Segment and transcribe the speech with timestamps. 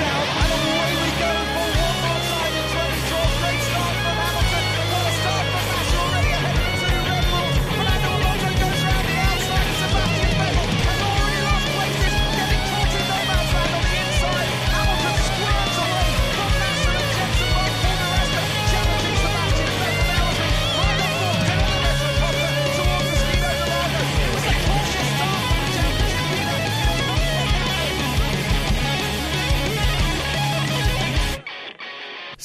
[0.00, 0.45] out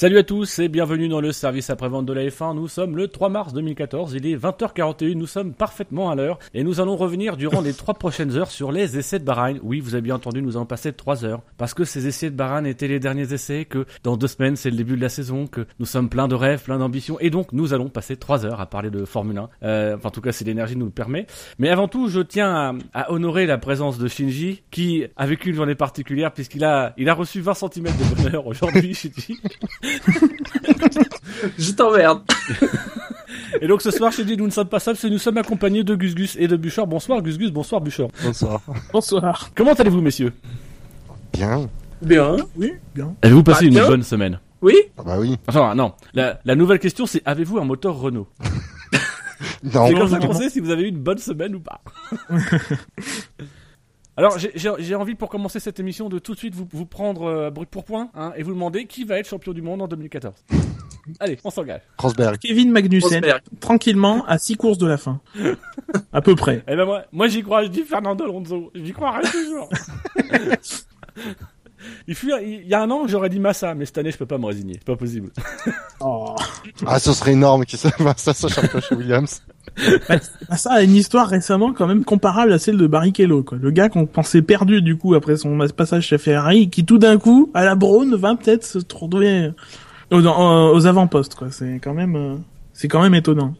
[0.01, 2.55] Salut à tous et bienvenue dans le service après-vente de la F1.
[2.55, 6.63] Nous sommes le 3 mars 2014, il est 20h41, nous sommes parfaitement à l'heure et
[6.63, 9.59] nous allons revenir durant les trois prochaines heures sur les essais de Bahreïn.
[9.61, 12.35] Oui, vous avez bien entendu, nous allons passer 3 heures parce que ces essais de
[12.35, 15.45] Bahreïn étaient les derniers essais, que dans deux semaines c'est le début de la saison,
[15.45, 18.59] que nous sommes pleins de rêves, pleins d'ambitions et donc nous allons passer 3 heures
[18.59, 19.49] à parler de Formule 1.
[19.61, 21.27] Euh, enfin, en tout cas, si l'énergie nous le permet.
[21.59, 25.49] Mais avant tout, je tiens à, à, honorer la présence de Shinji qui a vécu
[25.49, 29.37] une journée particulière puisqu'il a, il a reçu 20 cm de bonheur aujourd'hui, Shinji.
[31.57, 32.21] Je t'emmerde.
[33.61, 35.95] Et donc ce soir, chez dit nous ne sommes pas seuls, nous sommes accompagnés de
[35.95, 36.87] Gus Gus et de Bûcheur.
[36.87, 38.09] Bonsoir Gus Gus, bonsoir Bûcheur.
[38.23, 38.61] Bonsoir.
[38.93, 39.49] Bonsoir.
[39.55, 40.33] Comment allez-vous messieurs?
[41.33, 41.69] Bien.
[42.01, 42.37] Bien.
[42.55, 43.13] Oui, bien.
[43.21, 44.39] Avez-vous passé Bah, une bonne semaine?
[44.61, 45.37] Oui Ah bah oui.
[45.47, 48.27] Enfin non, la, la nouvelle question c'est avez-vous un moteur Renault?
[49.63, 49.87] Non.
[49.87, 50.39] C'est comme ça non, qu'on non.
[50.39, 51.81] sait si vous avez eu une bonne semaine ou pas?
[54.21, 57.49] Alors j'ai- envie pour commencer cette émission de tout de suite vous, vous prendre euh,
[57.49, 60.33] brut pour point hein, et vous demander qui va être champion du monde en 2014.
[61.19, 61.81] Allez, on s'engage.
[61.97, 62.37] Rosberg.
[62.37, 63.41] Kevin Magnussen, Rosberg.
[63.59, 65.19] tranquillement, à 6 courses de la fin.
[66.13, 66.63] à peu près.
[66.67, 68.71] Eh ben moi, moi j'y crois, je dis Fernando Alonso.
[68.75, 69.67] J'y croirai toujours.
[72.07, 74.25] il, fut, il y a un an, j'aurais dit Massa, mais cette année, je peux
[74.25, 74.73] pas me résigner.
[74.75, 75.29] C'est pas possible.
[76.03, 76.33] Oh.
[76.87, 77.77] Ah, ce serait énorme qu'il
[78.17, 79.43] ça soit champion chez Williams.
[80.09, 83.59] Bah, ça a une histoire récemment quand même comparable à celle de Barrichello, quoi.
[83.61, 87.19] Le gars qu'on pensait perdu du coup après son passage chez Ferrari, qui tout d'un
[87.19, 89.51] coup, à la Braun, va peut-être se trouver
[90.09, 91.49] aux, aux- aux avant-postes, quoi.
[91.51, 92.35] C'est quand même, euh,
[92.73, 93.53] c'est quand même étonnant.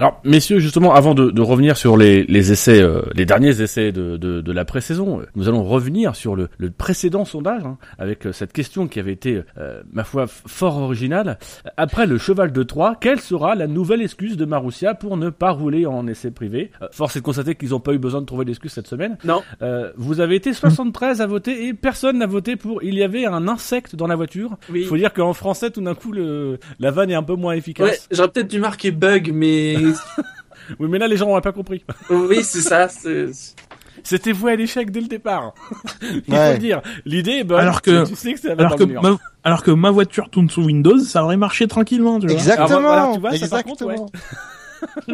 [0.00, 3.92] Alors, messieurs, justement, avant de, de revenir sur les, les essais, euh, les derniers essais
[3.92, 7.76] de, de, de la pré-saison, euh, nous allons revenir sur le, le précédent sondage, hein,
[7.98, 11.38] avec euh, cette question qui avait été, euh, ma foi, fort originale.
[11.76, 15.50] Après le cheval de Troie, quelle sera la nouvelle excuse de Marussia pour ne pas
[15.50, 16.70] rouler en essai privé?
[16.80, 19.18] Euh, Force est de constater qu'ils n'ont pas eu besoin de trouver d'excuse cette semaine.
[19.24, 19.42] Non.
[19.60, 22.82] Euh, vous avez été 73 à voter et personne n'a voté pour.
[22.82, 24.56] Il y avait un insecte dans la voiture.
[24.72, 24.80] Oui.
[24.80, 27.50] Il faut dire qu'en français, tout d'un coup, le, la vanne est un peu moins
[27.50, 28.08] Ouais, efficace.
[28.12, 29.74] j'aurais peut-être dû marquer bug, mais
[30.78, 31.84] Oui, mais là, les gens n'auraient pas compris.
[32.10, 32.88] oui, c'est ça.
[32.88, 33.56] c'est-
[34.04, 35.52] C'était voué à l'échec dès le départ.
[36.00, 36.80] Il faut le dire.
[37.04, 37.58] L'idée est bonne.
[37.60, 40.48] Alors que- tu sais que ça va Alors que, ma, alors que ma voiture tourne
[40.48, 42.36] sous Windows, ça aurait marché tranquillement, tu vois.
[42.36, 42.78] Exactement.
[42.78, 44.10] Alors, voilà, tu vois, ça, par contre, Exactement.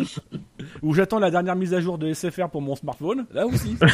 [0.83, 3.27] Ou j'attends la dernière mise à jour de SFR pour mon smartphone.
[3.33, 3.77] Là aussi.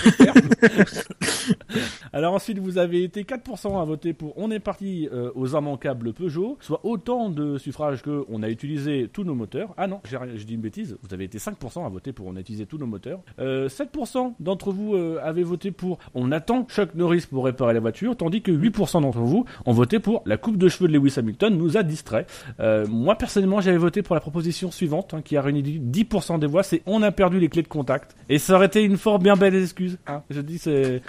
[2.13, 6.13] Alors ensuite, vous avez été 4% à voter pour On est parti euh, aux immanquables
[6.13, 9.75] Peugeot, soit autant de suffrages que on a utilisé tous nos moteurs.
[9.77, 10.97] Ah non, je dis une bêtise.
[11.03, 13.21] Vous avez été 5% à voter pour On a utilisé tous nos moteurs.
[13.39, 17.81] Euh, 7% d'entre vous euh, avez voté pour On attend Chuck Norris pour réparer la
[17.81, 21.15] voiture, tandis que 8% d'entre vous ont voté pour La coupe de cheveux de Lewis
[21.17, 22.27] Hamilton nous a distrait.
[22.61, 26.47] Euh, moi personnellement, j'avais voté pour la proposition suivante, hein, qui a réuni 10% des
[26.63, 28.15] c'est on a perdu les clés de contact.
[28.29, 29.99] Et ça aurait été une fort bien belle excuse.
[30.07, 30.23] Hein.
[30.29, 31.01] Je dis c'est.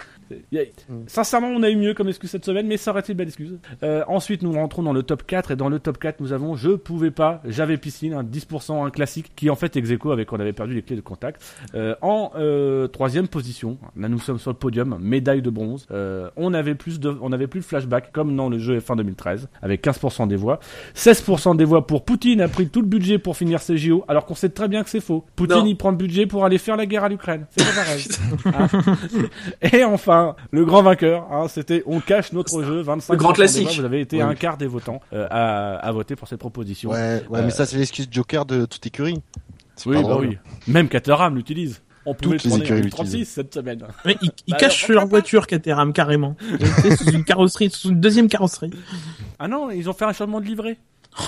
[0.54, 0.64] A-
[1.06, 3.28] Sincèrement, on a eu mieux comme excuse cette semaine, mais ça aurait été une belle
[3.28, 3.58] excuse.
[3.82, 6.56] Euh, ensuite, nous rentrons dans le top 4, et dans le top 4, nous avons
[6.56, 10.32] Je pouvais pas, j'avais piscine, un 10%, un classique, qui en fait ex aequo avec
[10.32, 11.42] on avait perdu les clés de contact.
[11.74, 15.86] Euh, en euh, troisième position, là nous sommes sur le podium, médaille de bronze.
[15.90, 18.96] Euh, on avait plus de, on avait plus de flashback comme dans le jeu F1
[18.96, 20.60] 2013, avec 15% des voix.
[20.94, 24.24] 16% des voix pour Poutine a pris tout le budget pour finir ses JO, alors
[24.26, 25.24] qu'on sait très bien que c'est faux.
[25.36, 25.66] Poutine Non.
[25.66, 27.46] il prend le budget pour aller faire la guerre à l'Ukraine.
[27.50, 28.04] C'est pas pareil.
[28.46, 29.28] Hein.
[29.72, 32.80] Et enfin, le grand vainqueur, hein, c'était on cache notre jeu.
[32.82, 33.68] 25 Le grand classique.
[33.76, 34.22] Vous avez été Oui.
[34.22, 36.90] un quart des votants euh, à, à voter pour cette proposition.
[36.90, 39.22] Ouais, ouais, mais ça c'est l'excuse Joker de toute écurie.
[39.86, 40.38] Oui, bah oui.
[40.68, 41.82] Même Caterham l'utilise.
[42.06, 42.92] On pouvait Toutes les écuries en l'utilisent.
[42.92, 43.82] 36 cette semaine.
[44.04, 46.36] Mais ils, ils Bah cachent alors, leur voiture Caterham carrément.
[46.98, 48.70] Sous une carrosserie, sous une deuxième carrosserie.
[49.38, 50.76] Ah non, ils ont fait un changement de livret.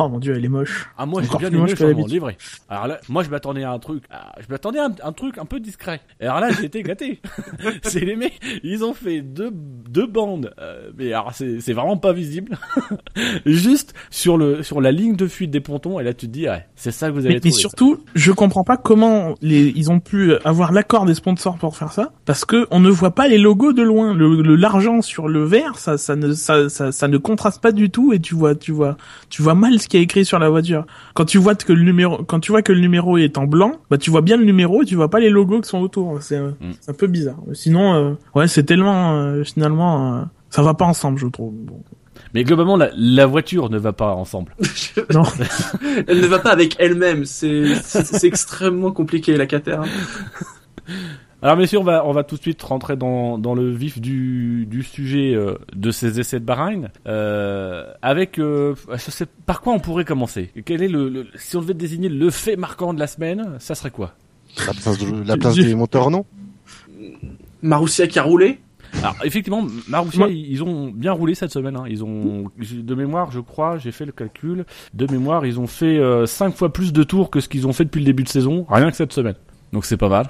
[0.01, 0.89] Oh mon dieu, elle est moche.
[0.99, 2.37] Ah moi j'ai Encore bien plus moche que livret.
[2.69, 5.39] Alors là, moi je m'attendais à un truc, ah, je m'attendais à un, un truc
[5.39, 6.01] un peu discret.
[6.21, 7.21] Et alors là j'ai été gâté.
[7.83, 11.97] c'est les mecs, ils ont fait deux deux bandes, euh, mais alors c'est c'est vraiment
[11.97, 12.59] pas visible.
[13.47, 16.49] Juste sur le sur la ligne de fuite des pontons et là tu te dis
[16.49, 17.53] ouais, c'est ça que vous avez Mais, mais trouvé.
[17.53, 21.93] surtout, je comprends pas comment les, ils ont pu avoir l'accord des sponsors pour faire
[21.93, 24.15] ça, parce que on ne voit pas les logos de loin.
[24.15, 27.73] Le, le- l'argent sur le verre, ça, ça ne, ça, ça, ça ne contraste pas
[27.73, 28.97] du tout, et tu vois, tu vois,
[29.29, 30.85] tu vois mal ce qui est écrit sur la voiture.
[31.15, 33.73] Quand tu vois que le numéro, quand tu vois que le numéro est en blanc,
[33.91, 36.23] bah tu vois bien le numéro et tu vois pas les logos qui sont autour.
[36.23, 36.71] C'est, euh, Mm.
[36.89, 37.37] un peu bizarre.
[37.53, 41.53] Sinon, euh, ouais, c'est tellement euh, finalement euh, Ça va pas ensemble, je trouve.
[41.55, 41.81] Bon.
[42.35, 44.55] Mais globalement, la, la voiture ne va pas ensemble.
[45.15, 45.23] Non.
[46.09, 47.25] Elle ne va pas avec elle-même.
[47.25, 49.87] C'est extrêmement compliqué la Caterham.
[51.47, 54.67] Alors messieurs, on va, on va tout de suite rentrer dans, dans le vif du,
[54.67, 56.89] du sujet euh, de ces essais de Bahreïn.
[57.07, 60.51] Euh, avec, euh, je sais, par quoi on pourrait commencer?
[60.65, 63.77] Quel est le, le- si on devait désigner le fait marquant de la semaine, ça
[63.77, 64.15] serait quoi?
[64.67, 66.25] La place, de, la Tu- place tu- des moteurs, non
[67.63, 68.59] Marussia qui a roulé?
[68.99, 71.77] Alors effectivement, Marussia, ils ont bien roulé cette semaine.
[71.77, 71.85] Hein.
[71.89, 74.65] Ils ont, de mémoire, je crois, j'ai fait le calcul.
[74.95, 77.85] De mémoire, ils ont fait 5 fois plus de tours que ce qu'ils ont fait
[77.85, 79.37] depuis le début de saison, rien que cette semaine.
[79.73, 80.27] Donc c'est pas mal.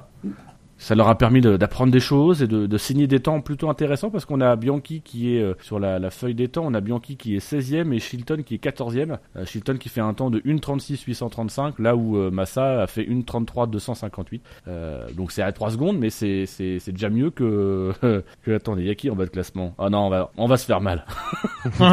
[0.78, 3.70] Ça leur a permis de- d'apprendre des choses et de, de signer des temps plutôt
[3.70, 6.74] intéressants parce qu'on a Bianchi qui est euh, sur la, la feuille des temps, on
[6.74, 9.16] a Bianchi qui est 16e et Shilton qui est 14e.
[9.36, 13.04] Euh, Shilton qui fait un temps de 1.36 835 là où euh, Massa a fait
[13.04, 14.42] 1.33 258.
[14.68, 17.92] Euh, donc c'est à 3 secondes mais c'est c'est c'est déjà mieux que
[18.42, 19.74] que attendez, il y a qui en bas de classement?
[19.78, 21.06] Ah non, on va on va se faire mal.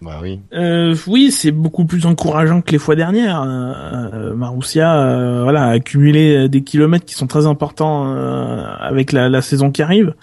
[0.00, 0.40] Bah oui.
[0.52, 3.42] Euh, oui, c'est beaucoup plus encourageant que les fois dernières.
[3.42, 3.72] Euh,
[4.12, 9.28] euh, Marussia, euh, voilà, a accumulé des kilomètres qui sont très importants euh, avec la,
[9.28, 10.14] la saison qui arrive.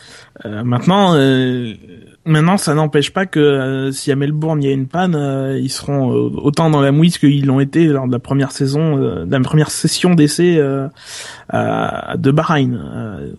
[0.45, 1.15] Euh, maintenant,
[2.25, 5.17] maintenant, ça n'empêche pas que si à Melbourne il y a une panne,
[5.61, 9.31] ils seront autant dans la mouise qu'ils l'ont été lors de la première saison, de
[9.31, 10.55] la première session d'essai
[11.53, 12.79] de Bahreïn,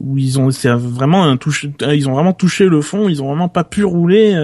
[0.01, 3.49] où ils ont vraiment un touche, ils ont vraiment touché le fond, ils ont vraiment
[3.49, 4.35] pas pu rouler,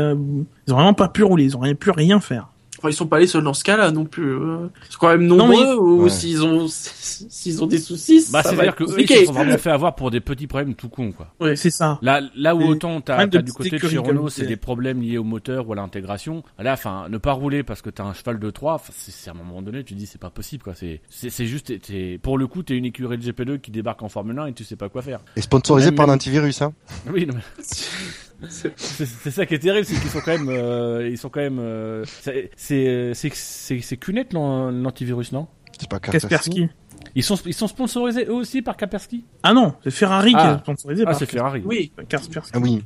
[0.67, 2.49] ils ont vraiment pas pu rouler, ils ont rien pu rien faire.
[2.79, 4.33] Enfin, ils sont pas les seuls dans ce cas-là non plus.
[4.35, 4.67] euh.
[4.89, 6.11] Ils sont quand même Non, nombreux mais- ou Ouais.
[6.11, 8.27] s'ils ont s'ils ont des soucis.
[8.33, 9.95] Bah ça c'est va à dire être que eux, ils se sont vraiment fait avoir
[9.95, 11.29] pour des petits problèmes tout con quoi.
[11.39, 11.55] Ouais.
[11.55, 12.01] C'est ça.
[12.03, 14.47] Là, là où Et autant t'as du côté de chez Renault, c'est c'est.
[14.49, 16.43] des problèmes liés au moteur ou à l'intégration.
[16.59, 19.31] Là, enfin, ne pas rouler parce que t'as un cheval de 3, enfin, c'est c'est
[19.31, 20.75] à un moment donné, tu te dis c'est pas possible quoi.
[20.75, 23.71] C'est c'est c'est juste, t'es- t'es- pour le coup, t'es une écurie de GP2 qui
[23.71, 25.21] débarque en Formule 1 et tu sais pas quoi faire.
[25.37, 26.73] Et sponsorisé Même- par même- l'antivirus, hein.
[27.13, 27.65] Oui, non, mais
[28.49, 31.59] c'est ça qui est terrible, c'est qu'ils sont quand même, euh, ils sont quand même,
[31.61, 35.47] euh, c'est c'est c'est c'est c'est Cunet l'an- l'antivirus non?
[35.79, 36.69] C'est pas Kaspersky.
[37.15, 39.25] Ils sont ils sont sponsorisés eux aussi par Kaspersky?
[39.43, 40.55] Ah non, c'est Ferrari qui Ah.
[40.57, 41.63] est sponsorisé Ah, par c'est Ferrari.
[41.65, 41.93] Oui.
[42.09, 42.53] Kaspersky.
[42.55, 42.85] Ah oui.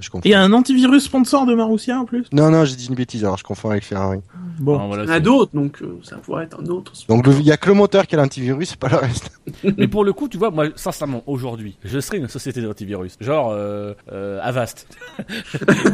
[0.00, 0.08] Je.
[0.08, 2.86] Et il y a un antivirus sponsor de Marussia en plus Non, non, j'ai dit
[2.88, 4.18] une bêtise, alors je confonds avec Ferrari.
[4.58, 4.78] Bon.
[4.80, 6.92] Ah, voilà, Il y en a c'est- d'autres, donc euh, ça pourrait être un autre.
[7.08, 9.30] Donc, le- il y a que le moteur qui a l'antivirus, c'est pas le reste.
[9.78, 13.50] Mais pour le coup, tu vois, moi, sincèrement, aujourd'hui, je serais une société d'antivirus, genre
[13.52, 14.88] euh, euh, Avast.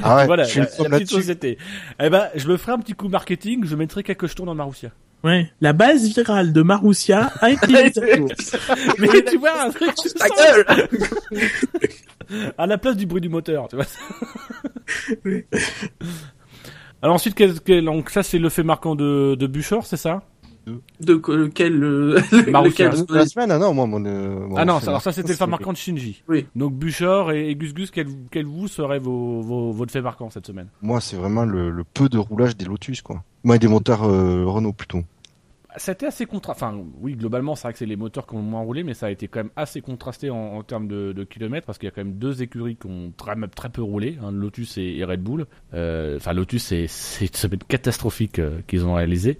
[0.02, 1.14] Ah ouais, voilà, je suis la, une somme la petite là-dessus.
[1.16, 1.58] société.
[2.02, 4.90] Eh ben, je me ferai un petit coup marketing, je mettrai quelques jetons dans Marussia.
[5.22, 5.50] Ouais.
[5.60, 8.28] La base virale de Marussia a été mise à jour.
[8.98, 10.64] Mais tu vois, un truc Ta gueule
[12.56, 13.84] à la place du bruit du moteur, tu vois.
[17.02, 20.22] Alors ensuite, donc ça c'est le fait marquant de, de Buchor, c'est ça?
[21.00, 24.64] De que- lequel euh, lequel De la semaine, ah non, moi, mon, euh, mon Ah
[24.64, 26.22] non, alors ça c'était le fait marquant de Shinji.
[26.28, 26.46] Oui.
[26.54, 30.30] Donc Buchor et, et Gus Gus, quel, quel vous seraient vos, vos, votre fait marquant
[30.30, 30.68] cette semaine?
[30.82, 33.22] Moi, c'est vraiment le, le peu de roulage des Lotus, quoi.
[33.42, 35.02] Moi, des moteurs euh, Renault, plutôt.
[35.76, 36.64] C'était assez contrasté.
[36.64, 39.06] Enfin, oui, globalement, c'est vrai que c'est les moteurs qui ont moins roulé, mais ça
[39.06, 41.92] a été quand même assez contrasté en, en termes de, de kilomètres, parce qu'il y
[41.92, 45.22] a quand même deux écuries qui ont très, très peu roulé, hein, Lotus et, Red
[45.22, 45.46] Bull.
[45.74, 49.38] Euh, Enfin, Lotus, c'est c'est une semaine catastrophique euh, qu'ils ont réalisé.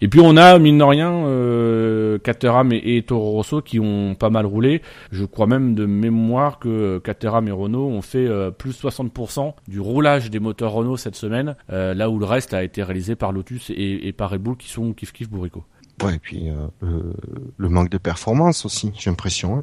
[0.00, 4.14] Et puis on a, mine de rien, euh, Caterham et, et Toro Rosso qui ont
[4.14, 4.82] pas mal roulé.
[5.10, 9.80] Je crois même de mémoire que Caterham et Renault ont fait euh, plus 60% du
[9.80, 13.32] roulage des moteurs Renault cette semaine, euh, là où le reste a été réalisé par
[13.32, 15.64] Lotus et, et par Red Bull qui sont kiff kiff bourrico.
[16.02, 17.12] Ouais, et puis euh, le,
[17.56, 19.58] le manque de performance aussi, j'ai l'impression.
[19.58, 19.62] hein.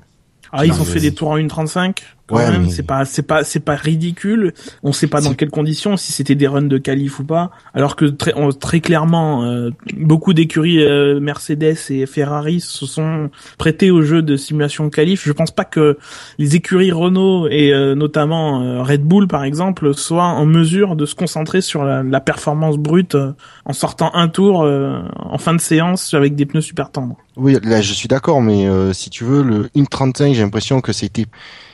[0.51, 1.97] Ah, ils ont fait des tours en 1.35.
[2.29, 4.53] Quand Ouais, même, mais- c'est pas, c'est pas, c'est pas ridicule.
[4.83, 7.49] On sait pas dans quelles conditions, si c'était des runs de qualif ou pas.
[7.73, 13.31] Alors que très, on- très clairement, euh, beaucoup d'écuries euh, Mercedes et Ferrari se sont
[13.57, 15.23] prêtés au jeu de simulation qualif.
[15.25, 15.97] Je pense pas que
[16.37, 21.05] les écuries Renault et euh, notamment euh, Red Bull par exemple soient en mesure de
[21.07, 23.31] se concentrer sur la, la performance brute euh,
[23.65, 27.17] en sortant un tour euh, en fin de séance avec des pneus super tendres.
[27.37, 30.91] Oui, là, je suis d'accord, mais euh, si tu veux, le 1.35, j'ai l'impression que
[30.91, 31.25] c'était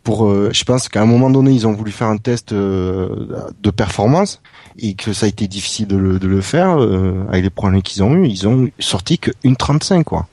[0.06, 0.26] pour...
[0.28, 3.10] euh, je pense qu'à un moment donné, ils ont voulu faire un test euh,
[3.62, 4.42] de performance
[4.80, 7.82] et que ça a été difficile de le, de le faire euh, avec les problèmes
[7.82, 8.26] qu'ils ont eu.
[8.28, 10.28] Ils ont sorti que 1.35, quoi.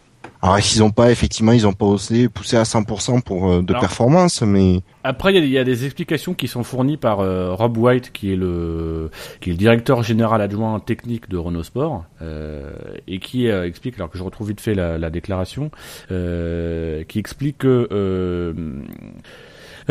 [0.45, 3.71] Alors, ils ont pas, effectivement, ils ont pas osé pousser à 100% pour euh, de
[3.73, 7.55] Alors- performance, mais Après, il y, y a des explications qui sont fournies par euh,
[7.55, 9.09] Rob White, qui est le
[9.41, 12.73] qui est le directeur général adjoint technique de Renault Sport, euh,
[13.07, 15.71] et qui euh, explique, alors que je retrouve vite fait la, la déclaration,
[16.11, 17.87] euh, qui explique que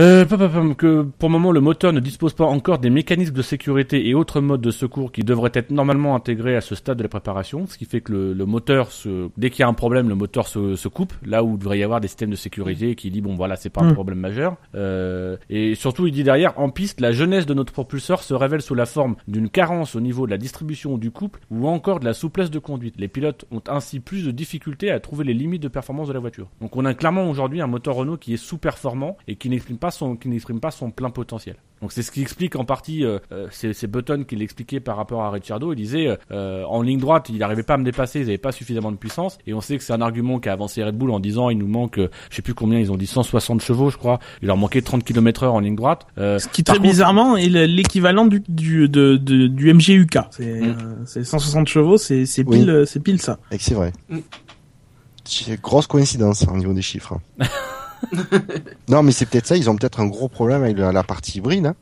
[0.02, 4.08] euh, que pour le moment le moteur ne dispose pas encore des mécanismes de sécurité
[4.08, 7.10] et autres modes de secours qui devraient être normalement intégrés à ce stade de la
[7.10, 10.10] préparation, ce qui fait que le, le moteur, se, dès qu'il y a un problème,
[10.10, 12.96] le moteur se, se coupe, là où il devrait y avoir des systèmes de sécurité
[12.96, 13.94] qui dit bon voilà c'est pas un Mm.
[13.94, 14.56] problème majeur.
[14.76, 18.62] Euh, et surtout il dit derrière en piste la jeunesse de notre propulseur se révèle
[18.62, 22.06] sous la forme d'une carence au niveau de la distribution du couple ou encore de
[22.06, 22.96] la souplesse de conduite.
[22.98, 26.20] Les pilotes ont ainsi plus de difficultés à trouver les limites de performance de la
[26.20, 26.48] voiture.
[26.62, 29.91] Donc on a clairement aujourd'hui un moteur Renault qui est sous-performant et qui n'exprime pas
[29.92, 31.56] son qui n'exprime pas son plein potentiel.
[31.82, 35.24] Donc c'est ce qui explique en partie, euh, euh, c'est Button qui l'expliquait par rapport
[35.24, 35.74] à Ricciardo.
[35.74, 38.52] Il disait euh, en ligne droite, il n'arrivait pas à me dépasser, ils n'avaient pas
[38.52, 39.40] suffisamment de puissance.
[39.48, 41.68] Et on sait que c'est un argument qu'a avancé Red Bull en disant il nous
[41.68, 44.20] manque, euh, je sais plus combien, ils ont dit 160 chevaux, je crois.
[44.44, 46.06] Il leur manquait 30 km/h en ligne droite.
[46.20, 50.20] Euh, Ce qui très contre- bizarrement est le- l'équivalent du du de, de- du MGUK.
[50.30, 50.64] C'est Mm.
[50.66, 52.60] euh, c'est 160 chevaux, c'est c'est Oui.
[52.60, 53.40] pile euh, c'est pile ça.
[53.52, 53.92] Et que c'est vrai.
[54.10, 54.20] Mm.
[55.64, 57.18] Grosse coïncidence au niveau des chiffres.
[58.90, 59.58] non, mais c'est peut-être ça.
[59.58, 61.68] Ils ont peut-être un gros problème avec la, partie hybride.
[61.68, 61.76] Hein.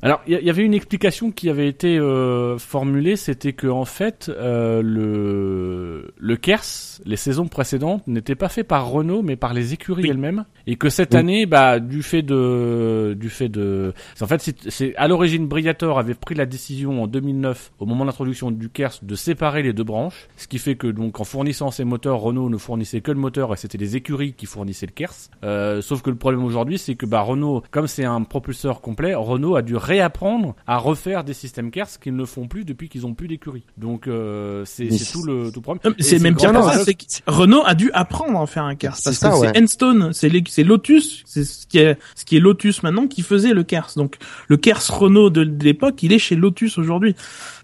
[0.00, 4.30] Alors, il y, avait une explication qui avait été euh, formulée, c'était que en fait,
[4.32, 6.62] euh, le le Kers,
[7.04, 10.10] les saisons précédentes, n'étaient pas fait par Renault, mais par les écuries Oui.
[10.10, 11.18] elles-mêmes, et que cette Oui.
[11.20, 15.98] année, bah, du fait de, du fait de, en fait, c'est- c'est à l'origine Briator
[15.98, 19.72] avait pris la décision en 2009, au moment de l'introduction du Kers, de séparer les
[19.72, 23.10] deux branches, ce qui fait que donc en fournissant ses moteurs, Renault ne fournissait que
[23.10, 25.14] le moteur et c'était les écuries qui fournissaient le Kers.
[25.44, 29.14] Euh, sauf que le problème aujourd'hui, c'est que bah Renault, comme c'est un propulseur complet,
[29.14, 33.06] Renault a dû réapprendre à refaire des systèmes Kers qu'ils ne font plus depuis qu'ils
[33.06, 33.64] ont plus d'écurie.
[33.78, 35.94] Donc euh, c'est tout le tout le problème.
[35.98, 38.96] Et C'est même pire ça, c'est que Renault a dû apprendre à faire un Kers
[38.96, 39.50] C'est parce ça, que ouais.
[39.54, 43.54] c'est Enstone, c'est Lotus, c'est ce qui est ce qui est Lotus maintenant qui faisait
[43.54, 43.92] le Kers.
[43.96, 44.16] Donc
[44.48, 47.14] le Kers Renault de, de l'époque, il est chez Lotus aujourd'hui.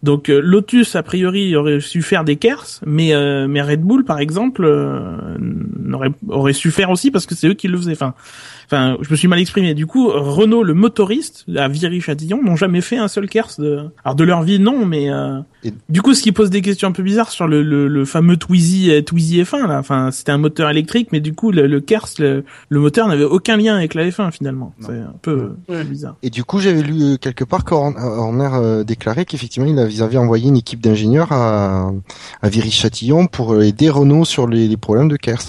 [0.05, 4.05] Donc euh, Lotus a priori aurait su faire des Kers, mais euh, mais Red Bull
[4.05, 7.93] par exemple euh, n'aurait aurait su faire aussi parce que c'est eux qui le faisaient.
[7.93, 8.15] Enfin
[8.67, 9.75] Enfin, je me suis mal exprimé.
[9.75, 14.15] Du coup, Renault, le motoriste, à Viry-Châtillon, n'ont jamais fait un seul Kers de, alors
[14.15, 15.11] de leur vie, non, mais
[15.65, 18.05] Et- du coup, ce qui pose des questions un peu bizarres sur le, le, le
[18.05, 19.79] fameux Twizy, euh, Twizy F1 là.
[19.79, 23.25] Enfin, c'était un moteur électrique, mais du coup, le, le Kers, le, le moteur n'avait
[23.25, 24.75] aucun lien avec la F1 finalement.
[24.81, 25.85] C'est un peu Ouais.
[25.85, 26.17] bizarre.
[26.23, 30.03] Et du coup, j'avais lu euh, quelque part qu'Horner euh, déclarait qu'effectivement, il avait- ils
[30.03, 31.93] avaient envoyé une équipe d'ingénieurs à,
[32.43, 35.43] à Viry-Châtillon pour aider Renault sur les, les problèmes de Kers.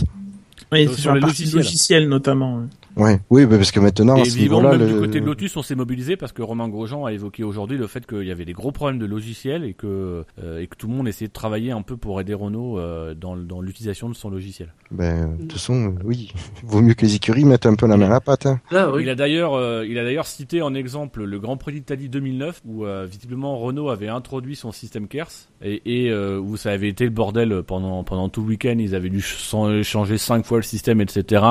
[0.72, 2.08] Oui, Sur les la logiciels.
[2.10, 2.62] notamment.
[2.98, 3.20] Ouais.
[3.30, 6.16] Oui, parce que maintenant, Et vivant, même le- du côté de Lotus, on s'est mobilisé
[6.18, 9.00] parce que Romain Grosjean a évoqué aujourd'hui le fait qu'il y avait des gros problèmes
[9.00, 11.98] de logiciel et que euh, et que tout le monde essayait de travailler un peu
[11.98, 14.74] pour aider Renault euh, dans, dans l'utilisation de son logiciel.
[14.92, 16.32] ben, de toute façon, oui,
[16.64, 18.46] vaut mieux que les écuries mettent un peu la main à la pâte.
[18.46, 18.60] Hein.
[18.72, 19.04] Là, oui.
[19.04, 22.62] Il a d'ailleurs, euh, il a d'ailleurs cité en exemple le Grand Prix d'Italie 2009
[22.66, 25.30] où euh, visiblement Renault avait introduit son système Kers
[25.62, 28.76] et, et euh, où ça avait été le bordel pendant pendant tout le week-end.
[28.80, 31.44] Ils avaient dû ch- changer cinq fois le système, etc.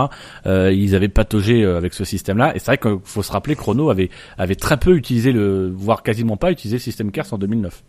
[0.46, 1.33] Euh, ils avaient pataugé
[1.64, 2.54] euh, avec ce système-là.
[2.54, 6.02] Et c'est vrai qu'il faut se rappeler que Renault avait très peu utilisé le, voire
[6.02, 7.82] quasiment pas utilisé le système Kers en 2009.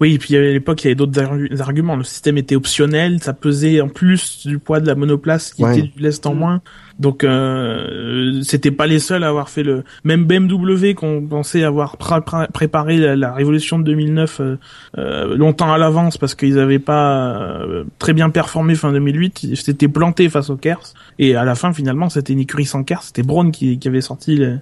[0.00, 1.96] Oui, et puis à l'époque, il y avait d'autres argu- arguments.
[1.96, 5.78] Le système était optionnel, ça pesait en plus du poids de la monoplace qui Ouais.
[5.78, 6.62] était du lest en moins.
[6.98, 9.84] Donc, euh, c'était pas les seuls à avoir fait le.
[10.04, 14.56] Même BMW, qu'on pensait avoir pr- pr- préparé la, la révolution de 2009 euh,
[14.96, 19.56] euh, longtemps à l'avance parce qu'ils avaient pas euh, très bien performé fin 2008, ils
[19.56, 20.94] s'étaient plantés face au Kers.
[21.18, 23.02] Et à la fin, finalement, c'était une écurie sans Kers.
[23.02, 24.58] C'était Braun qui, qui avait sorti le-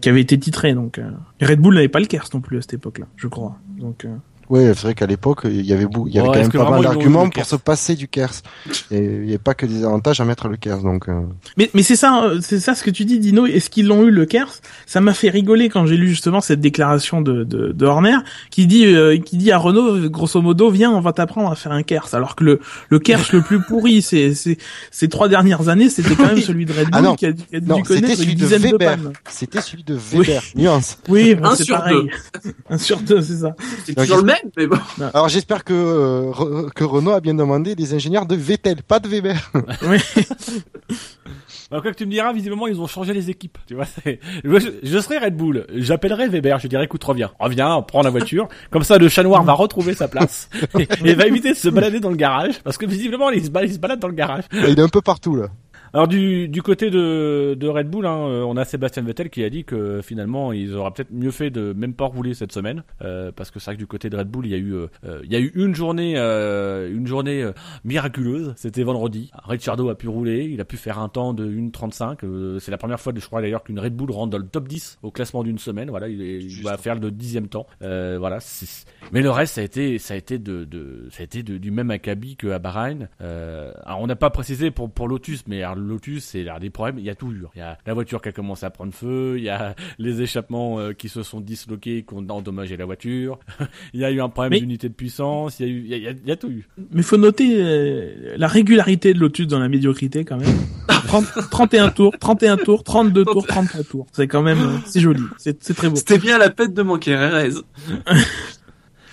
[0.00, 0.74] qui avait été titré.
[0.74, 3.58] Donc, euh, Red Bull n'avait pas le Kers non plus à cette époque-là, je crois.
[3.78, 4.06] Donc.
[4.50, 6.82] Ouais, c'est vrai qu'à l'époque, il y avait, il y avait quand même pas mal
[6.82, 8.30] d'arguments pour se passer du Kers.
[8.90, 11.08] Et il n'y avait pas que des avantages à mettre le Kers, donc.
[11.08, 11.22] euh,
[11.56, 13.46] Mais, mais c'est ça, euh, c'est ça ce que tu dis, Dino.
[13.46, 14.52] Est-ce qu'ils l'ont eu le Kers?
[14.86, 18.16] Ça m'a fait rigoler quand j'ai lu justement cette déclaration de, de, de Horner
[18.50, 21.72] qui dit, euh, qui dit à Renault, grosso modo, viens, on va t'apprendre à faire
[21.72, 22.08] un Kers.
[22.14, 22.60] Alors que le,
[22.90, 24.58] le Kers le plus pourri, c'est, c'est,
[24.90, 27.14] ces trois dernières années, c'était quand même celui de Red Bull Ah non.
[27.16, 28.98] qui a, qui a dû Non, c'était connaître celui une de dizaine de Weber.
[29.28, 30.42] C'était celui de Weber.
[30.54, 30.98] Nuance.
[31.08, 32.10] Oui, bah, Un c'est sur pareil.
[32.70, 33.54] un sur deux, c'est ça.
[33.84, 34.76] C'est Donc, toujours le même, mais bon.
[35.12, 39.00] Alors j'espère que euh, Re- que Renault a bien demandé des ingénieurs de Vettel, pas
[39.00, 39.50] de Weber.
[39.82, 39.98] Oui.
[41.70, 43.58] Alors, quoi que tu me diras, visiblement, ils ont changé les équipes.
[43.66, 48.02] Tu vois, je, je serais Red Bull, j'appellerais Weber, je dirais, écoute, reviens, reviens, prends
[48.02, 48.48] la voiture.
[48.70, 50.48] Comme ça, le chat noir va retrouver sa place
[50.78, 53.50] et, et va éviter de se balader dans le garage, parce que visiblement, il se
[53.50, 54.44] balade, il se balade dans le garage.
[54.52, 55.46] Il est un peu partout là.
[55.94, 59.44] Alors du, du côté de, de Red Bull, hein, euh, on a Sébastien Vettel qui
[59.44, 62.82] a dit que finalement ils auraient peut-être mieux fait de même pas rouler cette semaine,
[63.02, 64.72] euh, parce que c'est vrai que du côté de Red Bull, il y a eu,
[64.74, 67.52] euh, euh, il y a eu une journée, euh, une journée euh,
[67.84, 68.54] miraculeuse.
[68.56, 69.30] C'était vendredi.
[69.46, 72.24] Ricciardo a pu rouler, il a pu faire un temps de 1.35.
[72.24, 74.66] Euh, c'est la première fois, je crois d'ailleurs, qu'une Red Bull rentre dans le top
[74.66, 75.90] 10 au classement d'une semaine.
[75.90, 77.68] Voilà, il, est- il va faire le dixième temps.
[77.82, 78.38] Euh, voilà.
[79.12, 81.56] Mais le reste, ça a été, ça a été de, de ça a été de-
[81.58, 83.08] du même acabit que à Bahreïn.
[83.20, 86.98] Euh, alors on n'a pas précisé pour pour Lotus, mais alors, Lotus, c'est des problèmes.
[86.98, 87.42] Il y a tout eu.
[87.54, 89.34] Il y a la voiture qui a commencé à prendre feu.
[89.38, 93.38] Il y a les échappements euh, qui se sont disloqués, qui ont endommagé la voiture.
[93.94, 95.60] il y a eu un problème Mais- d'unité de puissance.
[95.60, 96.66] Il y a eu, il y a, il y a- il y a tout eu.
[96.92, 100.56] Mais faut noter euh, la régularité de Lotus dans la médiocrité quand même.
[101.06, 104.06] 30, 31 tours, 31 tours, 32 tours, 33 tours.
[104.12, 105.22] C'est quand même, euh, c'est joli.
[105.38, 105.96] C'est très beau.
[105.96, 107.50] C'était bien la peine de manquer Erez.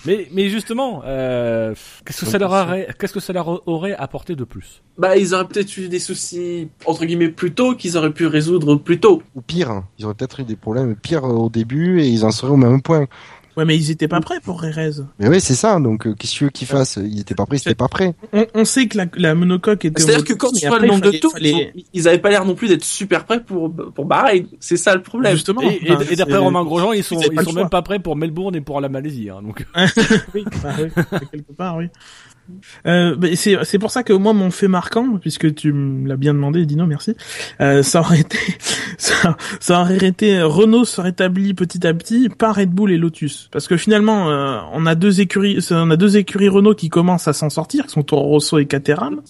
[0.04, 4.34] Mais, mais justement, euh, qu'est-ce que ça leur aurait, qu'est-ce que ça leur aurait apporté
[4.34, 4.82] de plus?
[4.98, 8.76] Bah, ils auraient peut-être eu des soucis, entre guillemets, plus tôt, qu'ils auraient pu résoudre
[8.76, 9.22] plus tôt.
[9.34, 12.30] Ou pire, hein, ils auraient peut-être eu des problèmes pires au début et ils en
[12.30, 13.06] seraient au même point.
[13.56, 14.90] Ouais, mais ils étaient pas prêts pour Rerez.
[15.18, 15.78] Mais oui, c'est ça.
[15.78, 17.88] Donc, euh, qu'est-ce que tu veux qu'ils fassent Ils étaient pas prêts, ils étaient pas
[17.88, 18.14] prêts.
[18.32, 20.00] On, on sait que la, la monocoque était.
[20.02, 22.54] C'est-à-dire que quand tu vois le nombre de tours, fallait- ils, avaient pas l'air non
[22.54, 24.46] plus d'être super prêts pour, pour Bahreïn.
[24.60, 25.32] C'est ça le problème.
[25.34, 25.60] Justement.
[25.62, 28.16] Et, et- enfin, et d'après Romain Grosjean, ils sont, ils sont même pas prêts pour
[28.16, 29.28] Melbourne et pour la Malaisie.
[29.30, 29.66] Hein, donc,
[30.34, 30.88] oui, bah oui,
[31.30, 31.86] quelque part, oui.
[32.86, 36.66] Euh, c'est pour ça que moi mon fait marquant, puisque tu me l'as bien demandé,
[36.66, 37.14] Dino, merci.
[37.60, 38.38] Euh, ça aurait été
[38.98, 43.48] ça, ça aurait été Renault se rétablit petit à petit par Red Bull et Lotus,
[43.52, 47.28] parce que finalement euh, on a deux écuries, on a deux écuries Renault qui commencent
[47.28, 49.20] à s'en sortir, qui sont Toro et Caterham.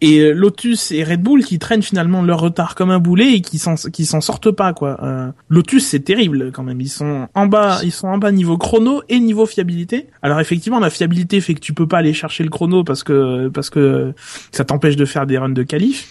[0.00, 3.40] Et euh, Lotus et Red Bull qui traînent finalement leur retard comme un boulet et
[3.40, 4.98] qui s'en qui s'en sortent pas quoi.
[5.02, 6.80] Euh, Lotus c'est terrible quand même.
[6.80, 10.08] Ils sont en bas, ils sont en bas niveau chrono et niveau fiabilité.
[10.22, 13.48] Alors effectivement la fiabilité fait que tu peux pas aller chercher le chrono parce que
[13.48, 14.12] parce que
[14.52, 16.08] ça t'empêche de faire des runs de qualif.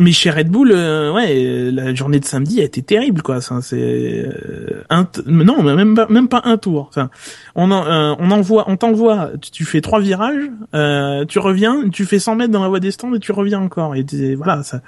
[0.00, 3.40] Mais chez Red Bull, euh, ouais, la journée de samedi a été terrible, quoi.
[3.40, 6.86] C'est euh, un, non, même pas, même pas un tour.
[6.88, 7.10] Enfin,
[7.54, 12.06] on en, euh, on envoie, on t'envoie, tu, fais trois virages, euh, tu reviens, tu
[12.06, 13.94] fais 100 mètres dans la voie des stands et tu reviens encore.
[13.94, 14.82] Et voilà, ça,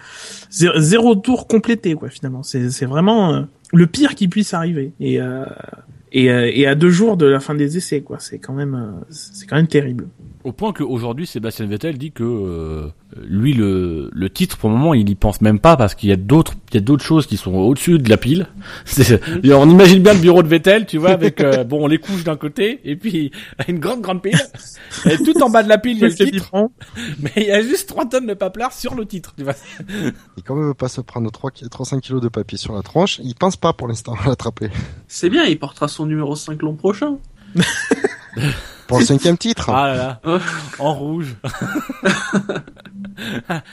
[0.51, 2.09] zéro, tour complété, quoi.
[2.09, 4.93] Finalement, c'est, c'est vraiment euh, le pire qui puisse arriver.
[4.99, 5.45] Et euh,
[6.13, 8.19] et, et à deux jours de la fin des essais, quoi.
[8.19, 10.07] C'est quand même, c'est quand même terrible.
[10.47, 12.87] Au point qu'aujourd'hui, Sébastien Vettel dit que euh,
[13.21, 16.13] lui, le, le titre, pour le moment, il y pense même pas parce qu'il y
[16.13, 18.47] a d'autres, il y a d'autres choses qui sont au-dessus de la pile.
[19.45, 22.37] On imagine bien le bureau de Vettel, tu vois, avec euh, bon les couches d'un
[22.37, 23.33] côté et puis
[23.69, 24.39] une grande grande pile.
[25.11, 26.71] Et tout en bas de la pile, il y a le titre, différent.
[27.19, 29.35] mais il y a juste 3 tonnes de paplard sur le titre.
[29.37, 29.55] Tu vois.
[30.39, 33.19] Et comme il veut pas se prendre 3, 300 kilos de papier sur la tronche,
[33.25, 34.71] il pense pas pour l'instant à l'attraper.
[35.09, 37.19] C'est bien, il portera son numéro 5 l'an prochain.
[38.87, 39.71] Pour le cinquième titre.
[39.71, 40.21] Ah là là,
[40.79, 41.37] en rouge.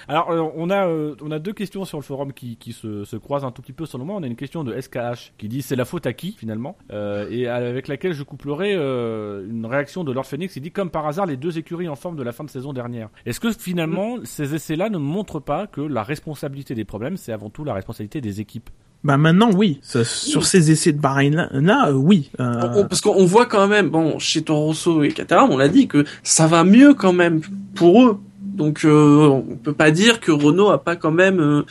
[0.08, 3.04] Alors euh, on a euh, on a deux questions sur le forum qui, qui se,
[3.04, 4.16] se croisent un tout petit peu selon moi.
[4.18, 6.78] On a une question de SKH qui dit c'est la faute à qui finalement?
[6.92, 10.56] Euh, et avec laquelle je couplerai euh, une réaction de Lord Phoenix.
[10.56, 12.74] Il dit comme par hasard les deux écuries en forme de la fin de saison
[12.74, 13.10] dernière.
[13.26, 17.50] Est-ce que finalement ces essais-là ne montrent pas que la responsabilité des problèmes c'est avant
[17.50, 18.70] tout la responsabilité des équipes?
[19.04, 19.80] Bah maintenant, oui.
[19.82, 22.32] Ça, sur ces essais de Bahreïn là, là, euh, oui.
[22.40, 25.88] Euh, parce qu'on voit quand même, bon, chez Toro Rosso et Caterham, on l'a dit
[25.88, 27.42] que ça va mieux quand même
[27.76, 28.20] pour eux.
[28.42, 31.66] Donc euh, on peut pas dire que Renault a pas quand même, euh,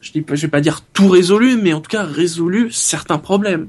[0.00, 3.18] je dis pas, je vais pas dire tout résolu, mais en tout cas résolu certains
[3.18, 3.68] problèmes.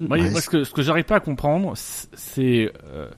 [0.00, 3.08] Moi, Ouais, moi, ce que, ce que j'arrive pas à comprendre, c'est euh,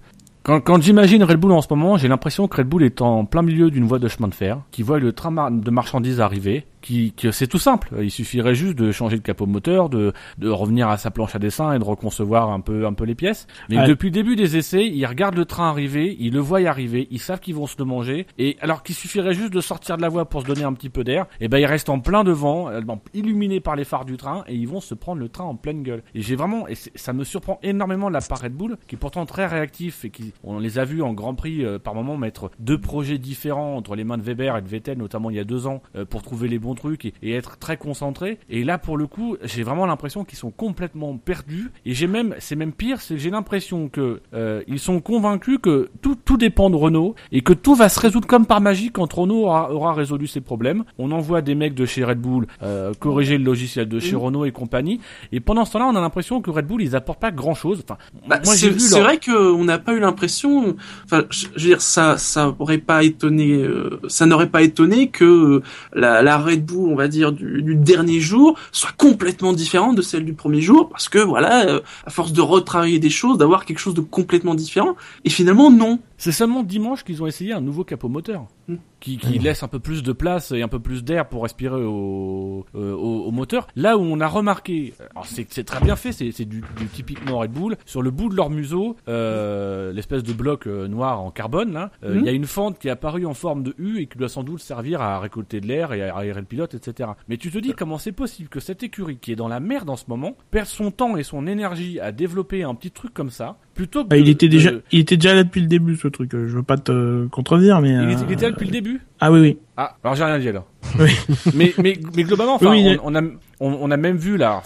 [0.42, 3.25] quand, quand j'imagine Red Bull en ce moment, j'ai l'impression que Red Bull est en
[3.25, 6.64] plein milieu d'une voie de chemin de fer, qui voit le train de marchandises arriver,
[6.81, 7.91] qui, que c'est tout simple.
[8.01, 11.38] Il suffirait juste de changer le capot moteur, de, de revenir à sa planche à
[11.38, 13.47] dessin et de reconcevoir un peu, un peu les pièces.
[13.69, 13.87] Mais Ouais.
[13.87, 17.07] depuis le début des essais, ils regardent le train arriver, ils le voient y arriver,
[17.11, 20.03] ils savent qu'ils vont se le manger, et alors qu'il suffirait juste de sortir de
[20.03, 22.25] la voie pour se donner un petit peu d'air, et ben ils restent en plein
[22.25, 22.81] devant, euh,
[23.14, 25.83] illuminés par les phares du train, et ils vont se prendre le train en pleine
[25.83, 26.03] gueule.
[26.14, 28.99] Et j'ai vraiment, et ça me surprend énormément de la part Red Bull, qui est
[28.99, 32.17] pourtant très réactif et qui, on les a vus en Grand Prix euh, par moment
[32.17, 35.41] mettre deux projets différents entre les mains de Weber et de Vettel, notamment il y
[35.41, 38.38] a deux ans, euh, pour trouver les bons trucs et, et être très concentrés.
[38.50, 41.70] Et là, pour le coup, j'ai vraiment l'impression qu'ils sont complètement perdus.
[41.87, 45.88] Et j'ai même, c'est même pire, c'est j'ai l'impression que euh, ils sont convaincus que
[46.02, 49.12] tout, tout dépend de Renault et que tout va se résoudre comme par magie quand
[49.12, 50.85] Renault aura, aura résolu ses problèmes.
[50.98, 54.44] On envoie des mecs de chez Red Bull euh, corriger le logiciel de chez Renault
[54.44, 55.00] et compagnie.
[55.33, 57.83] Et pendant ce temps-là, on a l'impression que Red Bull, ils apportent pas grand-chose.
[57.85, 60.76] Enfin, Bah, moi j'ai c'est vu c'est leur- vrai qu'on n'a pas eu l'impression.
[61.04, 65.09] Enfin, je je veux dire, ça, ça aurait pas étonné, euh, ça n'aurait pas étonné
[65.09, 65.62] que euh,
[65.94, 70.03] la, la Red Bull, on va dire, du, du dernier jour soit complètement différente de
[70.03, 73.64] celle du premier jour, parce que voilà, euh, à force de retravailler des choses, d'avoir
[73.64, 75.99] quelque chose de complètement différent, et finalement non.
[76.18, 78.46] C'est seulement dimanche qu'ils ont essayé un nouveau capot moteur.
[78.68, 78.76] Mm.
[79.00, 81.85] Qui, qui laisse un peu plus de place et un peu plus d'air pour respirer
[81.85, 83.68] au, euh, au, au moteur.
[83.76, 87.52] Là où on a remarqué, alors c'est très bien fait, c'est du, du typiquement Red
[87.52, 87.76] Bull.
[87.87, 91.92] Sur le bout de leur museau, euh, l'espèce de bloc euh, noir en carbone, là,
[92.02, 94.18] euh, il y a une fente qui est apparue en forme de U et qui
[94.18, 97.11] doit sans doute servir à récolter de l'air et à aérer le pilote, etc.
[97.28, 99.88] Mais tu te dis comment c'est possible que cette écurie qui est dans la merde
[99.88, 103.31] en ce moment perde son temps et son énergie à développer un petit truc comme
[103.31, 105.95] ça, plutôt que bah, il était déjà, de- il était déjà là depuis le début
[105.97, 106.35] ce truc.
[106.35, 107.91] euh, Je veux pas te contredire, mais.
[107.91, 109.01] il euh, était, il était là depuis le début?
[109.21, 109.57] Ah oui oui.
[109.81, 110.67] Ah, alors j'ai rien dit alors.
[110.99, 111.12] Oui.
[111.55, 113.23] mais, mais, mais globalement, enfin, Oui, on, on a,
[113.61, 114.61] on, on a même vu là,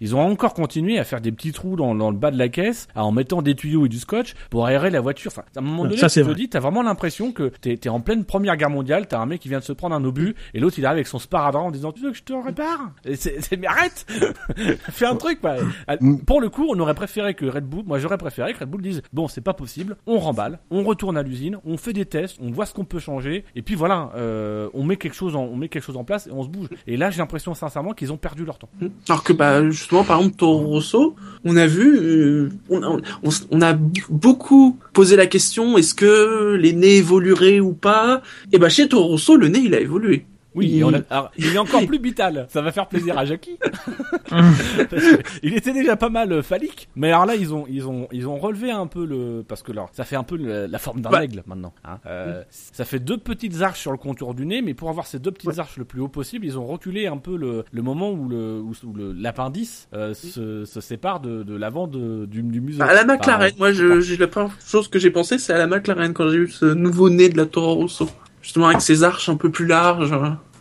[0.00, 2.48] ils ont encore continué à faire des petits trous dans, dans le bas de la
[2.48, 5.30] caisse, à en mettant des tuyaux et du scotch pour aérer la voiture.
[5.34, 6.34] Enfin, à un moment donné, Ça, tu te vrai.
[6.34, 9.40] dis, t'as vraiment l'impression que t'es es en pleine première guerre mondiale, t'as un mec
[9.40, 11.70] qui vient de se prendre un obus, et l'autre il arrive avec son sparadrap en
[11.70, 12.92] disant, tu veux que je te répare?
[13.04, 14.06] Et c'est, c'est- mais arrête
[14.90, 15.56] Fais un truc, quoi.
[15.86, 18.70] Ah, Pour le coup, on aurait préféré que Red Bull, moi j'aurais préféré que Red
[18.70, 22.06] Bull dise, bon, c'est pas possible, on remballe, on retourne à l'usine, on fait des
[22.06, 24.29] tests, on voit ce qu'on peut changer, et puis voilà, euh,
[24.74, 26.68] on met quelque chose en, on met quelque chose en place et on se bouge.
[26.86, 28.68] Et là, j'ai l'impression sincèrement qu'ils ont perdu leur temps.
[29.08, 32.88] Alors que bah justement par exemple Toro Rosso, on a vu, euh, on, a,
[33.22, 33.72] on, on a
[34.08, 38.22] beaucoup posé la question est-ce que les nez évolueraient ou pas?
[38.52, 40.26] Et bah chez Toro Rosso le nez il a évolué.
[40.54, 42.46] Oui, Il- et on a- alors, il est encore plus vital.
[42.50, 43.56] Ça va faire plaisir à Jackie.
[45.42, 48.26] Il était déjà pas mal euh, phallique, mais alors là ils ont ils ont ils
[48.28, 51.00] ont relevé un peu le parce que là ça fait un peu le- la forme
[51.00, 51.24] d'un Bah.
[51.24, 51.72] aigle maintenant.
[51.84, 51.98] hein.
[52.06, 55.18] Euh, Ça fait deux petites arches sur le contour du nez, mais pour avoir ces
[55.18, 58.10] deux petites arches le plus haut possible, ils ont reculé un peu le, le moment
[58.12, 58.72] où le où,
[59.14, 62.82] l'appendice euh, se, se sépare de, de l'avant du, du museau.
[62.82, 65.58] À la McLaren, Enfin, moi je, j'ai la première chose que j'ai pensé c'est à
[65.58, 68.08] la McLaren quand j'ai eu ce nouveau nez de la Toro Rosso.
[68.50, 70.12] Justement avec ses arches un peu plus larges.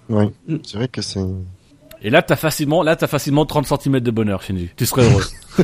[0.10, 0.58] Oui, Mm.
[0.64, 1.26] c'est vrai que c'est.
[2.02, 4.70] Et là, t'as facilement, là, t'as facilement 30 cm de bonheur, Shinji.
[4.78, 5.24] Tu serais heureux.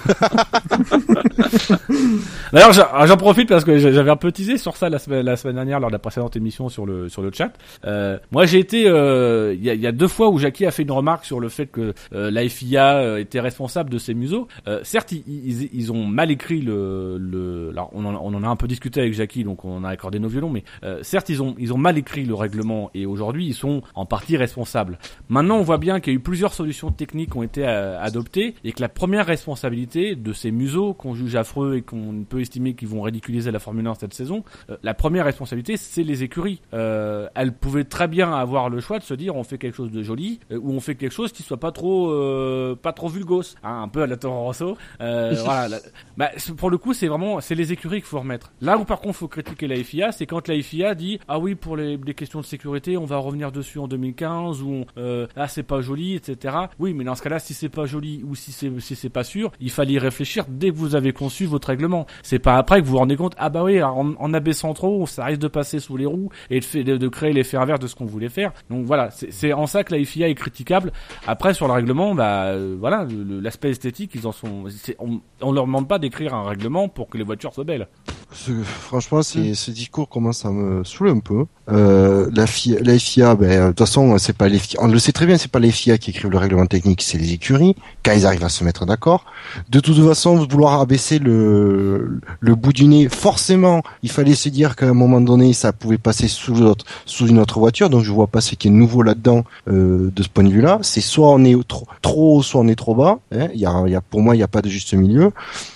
[2.52, 5.38] D'ailleurs, j'en j'en profite parce que j'avais un peu teasé sur ça la semaine, la
[5.38, 7.54] semaine dernière lors de la précédente émission sur le sur le chat.
[7.86, 10.72] Euh, moi, j'ai été, euh, il y, a, y a deux fois où Jackie a
[10.72, 14.14] fait une remarque sur le fait que euh, la FIA euh, était responsable de ces
[14.14, 14.48] museaux.
[14.68, 17.70] Euh, certes, ils, ils, ils ont mal écrit le, le.
[17.72, 20.20] Alors, on en, on en a un peu discuté avec Jackie, donc on a accordé
[20.20, 20.50] nos violons.
[20.50, 23.82] Mais euh, certes, ils ont ils ont mal écrit le règlement et aujourd'hui, ils sont
[23.96, 24.98] en partie responsables.
[25.30, 28.56] Maintenant, on voit bien qu'il y a eu plusieurs solutions techniques ont été euh, adoptées
[28.66, 32.74] et que la première responsabilité de ces museaux qu'on juge affreux et qu'on peut estimer
[32.74, 36.62] qu'ils vont ridiculiser la Formule 1 cette saison, euh, la première responsabilité, c'est les écuries.
[36.74, 39.92] Euh, elles pouvaient très bien avoir le choix de se dire on fait quelque chose
[39.92, 43.08] de joli euh, ou on fait quelque chose qui soit pas trop euh, pas trop
[43.08, 44.78] vulgose, hein, un peu à la Toro Rosso.
[45.02, 45.68] Euh, voilà.
[45.70, 45.80] la-
[46.18, 48.52] bah, pour le coup, c'est vraiment c'est les écuries qu'il faut remettre.
[48.62, 51.54] Là où par contre faut critiquer la FIA, c'est quand la FIA dit ah oui
[51.56, 55.48] pour les, les questions de sécurité, on va revenir dessus en 2015 ou euh, ah
[55.48, 56.56] c'est pas joli, etc.
[56.80, 59.24] Oui, mais dans ce cas-là, si c'est pas joli ou si c'est si c'est pas
[59.24, 62.06] sûr, il fallait y réfléchir dès que vous avez conçu votre règlement.
[62.24, 65.06] C'est pas après que vous vous rendez compte ah bah oui en, en abaissant trop,
[65.08, 67.80] ça risque de passer sous les roues et de, fait- de, de créer l'effet inverse
[67.80, 68.52] de ce qu'on voulait faire.
[68.70, 70.92] Donc voilà, c'est en ça que la FIA est critiquable.
[71.28, 73.06] Après sur le règlement, bah euh, voilà,
[73.42, 74.66] l'aspect esthétique, ils en sont.
[75.00, 77.88] On, on leur demande pas d'écrire un règlement pour que les voitures soient belles.
[78.32, 81.46] Franchement, c'est, ce discours commence à me saouler un peu.
[81.70, 84.80] Euh, la, FIA, la FIA, ben, de toute façon, c'est pas les FIA.
[84.84, 87.18] On le sait très bien, c'est pas les FIA qui écrivent le règlement technique, c'est
[87.18, 87.76] les écuries.
[88.04, 89.26] Quand ils arrivent à se mettre d'accord.
[89.70, 94.76] De toute façon, vouloir abaisser le, le bout du nez, forcément, il fallait se dire
[94.76, 97.90] qu'à un moment donné, ça pouvait passer sous l'autre, sous une autre voiture.
[97.90, 100.80] Donc, je vois pas ce qui est nouveau là-dedans, euh, de ce point de vue-là.
[100.82, 103.20] C'est soit on est trop, trop haut, soit on est trop bas.
[103.32, 103.48] hein.
[103.54, 105.32] Il y a, il y a, pour moi, il n'y a pas de juste milieu.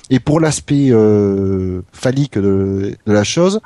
[0.10, 3.60] Et pour l'aspect euh, phallique de, de la chose,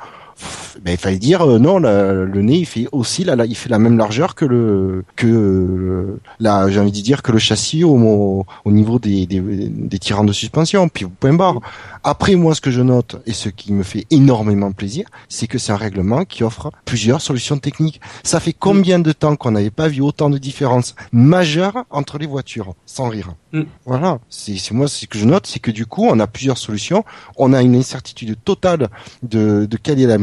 [0.82, 3.54] ben, il fallait dire euh, non, la- le nez il fait aussi la, la- il
[3.54, 7.38] fait la même largeur que le que euh, la j'ai envie de dire que le
[7.38, 10.88] châssis au, au, au niveau des, des, des tirants de suspension.
[10.88, 11.60] Puis point barre.
[12.06, 15.56] Après moi, ce que je note et ce qui me fait énormément plaisir, c'est que
[15.58, 17.98] c'est un règlement qui offre plusieurs solutions techniques.
[18.22, 22.26] Ça fait combien de temps qu'on n'avait pas vu autant de différences majeures entre les
[22.26, 23.34] voitures, sans rire?
[23.52, 23.62] Mm.
[23.86, 26.58] Voilà, c'est c'est moi ce que je note, c'est que du coup on a plusieurs
[26.58, 27.04] solutions,
[27.38, 28.88] on a une incertitude totale
[29.22, 30.18] de, de quelle est la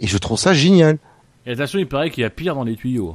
[0.00, 0.98] et je trouve ça génial.
[1.46, 3.14] Et attention, il paraît qu'il y a pire dans les tuyaux.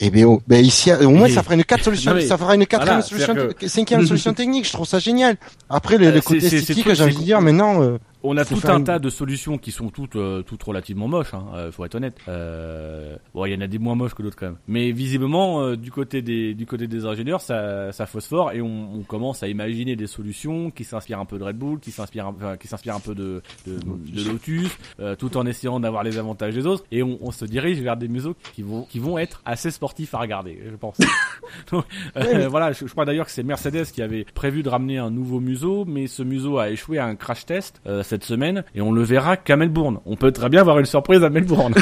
[0.00, 2.26] Et ben, oh, ben ici au moins Et- ça fera une quatre solutions, Non, mais-
[2.26, 4.66] ça fera une quatrième voilà, solution, cinquième solution technique.
[4.66, 5.36] Je trouve ça génial.
[5.68, 8.60] Après le, Euh, le côté esthétique, j'ai envie de dire, maintenant euh, On a tout
[8.66, 11.84] un une- tas de solutions qui sont toutes euh, toutes relativement moches, hein, euh, faut
[11.84, 12.16] être honnête.
[12.28, 14.56] Euh, bon, il y en a des moins moches que d'autres quand même.
[14.66, 18.94] Mais visiblement, euh, du côté des du côté des ingénieurs, ça ça phosphore et on,
[18.94, 22.26] on commence à imaginer des solutions qui s'inspirent un peu de Red Bull, qui s'inspirent
[22.26, 26.02] un- enfin, qui s'inspirent un peu de de, de Lotus, euh, tout en essayant d'avoir
[26.02, 26.84] les avantages des autres.
[26.90, 30.14] Et on, on se dirige vers des museaux qui vont qui vont être assez sportifs
[30.14, 30.98] à regarder, je pense.
[31.72, 31.84] Donc,
[32.16, 35.10] euh, voilà, je, je crois d'ailleurs que c'est Mercedes qui avait prévu de ramener un
[35.10, 38.80] nouveau museau, mais ce museau a échoué à un crash test euh, cette semaine et
[38.80, 39.98] on le verra qu'à Melbourne.
[40.06, 41.74] On peut très bien avoir une surprise à Melbourne.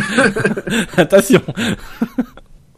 [0.97, 1.41] Attention.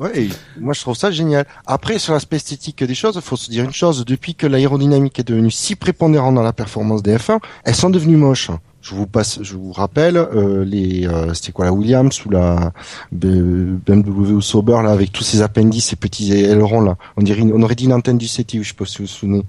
[0.00, 0.28] Ouais,
[0.60, 1.44] moi je trouve ça génial.
[1.66, 5.18] Après, sur l'aspect esthétique des choses, il faut se dire une chose, depuis que l'aérodynamique
[5.18, 8.52] est devenue si prépondérante dans la performance des F1, elles sont devenues moches.
[8.80, 12.72] Je vous passe, je vous rappelle, euh, les, euh, c'était quoi la Williams ou la
[13.10, 16.96] BMW ou Sauber là, avec tous ces appendices, ces petits ailerons là.
[17.16, 19.08] On dirait, on aurait dit une antenne du CT, je sais pas si vous vous
[19.08, 19.44] souvenez.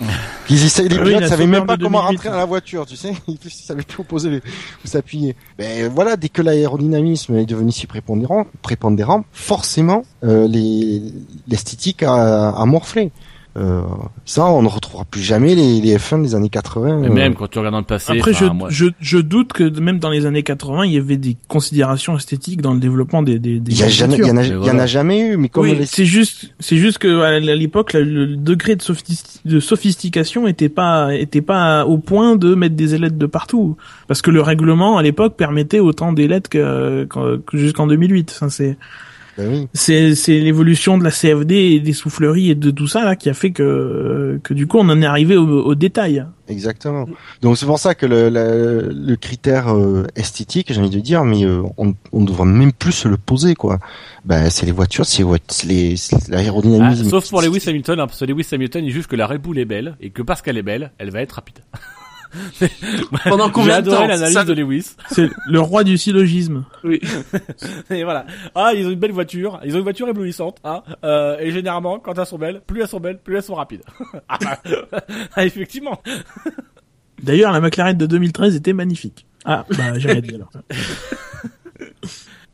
[0.50, 2.16] Ils essayaient, les oui, pilotes la savaient même pas comment 2008.
[2.16, 3.12] rentrer dans la voiture, tu sais.
[3.28, 5.36] Ils savaient plus où poser les, où s'appuyer.
[5.58, 11.02] Mais voilà, dès que l'aérodynamisme est devenu si prépondérant, prépondérant, forcément, euh, les,
[11.48, 13.12] l'esthétique a, a morflé.
[13.60, 13.82] Euh,
[14.24, 16.98] ça, on ne retrouvera plus jamais les, les F1 des années 80.
[17.00, 19.52] Mais euh, même quand tu regardes dans le passé, Après, je, moi- je, je doute
[19.52, 23.22] que même dans les années 80, il y avait des considérations esthétiques dans le développement
[23.22, 24.60] des, des, des il y, a jamais- il y en a, Mais il y en
[24.60, 24.82] voilà.
[24.84, 28.02] a jamais eu, mais comme Oui, les- c'est juste, c'est juste que à l'époque, le,
[28.04, 32.94] le degré de, sophisti- de sophistication était pas, était pas au point de mettre des
[32.94, 33.76] ailettes de partout,
[34.08, 38.30] parce que le règlement à l'époque permettait autant d'ailettes que, que- que jusqu'en 2008.
[38.30, 38.78] Ça, c'est,
[39.38, 39.68] Ben oui.
[39.74, 43.30] c'est, c'est l'évolution de la CFD et des souffleries et de tout ça là qui
[43.30, 46.24] a fait que, que du coup, on en est arrivé au, au détail.
[46.48, 47.06] Exactement.
[47.42, 51.24] Donc c'est pour ça que le, le, le critère euh, esthétique, j'ai envie de dire,
[51.24, 53.78] mais euh, on, on devrait même plus se le poser, quoi.
[54.24, 55.24] Ben c'est les voitures, c'est
[55.66, 57.08] les c'est Ah, l'aérodynamisme.
[57.08, 59.58] sauf pour Lewis Hamilton, hein, parce que Lewis Hamilton, il juge que la Red Bull
[59.58, 61.60] est belle, et que parce qu'elle est belle, elle va être rapide.
[63.24, 64.96] Pendant J'ai combien de adoré temps l'analyse Ça- de Lewis.
[65.10, 66.64] C'est le roi du syllogisme.
[66.84, 67.00] Oui.
[67.90, 68.26] Et voilà.
[68.54, 69.60] Ah, ils ont une belle voiture.
[69.64, 70.58] Ils ont une voiture éblouissante.
[70.64, 70.82] Hein.
[71.04, 73.82] Euh, et généralement, quand elles sont belles, plus elles sont belles, plus elles sont rapides.
[74.28, 74.58] ah, bah,
[75.34, 76.00] ah, effectivement.
[77.22, 79.26] D'ailleurs, la McLaren de 2013 était magnifique.
[79.44, 80.50] Ah, bah j'ai rien dit alors.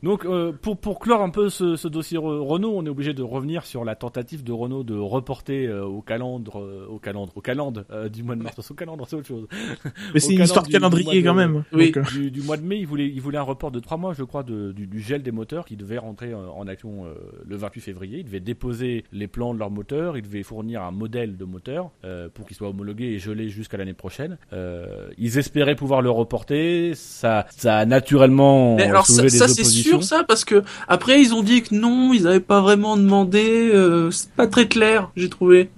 [0.03, 3.13] Donc, euh, pour, pour clore un peu ce, ce dossier Re- Renault, on est obligé
[3.13, 7.31] de revenir sur la tentative de Renault de reporter euh, au calendre, euh, au calendre,
[7.35, 8.55] au calendre euh, du mois de mars.
[8.55, 9.47] Parce que Au calendre, c'est autre chose.
[10.13, 11.63] Mais c'est une histoire de calendrier du quand même.
[11.73, 11.91] Oui.
[11.91, 13.97] Donc, euh, du, du mois de mai, il voulait, il voulait un report de trois
[13.97, 17.05] mois, je crois, de, du, du gel des moteurs qui devait rentrer euh, en action
[17.05, 17.13] euh,
[17.45, 18.19] le 28 février.
[18.19, 21.89] Ils devaient déposer les plans de leurs moteurs, ils devaient fournir un modèle de moteur
[22.05, 24.37] euh, pour qu'il soit homologué et gelé jusqu'à l'année prochaine.
[24.53, 29.86] Euh, ils espéraient pouvoir le reporter, ça, ça a naturellement soulevé des oppositions.
[29.89, 33.69] Sûr ça parce que après ils ont dit que non, ils avaient pas vraiment demandé.
[33.73, 35.69] euh, c'est pas très clair, j'ai trouvé.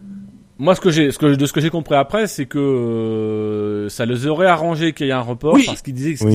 [0.60, 3.90] Moi, ce que j'ai, ce que de ce que j'ai compris après, c'est que euh,
[3.90, 5.64] ça les aurait arrangé qu'il y ait un report, Oui.
[5.66, 6.32] parce qu'ils disaient, ce Oui.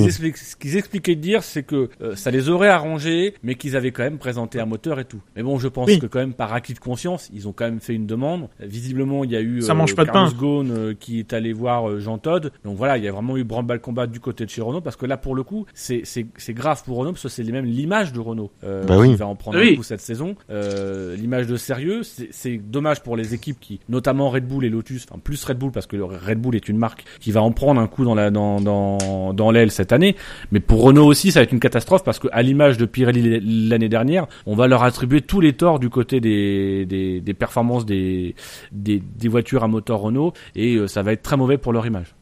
[0.60, 4.02] qu'ils expliquaient, de dire, c'est que euh, ça les aurait arrangés, mais qu'ils avaient quand
[4.02, 5.20] même présenté un moteur et tout.
[5.36, 5.98] Mais bon, je pense Oui.
[5.98, 8.48] que quand même par acquis de conscience, ils ont quand même fait une demande.
[8.60, 10.36] Visiblement, il y a eu Ça mange pas de Carlos pain.
[10.38, 12.50] Ghosn, euh, qui est allé voir euh, Jean Todt.
[12.64, 14.96] Donc voilà, il y a vraiment eu branle-bas combat du côté de chez Renault, parce
[14.96, 17.66] que là, pour le coup, c'est c'est c'est grave pour Renault, parce que c'est même
[17.66, 19.72] l'image de Renault euh, Bah qui va en prendre Oui.
[19.72, 20.34] un coup cette saison.
[20.50, 24.70] Euh, l'image de sérieux, c'est c'est dommage pour les équipes qui, notamment Red Bull et
[24.70, 27.52] Lotus, enfin plus Red Bull parce que Red Bull est une marque qui va en
[27.52, 30.16] prendre un coup dans la dans dans dans l'aile cette année.
[30.52, 33.68] Mais pour Renault aussi, ça va être une catastrophe parce que à l'image de Pirelli
[33.68, 37.86] l'année dernière, on va leur attribuer tous les torts du côté des des, des performances
[37.86, 38.34] des,
[38.72, 41.86] des des voitures à moteur Renault et euh, ça va être très mauvais pour leur
[41.86, 42.14] image.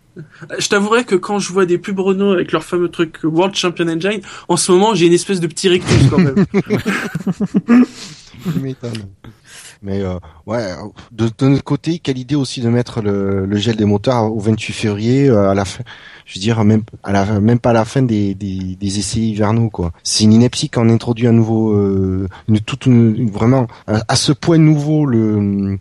[0.59, 3.89] Je t'avouerai que quand je vois des pubs Renault avec leur fameux truc World Champion
[3.89, 6.45] Engine, en ce moment j'ai une espèce de petit rictus quand même.
[9.83, 10.15] Mais euh,
[10.47, 10.63] ouais,
[11.11, 14.39] de, de notre côté, quelle idée aussi de mettre le, le gel des moteurs au
[14.39, 15.83] 28 février euh, à la fin.
[16.25, 19.19] Je veux dire même à la même pas à la fin des, des, des essais
[19.21, 19.93] hivernaux quoi.
[20.05, 24.31] C'est une ineptie quand on introduit un nouveau, euh, une toute une- vraiment à ce
[24.33, 25.79] point nouveau le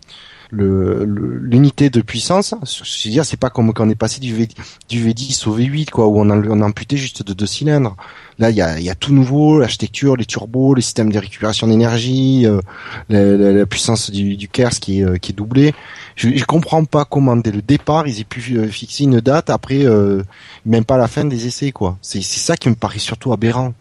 [0.52, 2.54] le- le- l'unité de puissance.
[2.62, 4.46] Je veux dire, c'est pas comme quand on est passé du, v,
[4.88, 7.96] du V10 au V8 quoi, où on a, on a amputé juste de deux cylindres.
[8.38, 11.66] Là, il y a, y a tout nouveau, l'architecture, les turbos, les systèmes de récupération
[11.66, 12.60] d'énergie, euh,
[13.08, 15.72] la, la- puissance du, du KERS qui est, euh, qui est doublée.
[16.16, 19.48] Je, je comprends pas comment dès le départ ils aient pu euh, fixer une date
[19.48, 20.22] après euh,
[20.66, 21.96] même pas la fin des essais quoi.
[22.02, 23.72] C'est ça qui me paraît surtout aberrant.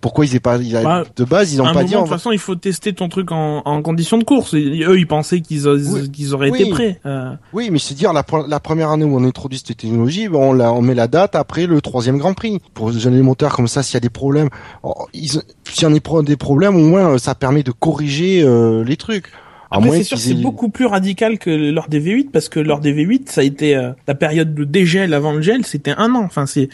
[0.00, 1.94] Pourquoi ils aient pas ils Bah, de base ils à ont un pas moment, dit
[1.94, 4.54] de toute façon, il faut tester ton truc en, en conditions de course.
[4.54, 6.10] Et eux, ils pensaient qu'ils Oui.
[6.10, 6.62] qu'ils auraient Oui.
[6.62, 7.00] été prêts.
[7.04, 10.28] Euh, Oui, mais c'est dire la, pre- la première année où on introduit cette technologie,
[10.32, 13.54] on, la, on met la date après le troisième Grand Prix pour gérer les moteurs
[13.54, 13.82] comme ça.
[13.82, 14.48] S'il y a des problèmes,
[14.82, 18.82] oh, s'il y en a des problèmes, au moins euh, ça permet de corriger euh,
[18.84, 19.26] les trucs.
[19.70, 22.92] Après, c'est sûr c'est beaucoup plus radical que lors des V8 parce que lors des
[22.92, 26.24] V8, ça a été euh, la période de dégel avant le gel, c'était un an.
[26.24, 26.68] Enfin, c'est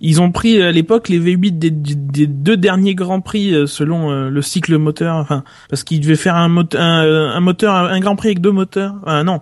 [0.00, 4.28] ils ont pris à l'époque les V8 des, deux derniers grands prix euh, selon euh,
[4.28, 5.16] le cycle moteur.
[5.16, 8.52] Enfin, parce qu'ils devaient faire un, moteur, un, un moteur, un grand prix avec deux
[8.52, 8.94] moteurs.
[9.06, 9.40] Euh, non,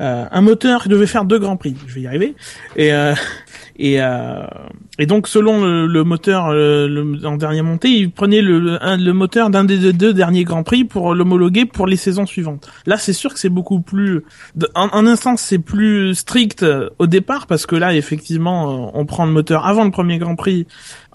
[0.00, 1.74] Euh, un moteur qui devait faire deux grands prix.
[1.88, 2.36] Je vais y arriver.
[2.76, 3.14] Et euh,
[3.78, 4.42] et euh,
[4.98, 8.84] et donc selon le, le moteur euh, le, en dernière montée, ils prenaient le, le,
[8.84, 12.68] un- le moteur d'un des deux, derniers grands prix pour l'homologuer pour les saisons suivantes.
[12.86, 14.22] Là, c'est sûr que c'est beaucoup plus,
[14.74, 18.90] en, en un sens, c'est plus strict euh, au départ parce que là, effectivement, euh,
[18.94, 20.66] on prend le moteur avant le premier Grand Prix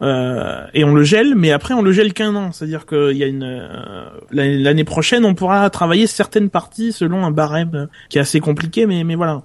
[0.01, 2.51] euh, et on le gèle, mais après on le gèle qu'un an.
[2.51, 7.31] C'est-à-dire qu'il y a une euh, l'année prochaine, on pourra travailler certaines parties selon un
[7.31, 9.43] barème qui est assez compliqué, mais mais voilà.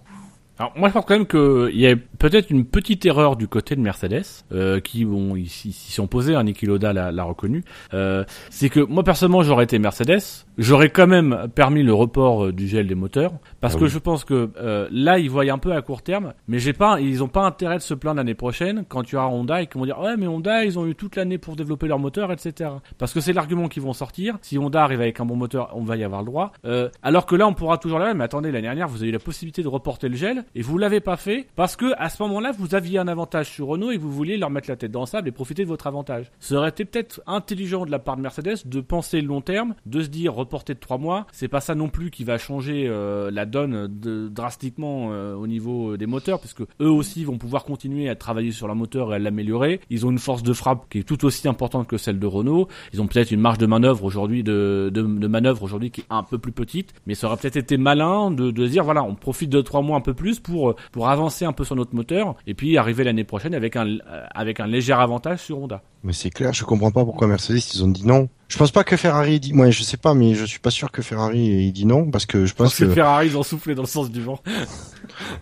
[0.58, 3.76] Alors moi je pense quand même qu'il y a peut-être une petite erreur du côté
[3.76, 7.62] de Mercedes euh, qui bon ils s'y sont posés, hein, Niki Loda l'a reconnu.
[7.94, 10.20] Euh, c'est que moi personnellement j'aurais été Mercedes,
[10.56, 13.90] j'aurais quand même permis le report euh, du gel des moteurs parce Ah que oui.
[13.90, 17.00] je pense que euh, là ils voient un peu à court terme, mais j'ai pas
[17.00, 19.78] ils ont pas intérêt de se plaindre l'année prochaine quand tu auras Honda et qu'ils
[19.78, 22.70] vont dire ouais mais Honda ils ont eu toute l'année pour développer leur moteur etc.
[22.98, 24.36] Parce que c'est l'argument qu'ils vont sortir.
[24.42, 26.52] Si Honda arrive avec un bon moteur, on va y avoir le droit.
[26.64, 29.12] Euh, alors que là on pourra toujours la mais attendez l'année dernière vous avez eu
[29.12, 32.22] la possibilité de reporter le gel et vous l'avez pas fait parce que à ce
[32.22, 35.00] moment-là vous aviez un avantage sur Renault et vous vouliez leur mettre la tête dans
[35.00, 36.30] le sable et profiter de votre avantage.
[36.40, 40.00] Ça aurait été peut-être intelligent de la part de Mercedes de penser long terme, de
[40.02, 43.30] se dire reporter de trois mois, c'est pas ça non plus qui va changer euh,
[43.30, 48.08] la donne de, drastiquement euh, au niveau des moteurs puisque eux aussi vont pouvoir continuer
[48.08, 49.80] à travailler sur leur moteur et à l'améliorer.
[49.90, 52.68] Ils ont une force de frappe qui est tout aussi importante que celle de Renault.
[52.92, 56.22] Ils ont peut-être une marge de manœuvre aujourd'hui de, de, manœuvre aujourd'hui qui est un
[56.22, 59.50] peu plus petite, mais ça aurait peut-être été malin de, de dire voilà on profite
[59.50, 62.54] de trois mois un peu plus pour pour avancer un peu sur notre moteur et
[62.54, 65.82] puis arriver l'année prochaine avec un euh, avec un léger avantage sur Honda.
[66.04, 68.28] Mais c'est clair, je comprends pas pourquoi Mercedes ils ont dit non.
[68.48, 70.90] Je pense pas que Ferrari dit, moi je sais pas, mais je suis pas sûr
[70.90, 73.42] que Ferrari ait dit non parce que je pense Parce que que Ferrari ils ont
[73.42, 74.40] soufflé dans le sens du vent.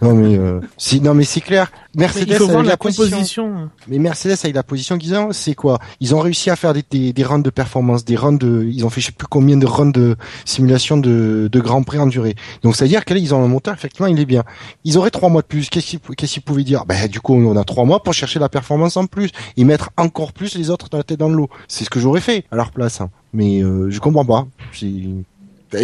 [0.02, 1.70] non mais euh, si non mais c'est clair.
[1.96, 3.70] Mercedes il faut voir avec la, la position, composition.
[3.88, 5.78] mais Mercedes avec la position qu'ils ont, c'est quoi?
[6.00, 8.84] Ils ont réussi à faire des, des, des runs de performance, des runs de, ils
[8.84, 12.06] ont fait je sais plus combien de runs de simulation de, de Grand Prix en
[12.06, 12.34] durée.
[12.62, 14.44] Donc ça veut dire que là ils ont un moteur effectivement il est bien.
[14.84, 15.68] Ils auraient trois mois de plus.
[15.70, 16.84] Qu'est-ce qu'ils qu'ils pouvaient dire?
[16.86, 19.90] Ben du coup on a trois mois pour chercher la performance en plus et mettre
[19.96, 21.48] encore plus les autres dans la tête dans l'eau.
[21.68, 23.00] C'est ce que j'aurais fait à leur place.
[23.00, 23.10] hein.
[23.32, 24.46] Mais euh, je comprends pas.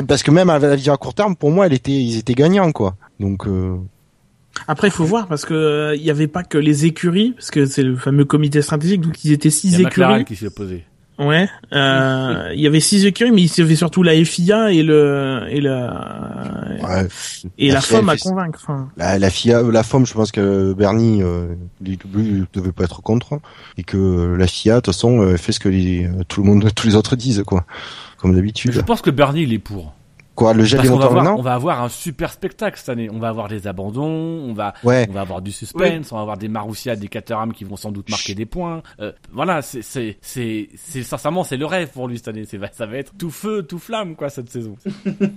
[0.07, 2.35] Parce que même à la vision à court terme, pour moi, elle était, ils étaient
[2.35, 2.95] gagnants, quoi.
[3.21, 3.77] Donc, euh,
[4.69, 7.51] Après, il faut voir parce que euh, il y avait pas que les écuries, parce
[7.51, 10.25] que c'est le fameux comité stratégique, donc ils étaient Il six y a McLaren écuries.
[10.25, 10.85] qui s'est opposé.
[11.19, 11.49] Ouais.
[11.73, 15.43] Euh, il y avait six écuries, mais il y avait surtout la FIA et le
[15.49, 17.09] et la ouais,
[17.59, 18.59] et La la FOM à convaincre.
[18.63, 22.85] Enfin, la, la FIA, la FOM, je pense que Bernie, euh, lui, lui, devait pas
[22.85, 23.41] être contre,
[23.79, 26.69] et que la FIA, de toute façon, euh, fait ce que les, tout le monde,
[26.75, 27.65] tous les autres disent, quoi.
[28.19, 28.83] Comme Je d'habitude.
[28.85, 29.95] pense que Bernie il est pour.
[30.35, 32.89] Quoi, le gel Parce des qu'on va, avoir, on va avoir un super spectacle cette
[32.89, 33.11] année.
[33.13, 35.07] On va avoir des abandons, on va, Ouais.
[35.11, 37.93] on va avoir du suspense, on va avoir des Marussia, des Caterham qui vont sans
[37.93, 38.83] doute marquer des points.
[39.01, 42.45] Euh, voilà, c'est, c'est, c'est, c'est, sincèrement, c'est le rêve pour lui cette année.
[42.49, 44.75] C'est, ça va être tout feu, tout flamme, quoi, cette saison.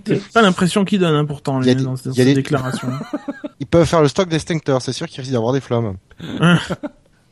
[0.05, 2.25] c'est pas l'impression qu'il donne hein, pourtant les- des- dans, dans il y a ses
[2.25, 2.87] des- déclarations.
[3.59, 5.95] Ils peuvent faire le stock d'extincteurs, c'est sûr qu'il risque d'avoir des flammes.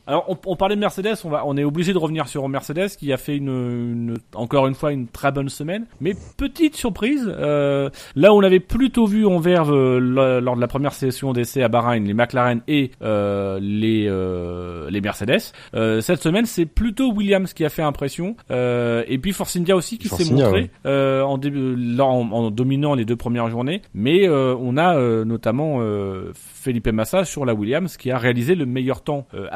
[0.06, 2.88] Alors, on, on parlait de Mercedes, on va, on est obligé de revenir sur Mercedes
[2.98, 5.86] qui a fait une, une- encore une fois une très bonne semaine.
[6.00, 10.60] Mais petite surprise, euh, là où on avait plutôt vu en verve euh, lors de
[10.60, 15.40] la première session d'essai à Bahreïn les McLaren et euh, les euh, les Mercedes,
[15.74, 19.74] euh, cette semaine c'est plutôt Williams qui a fait impression euh, et puis Force India
[19.76, 23.80] aussi qui s'est montré euh, en, début, en, en dominant les deux premières journées.
[23.94, 28.54] Mais euh, on a euh, notamment euh, Felipe Massa sur la Williams qui a réalisé
[28.54, 29.46] le meilleur temps euh,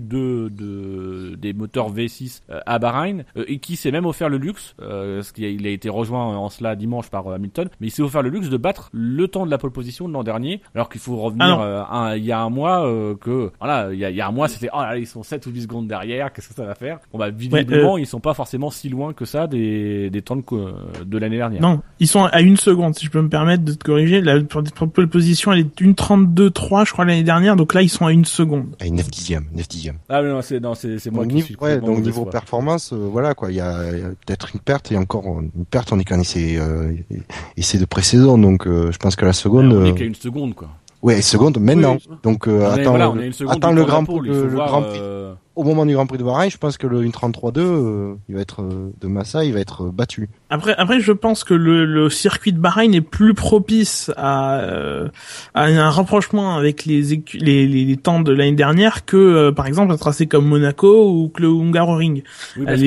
[0.00, 4.38] de, de des moteurs V6 euh, à Bahreïn euh, et qui s'est même offert le
[4.38, 7.90] luxe, euh, parce qu'il a, été rejoint en cela dimanche par euh, Hamilton, mais il
[7.90, 10.60] s'est offert le luxe de battre le temps de la pole position de l'an dernier,
[10.74, 13.92] alors qu'il faut Ah revenir euh, un- il y a un mois euh, que voilà
[13.92, 15.46] il y a, il y a un mois c'était oh là là, ils sont 7
[15.46, 16.98] ou 8 secondes derrière, qu'est-ce que ça va faire?
[17.12, 20.42] Bon bah visiblement ils sont pas forcément si loin que ça des, des temps de,
[21.04, 21.60] de l'année dernière.
[21.62, 24.20] non, ils sont à une seconde, si je peux me permettre de te corriger.
[24.20, 27.56] La pole position, elle est une 32-3, je crois, l'année dernière.
[27.56, 28.66] Donc là, ils sont à une seconde.
[28.80, 29.68] À 9 dixièmes, 9
[30.08, 32.24] Ah mais non c'est non c'est c'est moi Donc, qui niveau, suis ouais, donc niveau
[32.24, 33.82] performance, euh, voilà quoi, il y a, a
[34.26, 36.92] peut-être une perte et encore une perte, on est qu'en essai, euh,
[37.56, 40.14] essai de pré-saison, donc euh, je pense que la seconde, on est euh, qu'à une
[40.14, 40.68] seconde quoi.
[41.02, 41.96] ouais, seconde maintenant.
[42.08, 42.16] Oui.
[42.22, 44.68] Donc euh, attends, voilà, le- on est une seconde attends le grand, le, le voir,
[44.68, 45.00] grand prix.
[45.58, 48.40] Au moment du Grand Prix de Bahreïn, je pense que le 1.33.2, euh, il va
[48.42, 50.28] être euh, de Massa, il va être euh, battu.
[50.50, 55.08] Après, après, je pense que le, le circuit de Bahreïn est plus propice à, euh,
[55.54, 57.02] à un rapprochement avec les,
[57.34, 61.10] les, les, les temps de l'année dernière que, euh, par exemple, un tracé comme Monaco
[61.10, 62.22] ou que le Hungaroring.
[62.56, 62.86] oui, Il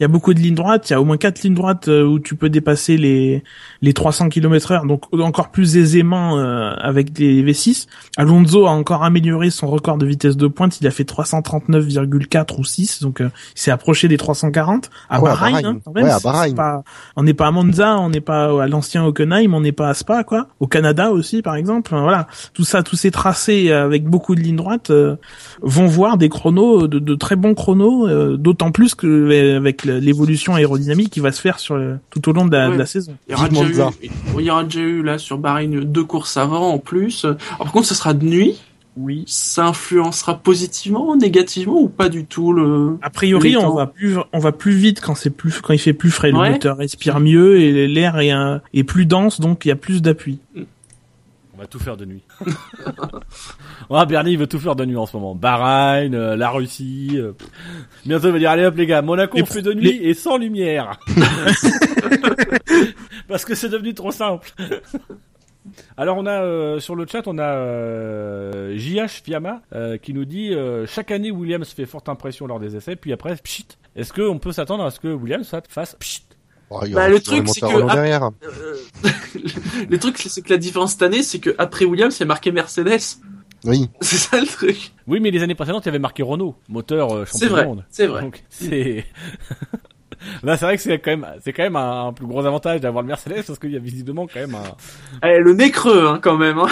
[0.00, 0.88] y a beaucoup de lignes droites.
[0.88, 3.44] Il y a au moins quatre lignes droites où tu peux dépasser les
[3.86, 7.86] les 300 km heure, donc encore plus aisément euh, avec des V6.
[8.18, 10.80] Alonso a encore amélioré son record de vitesse de pointe.
[10.80, 15.30] Il a fait 339,4 ou 6, donc euh, il s'est approché des 340 à Ouais,
[15.30, 15.64] à Bahreïn.
[15.66, 16.50] Hein, quand même, Ouais, à c'est- Bahreïn.
[16.50, 16.82] c'est pas-
[17.16, 19.94] on n'est pas à Monza, on n'est pas à l'ancien Hockenheim, on n'est pas à
[19.94, 20.48] Spa, quoi.
[20.60, 21.92] Au Canada aussi, par exemple.
[21.94, 25.16] Enfin, Voilà, tout ça, tous ces tracés euh, avec beaucoup de lignes droites euh,
[25.62, 29.84] vont voir des chronos, de, de très bons chronos, euh, d'autant plus que euh, avec
[29.84, 32.74] l'évolution aérodynamique qui va se faire sur le- tout au long de la, Ouais.
[32.74, 33.14] de la saison.
[33.28, 33.34] Il
[33.78, 37.24] eu, il y aura déjà eu là sur Bahreïn deux courses avant en plus.
[37.24, 38.60] Alors, par contre, ce sera de nuit.
[38.98, 39.24] Oui.
[39.26, 42.96] Ça influencera positivement, négativement ou pas du tout le.
[43.02, 45.92] A priori, on va plus, on va plus vite quand c'est plus, quand il fait
[45.92, 46.30] plus frais.
[46.30, 46.50] Le Ouais.
[46.52, 50.00] moteur respire mieux et l'air est, un- est plus dense, donc il y a plus
[50.00, 50.38] d'appui.
[50.56, 52.22] On va tout faire de nuit.
[53.90, 55.34] ah, Bernie il veut tout faire de nuit en ce moment.
[55.34, 57.12] Bahreïn, euh, la Russie.
[57.14, 57.32] euh,
[58.04, 60.36] Bientôt il va dire allez hop les gars, Monaco on fait de nuit et sans
[60.38, 60.98] lumière.
[63.36, 64.50] Parce que c'est devenu trop simple.
[65.98, 70.24] Alors on a euh, sur le chat on a euh, JH Fiamma euh, qui nous
[70.24, 73.66] dit euh, chaque année Williams fait forte impression lors des essais puis après pchit.
[73.94, 76.22] Est-ce qu'on peut s'attendre à ce que Williams fasse pchit?
[76.70, 78.30] Oh, Bah, le truc, c'est que- derrière.
[78.44, 78.76] Euh,
[79.90, 82.26] le truc, c'est que la différence cette année, c'est que après Williams, il y a
[82.26, 83.18] marqué Mercedes.
[83.64, 83.90] Oui.
[84.00, 84.92] C'est ça le truc.
[85.08, 87.62] Oui mais les années précédentes il y avait marqué Renault moteur euh, champion C'est vrai,
[87.62, 87.84] du monde.
[87.90, 88.22] c'est vrai.
[88.22, 89.04] Donc c'est
[90.42, 93.02] Là, c'est vrai que c'est quand même, c'est quand même un, plus gros avantage d'avoir
[93.02, 95.28] le Mercedes parce qu'il y a visiblement quand même un.
[95.28, 96.58] Eh, le nez creux, hein, quand même.
[96.58, 96.68] Hein.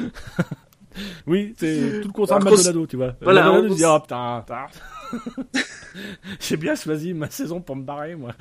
[1.26, 3.12] Oui, c'est tout le contraire de Maldonado, tu vois.
[3.20, 4.66] Voilà, Maldonado on- se dit, oh putain, putain.
[6.40, 8.32] J'ai bien choisi ma saison pour me barrer, moi.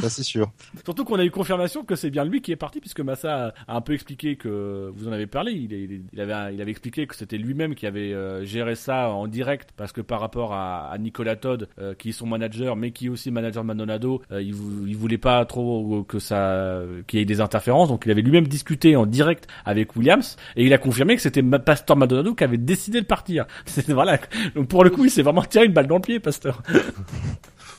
[0.00, 0.52] Ça, c'est sûr.
[0.84, 3.76] Surtout qu'on a eu confirmation que c'est bien lui qui est parti, puisque Massa a,
[3.76, 5.52] un peu expliqué que vous en avez parlé.
[5.52, 9.70] Il, avait, il avait expliqué que c'était lui-même qui avait euh, géré ça en direct,
[9.76, 13.06] parce que par rapport à, à Nicolas Todd, euh, qui est son manager, mais qui
[13.06, 17.18] est aussi manager de Maldonado, euh, il, vou- il voulait pas trop que ça, qu'il
[17.18, 17.88] y ait des interférences.
[17.88, 21.42] Donc il avait lui-même discuté en direct avec Williams, et il a confirmé que c'était
[21.42, 23.46] Pastor Maldonado qui avait décidé de partir.
[23.88, 24.18] Voilà.
[24.54, 26.62] Donc pour le coup, il s'est vraiment tiré une balle dans le pied, Pasteur.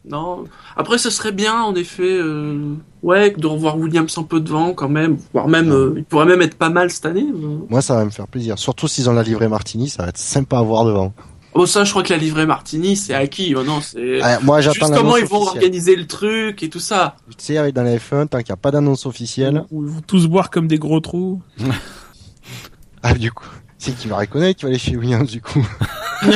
[0.06, 0.44] Non.
[0.76, 2.74] Après, ce serait bien, en effet, euh,
[3.04, 5.18] ouais, de revoir Williams un peu devant, quand même.
[5.32, 7.26] Voire même, euh, il pourrait même être pas mal cette année.
[7.34, 7.60] euh.
[7.70, 8.60] Moi, ça va me faire plaisir.
[8.60, 11.14] Surtout s'ils ont la livrée Martini, ça va être sympa à voir devant.
[11.54, 13.56] Oh, ça, je crois que la livrée Martini, c'est acquis.
[13.56, 14.20] Oh non, c'est.
[14.22, 15.58] Ah, moi, Juste comment ils vont officielle.
[15.64, 17.16] organiser le truc et tout ça.
[17.38, 20.02] Tu sais, avec dans la F1, tant qu'il n'y a pas d'annonce officielle, ils vont
[20.06, 21.42] tous boire comme des gros trous.
[23.04, 23.48] ah, du coup,
[23.84, 25.66] c'est qui va reconnaître qu'il va aller chez Williams, du coup.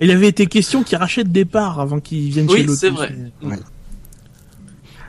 [0.00, 2.80] Il avait été question qu'ils rachètent des parts avant qu'ils viennent Oui, chez Lotus.
[2.80, 3.14] c'est vrai.
[3.42, 3.58] Ouais.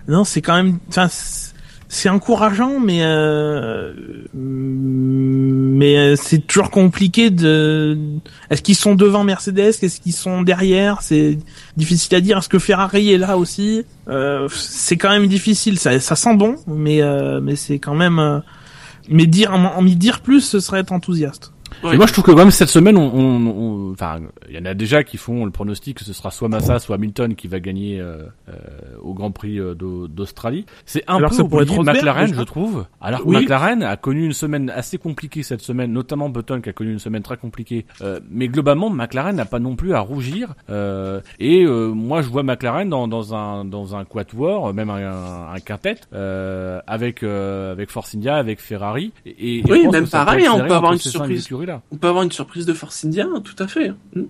[0.08, 1.54] Non, c'est quand même, enfin, c'est-
[1.88, 3.94] c'est encourageant, mais euh,
[4.34, 7.98] mais euh, c'est toujours compliqué de.
[8.50, 9.60] Est-ce qu'ils sont devant Mercedes?
[9.82, 11.02] Est-ce qu'ils sont derrière?
[11.02, 11.38] C'est
[11.76, 12.38] difficile à dire.
[12.38, 13.84] Est-ce que Ferrari est là aussi?
[14.08, 15.78] Euh, C'est quand même difficile.
[15.80, 18.42] Ça, ça sent bon, mais euh, mais c'est quand même.
[19.10, 21.54] Mais dire en, en y dire plus, ce serait être enthousiaste.
[21.92, 24.20] Et moi, je trouve que quand même cette semaine, on, on, on- enfin,
[24.50, 26.96] il y en a déjà qui font le pronostic que ce sera soit Massa, soit
[26.96, 28.54] Hamilton qui va gagner euh, euh,
[29.02, 30.66] au Grand Prix euh, d'Au- d'Australie.
[30.86, 32.86] C'est un Alors, peu oublié McLaren, je trouve.
[33.02, 33.38] Alors Oui.
[33.38, 37.00] McLaren a connu une semaine assez compliquée cette semaine, notamment Button qui a connu une
[37.00, 37.86] semaine très compliquée.
[38.02, 40.54] Euh, mais globalement, McLaren n'a pas non plus à rougir.
[40.70, 45.52] Euh, et euh, moi, je vois McLaren dans, dans un dans un quatuor, même un,
[45.54, 49.12] un quintet, euh, avec euh, avec Force India, avec Ferrari.
[49.26, 51.44] Et, et Oui, même pareil, être on peut avoir une surprise.
[51.92, 53.92] On peut avoir une surprise de Force India, tout à fait.
[54.16, 54.24] Mm.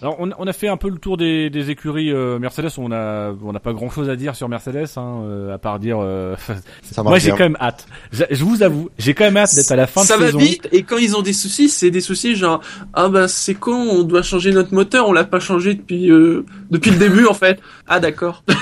[0.00, 2.68] Alors on, on a fait un peu le tour des, des écuries euh, Mercedes.
[2.78, 5.80] On a on n'a pas grand chose à dire sur Mercedes, hein, euh, à part
[5.80, 5.98] dire.
[6.00, 6.36] euh,
[6.82, 7.88] Ça moi j'ai quand même hâte.
[8.12, 10.26] Je, je vous avoue, j'ai quand même hâte d'être à la fin ça de va
[10.26, 10.38] saison.
[10.38, 12.60] vite, et quand ils ont des soucis, c'est des soucis genre,
[12.94, 16.46] ah bah c'est con, on doit changer notre moteur, on l'a pas changé depuis euh,
[16.70, 17.58] depuis le début en fait.
[17.88, 18.44] Ah d'accord.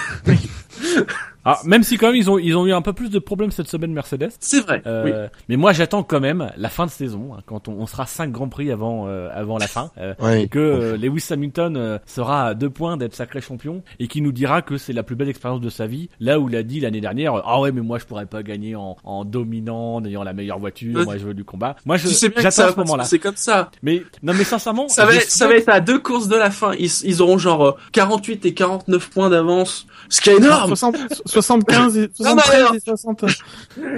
[1.47, 3.51] Ah, même si quand même ils ont ils ont eu un peu plus de problèmes
[3.53, 4.31] cette semaine Mercedes.
[4.41, 4.83] C'est vrai.
[4.87, 5.13] Euh, oui.
[5.49, 8.33] Mais moi j'attends quand même la fin de saison hein, quand on, on sera cinq
[8.33, 9.91] grands prix avant euh, avant la fin.
[9.99, 10.15] euh,
[10.49, 14.33] que euh, Lewis Hamilton euh, sera à deux points d'être sacré champion et qui nous
[14.33, 16.09] dira que c'est la plus belle expérience de sa vie.
[16.21, 18.75] Là où il a dit l'année dernière, ah ouais mais moi je pourrais pas gagner
[18.75, 21.77] en, en dominant, en ayant la meilleure voiture, moi je veux du combat.
[21.85, 23.05] Moi je tu sais j'attends ce moment-là.
[23.05, 23.71] C'est comme ça.
[23.83, 26.51] Mais non mais sincèrement, Ça va, je ça va être à deux courses de la
[26.51, 26.73] fin.
[26.79, 29.87] Ils, ils auront genre euh, 48 et 49 points d'avance.
[30.09, 30.69] Ce qui est énorme.
[30.77, 30.97] 60,
[31.43, 32.75] 75 et Non, non, 73 non.
[32.75, 33.25] et 60.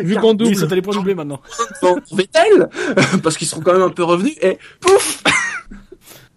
[0.04, 0.56] Vu qu'on double.
[0.56, 1.40] ça les points doublés maintenant.
[1.80, 2.68] Pour Vettel,
[3.22, 4.34] parce qu'ils seront quand même un peu revenus.
[4.42, 5.22] Et pouf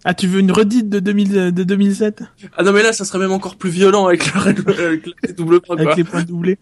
[0.03, 2.23] Ah, tu veux une redite de 2000, de 2007
[2.57, 5.61] Ah non mais là, ça serait même encore plus violent avec le, avec le double
[5.61, 5.75] point.
[5.75, 5.95] avec Quoi.
[5.95, 6.57] les points doublés.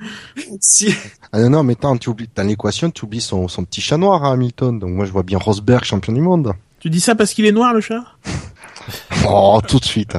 [0.60, 0.94] Si,
[1.32, 3.96] Ah non, non, mais attends, tu oublies, dans l'équation, tu oublies son, son petit chat
[3.96, 4.78] noir à Hamilton.
[4.78, 6.52] Donc moi, je vois bien Rosberg, champion du monde.
[6.82, 8.04] Tu dis ça parce qu'il est noir le chat?
[9.28, 10.18] Oh, tout de suite.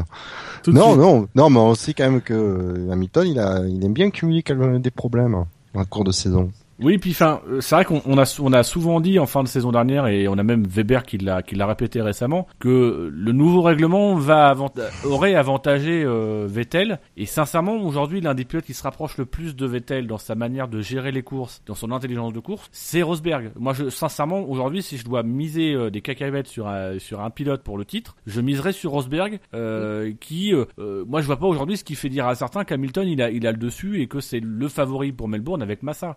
[0.62, 0.98] Tout non, suite.
[0.98, 4.10] non, non, mais on sait quand même que euh, Hamilton, il a, il aime bien
[4.10, 4.42] cumuler
[4.78, 6.50] des problèmes hein, en cours de saison.
[6.82, 9.42] Oui, puis enfin, euh, c'est vrai qu'on on a, on a souvent dit en fin
[9.42, 13.10] de saison dernière, et on a même Weber qui l'a, qui l'a répété récemment, que
[13.12, 14.72] le nouveau règlement va avant,
[15.04, 16.98] aurait avantagé euh, Vettel.
[17.16, 20.34] Et sincèrement, aujourd'hui, l'un des pilotes qui se rapproche le plus de Vettel dans sa
[20.34, 23.52] manière de gérer les courses, dans son intelligence de course, c'est Rosberg.
[23.58, 27.30] Moi, je, sincèrement, aujourd'hui, si je dois miser euh, des cacahuètes sur un, sur un
[27.30, 31.36] pilote pour le titre, je miserais sur Rosberg, euh, qui, euh, euh, moi, je vois
[31.38, 34.00] pas aujourd'hui ce qui fait dire à certains qu'Hamilton il a, il a le dessus
[34.00, 36.16] et que c'est le favori pour Melbourne avec Massa.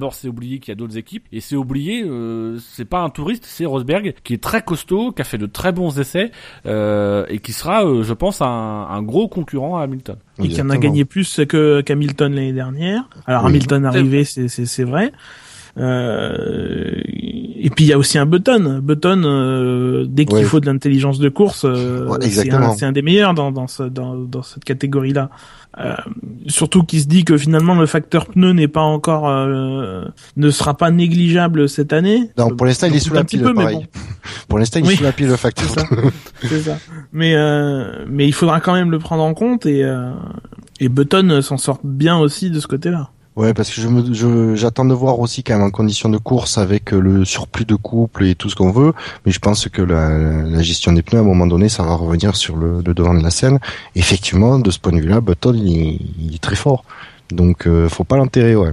[0.00, 3.10] D'abord, c'est oublié qu'il y a d'autres équipes et c'est oublié, euh, c'est pas un
[3.10, 6.30] touriste, c'est Rosberg qui est très costaud, qui a fait de très bons essais
[6.64, 10.16] euh, et qui sera, euh, je pense, un, un gros concurrent à Hamilton.
[10.42, 13.10] Et qui en a gagné plus que qu'Hamilton l'année dernière.
[13.26, 13.50] Alors Oui.
[13.50, 15.12] Hamilton arrivé, c'est c'est c'est vrai.
[15.78, 16.90] Euh,
[17.62, 18.80] et puis il y a aussi un Button.
[18.82, 20.44] Button, euh, dès qu'il Ouais.
[20.44, 22.50] faut de l'intelligence de course, euh, Ouais, c'est
[22.84, 25.30] un, des meilleurs dans dans, ce- dans, dans cette catégorie-là.
[25.78, 25.94] Euh,
[26.48, 30.04] surtout qu'il se dit que finalement le facteur pneu n'est pas encore, euh,
[30.36, 32.30] ne sera pas négligeable cette année.
[32.36, 33.76] Non, pour l'instant, il est sous la pile, peu, mais pareil.
[33.76, 33.84] bon.
[34.48, 35.68] Pour l'instant, il est sous la pile, le facteur.
[36.42, 36.76] C'est ça.
[37.12, 40.10] Mais euh, mais il faudra quand même le prendre en compte et euh,
[40.80, 43.10] et Button s'en sort bien aussi de ce côté-là.
[43.40, 46.58] Ouais, parce que je me, j'attends de voir aussi quand même en condition de course
[46.58, 48.92] avec euh, le surplus de couple et tout ce qu'on veut.
[49.24, 51.94] Mais je pense que la, la gestion des pneus, à un moment donné, ça va
[51.94, 53.58] revenir sur le, le devant de la scène.
[53.94, 56.84] Effectivement, de ce point de vue-là, Button, il, il est très fort.
[57.30, 58.72] Donc, euh, faut pas l'enterrer, ouais.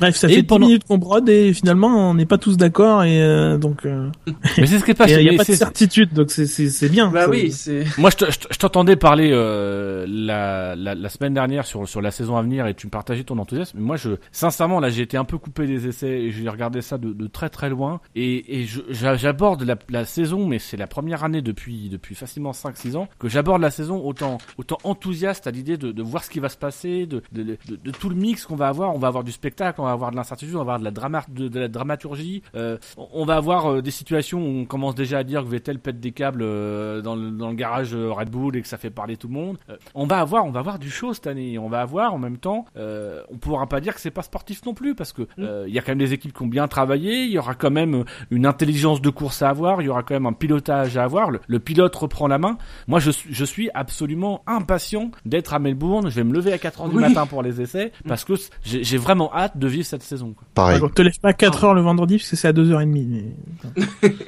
[0.00, 2.56] Bref, ça Et fait 10 pendant- minutes qu'on brode et finalement on n'est pas tous
[2.56, 4.08] d'accord et euh, donc euh,
[4.58, 5.14] Mais c'est ce qui est et passé.
[5.22, 7.10] il n'y a pas de certitude donc c'est bien.
[7.10, 7.84] Bah C'est- oui, c'est.
[7.98, 11.86] Moi, je te- je te- je t'entendais parler euh, la, la, la semaine dernière sur,
[11.88, 13.78] sur la saison à venir et tu me partageais ton enthousiasme.
[13.78, 16.80] Mais moi, je, sincèrement, là, j'ai été un peu coupé des essais et j'ai regardé
[16.80, 18.00] ça de, de très très loin.
[18.14, 22.96] Et, et j'aborde la, la saison, mais c'est la première année depuis, depuis facilement 5-6
[22.96, 26.40] ans que j'aborde la saison autant, autant enthousiaste à l'idée de, de voir ce qui
[26.40, 28.94] va se passer, de, de, de, de tout le mix qu'on va avoir.
[28.94, 30.90] On va avoir du spectacle, on va avoir de l'incertitude, on va avoir de la,
[30.90, 32.42] drama, de, de la dramaturgie.
[32.54, 35.78] Euh, on- va avoir euh, des situations où on commence déjà à dire que Vettel
[35.78, 38.90] pète des câbles euh, dans, le, dans le garage Red Bull et que ça fait
[38.90, 39.58] parler tout le monde.
[39.94, 41.58] On va avoir, on va avoir du show cette année.
[41.58, 44.74] On va avoir en même temps, on pourra pas dire que c'est pas sportif non
[44.74, 47.24] plus parce que euh, il y a quand même des équipes qui ont bien travaillé.
[47.24, 49.82] Il y aura quand même une intelligence de course à avoir.
[49.82, 51.30] Il y aura quand même un pilotage à avoir.
[51.30, 52.58] Le, le pilote reprend la main.
[52.88, 56.08] Moi, je, suis- je suis absolument impatient d'être à Melbourne.
[56.10, 57.02] Je vais me lever à 4 heures du Oui.
[57.02, 60.32] matin pour les essais parce que j'ai vraiment hâte de vivre cette saison.
[60.32, 60.46] quoi.
[60.54, 60.76] Pareil.
[60.76, 63.24] Alors, te lève pas à 4 heures le vendredi parce que c'est à 2h30 mais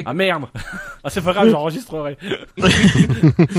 [0.04, 0.44] Ah merde
[1.04, 2.16] Ah c'est pas grave, j'enregistrerai.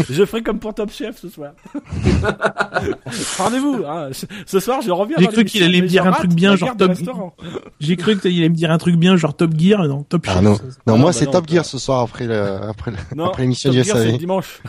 [0.10, 1.52] je ferai comme pour Top Chef ce soir.
[3.38, 4.10] Rendez-vous, hein.
[4.46, 5.18] Ce- soir je reviens.
[5.20, 6.92] J'ai cru qu'il allait me dire un truc bien, genre Top-
[7.80, 10.34] j'ai cru qu'il allait me dire un truc bien genre Top Gear non Top Ah
[10.34, 10.42] Chef.
[10.44, 10.58] non, non,
[10.88, 12.92] non, moi bah c'est non, Top bah- Gear ce soir après le, après
[13.40, 14.18] l'émission du SAV.
[14.18, 14.62] dimanche.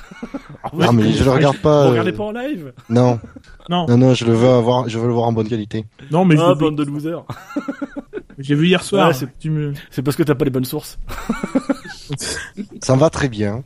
[0.65, 1.83] Ah Non, mais je le regarde pas.
[1.83, 2.73] Vous euh, regardez pas en live?
[2.89, 3.19] Non,
[3.69, 5.85] Non, non, non, je le veux avoir, je veux le voir en bonne qualité.
[6.11, 7.25] non mais je Ah bande de losers.
[8.39, 9.09] j'ai vu hier soir.
[9.09, 9.73] Ouais, c'est- tu me...
[9.91, 10.99] C'est parce que t'as pas les bonnes sources.
[12.83, 13.65] Ça va très bien.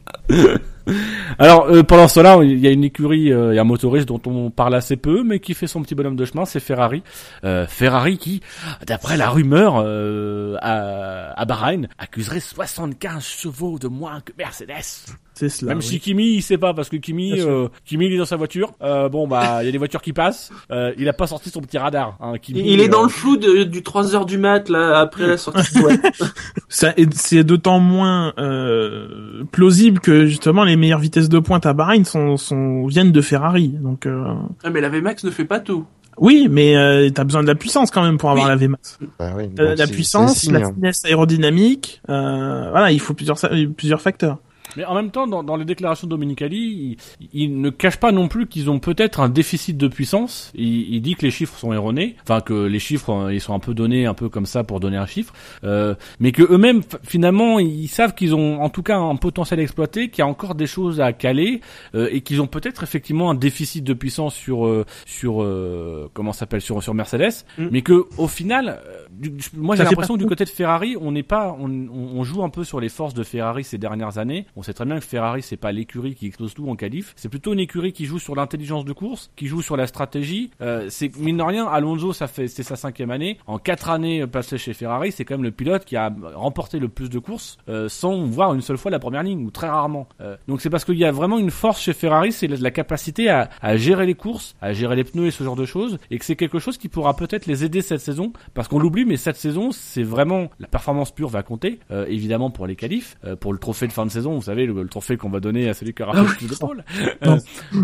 [1.38, 4.51] Alors euh, pendant cela, il y a une écurie euh, et un motoriste dont on
[4.51, 7.03] parle assez peu, mais qui fait son petit bonhomme de chemin, c'est Ferrari.
[7.44, 8.40] Euh, Ferrari qui,
[8.86, 15.14] d'après la rumeur euh, à, à Bahreïn, accuserait 75 chevaux de moins que Mercedes.
[15.41, 15.70] C'est cela.
[15.70, 15.84] Même oui.
[15.84, 18.72] si Kimi il sait pas parce que Kimi euh, Kimi il est dans sa voiture.
[18.82, 20.51] Euh, bon bah il y a des voitures qui passent.
[20.70, 22.18] Euh, il a pas sorti son petit radar.
[22.20, 25.26] Hein, Kimi, Il est dans le flou de- du 3 heures du mat, là, après
[25.26, 26.01] la sortie de boîte.
[26.68, 32.05] Ça, c'est d'autant moins euh, plausible que justement les meilleures vitesses de pointe à Bahreïn
[32.05, 33.68] sont, sont viennent de Ferrari.
[33.68, 34.24] Donc euh,
[34.62, 35.86] Ah, mais la VMAX ne fait pas tout.
[36.18, 38.51] oui, mais euh, t'as besoin de la puissance quand même pour avoir Oui.
[38.51, 38.99] la VMAX.
[39.18, 40.72] Bah oui, Euh, donc la puissance, signe, la hein.
[40.74, 43.38] finesse aérodynamique, euh, voilà, il faut plusieurs
[43.76, 44.38] plusieurs facteurs.
[44.76, 48.12] Mais en même temps, dans, dans les déclarations de Dominicali, il, il ne cache pas
[48.12, 50.52] non plus qu'ils ont peut-être un déficit de puissance.
[50.54, 53.54] Il, il dit que les chiffres sont erronés, enfin que les chiffres euh, ils sont
[53.54, 55.32] un peu donnés un peu comme ça pour donner un chiffre,
[55.64, 60.08] euh, mais que eux-mêmes finalement ils savent qu'ils ont en tout cas un potentiel exploité,
[60.08, 61.60] qu'il y a encore des choses à caler
[61.94, 66.32] euh, et qu'ils ont peut-être effectivement un déficit de puissance sur euh, sur euh, comment
[66.32, 67.66] s'appelle sur sur Mercedes, Mm.
[67.70, 71.12] mais que au final, euh, du- moi j'ai l'impression que du côté de Ferrari, on
[71.12, 74.46] n'est pas, on- on joue un peu sur les forces de Ferrari ces dernières années.
[74.61, 77.30] On sait très bien que Ferrari c'est pas l'écurie qui explose tout en qualif, c'est
[77.30, 80.50] plutôt une écurie qui joue sur l'intelligence de course, qui joue sur la stratégie.
[80.61, 83.38] Euh, c'est mine de rien, Alonso ça fait c'est sa cinquième année.
[83.46, 86.78] En quatre années euh, passées chez Ferrari, c'est quand même le pilote qui a remporté
[86.78, 89.66] le plus de courses euh, sans voir une seule fois la première ligne ou très
[89.66, 90.06] rarement.
[90.46, 93.30] Donc c'est parce qu'il y a vraiment une force chez Ferrari, c'est la, la capacité
[93.30, 93.48] à,
[93.78, 96.36] gérer les courses, à gérer les pneus et ce genre de choses, et que c'est
[96.36, 99.72] quelque chose qui pourra peut-être les aider cette saison, parce qu'on l'oublie, mais cette saison
[99.72, 103.92] c'est vraiment la performance pure va compter, évidemment pour les qualifs, pour le trophée de
[103.92, 106.12] fin de saison, vous savez le, le trophée qu'on va donner à celui qui aura
[106.14, 106.84] fait le plus d'épaule.
[107.22, 107.38] Non.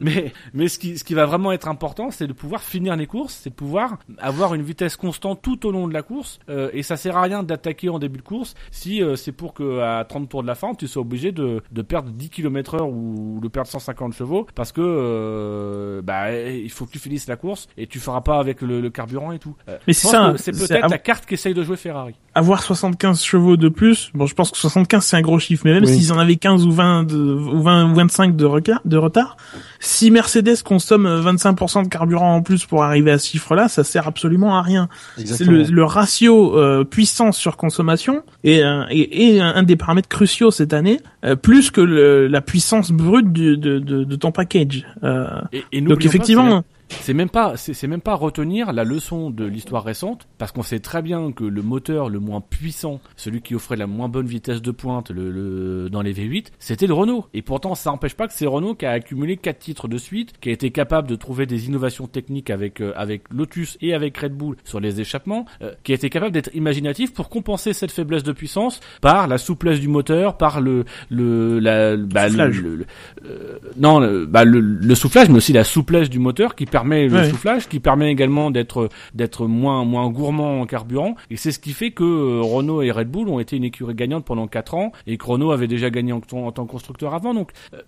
[0.00, 3.06] mais mais ce qui ce qui va vraiment être important, c'est de pouvoir finir les
[3.06, 6.70] courses, c'est de pouvoir avoir une vitesse constante tout au long de la course, euh,
[6.72, 9.80] et ça sert à rien d'attaquer en début de course si euh, c'est pour que
[9.80, 12.88] à 30 tours de la fin tu sois obligé de de perdre 10 km heure
[12.88, 17.36] ou de perdre 150 chevaux parce que euh, bah il faut que tu finisses la
[17.36, 19.54] course et tu feras pas avec le, le carburant et tout.
[19.68, 22.14] Euh, Mais c'est ça, c'est peut-être la carte qu'essaye de jouer Ferrari.
[22.34, 25.72] avoir 75 chevaux de plus, bon, je pense que 75 c'est un gros chiffre, mais
[25.72, 25.94] même Oui.
[25.94, 29.36] s'ils en avaient 15 ou 20 de, ou 20 ou 25 de retard, de retard,
[29.80, 34.06] si Mercedes consomme 25% de carburant en plus pour arriver à ce chiffre-là, ça sert
[34.06, 34.88] absolument à rien.
[35.24, 40.08] C'est le, le ratio euh, puissance sur consommation est, un- est, est un des paramètres
[40.08, 44.32] cruciaux cette année, euh, plus que le, la puissance brute du, de, de, de ton
[44.32, 44.86] package.
[45.04, 46.62] Euh, Et, et donc pas, effectivement,
[47.00, 50.78] c'est même pas, c'est même pas retenir la leçon de l'histoire récente, parce qu'on sait
[50.80, 54.62] très bien que le moteur le moins puissant, celui qui offrait la moins bonne vitesse
[54.62, 57.26] de pointe, le, le- dans les V8, c'était le Renault.
[57.34, 60.34] Et pourtant, ça n'empêche pas que c'est Renault qui a accumulé quatre titres de suite,
[60.40, 64.16] qui a été capable de trouver des innovations techniques avec euh, avec Lotus et avec
[64.18, 67.90] Red Bull sur les échappements, euh, qui a été capable d'être imaginatif pour compenser cette
[67.92, 72.60] faiblesse de puissance par la souplesse du moteur, par le le la bah, le- Soufflage.
[72.60, 72.86] le- le-
[73.26, 77.14] euh, non bah, le, le soufflage, mais aussi la souplesse du moteur qui permet le
[77.14, 77.30] Ouais.
[77.30, 81.14] soufflage, qui permet également d'être d'être moins moins gourmand en carburant.
[81.30, 83.94] Et c'est ce qui fait que euh, Renault et Red Bull ont été une écurie
[83.94, 87.14] gagnante pendant 4 ans et que Renault avait déjà gagné en, en tant que constructeur
[87.14, 87.34] avant.
[87.34, 87.78] Donc euh,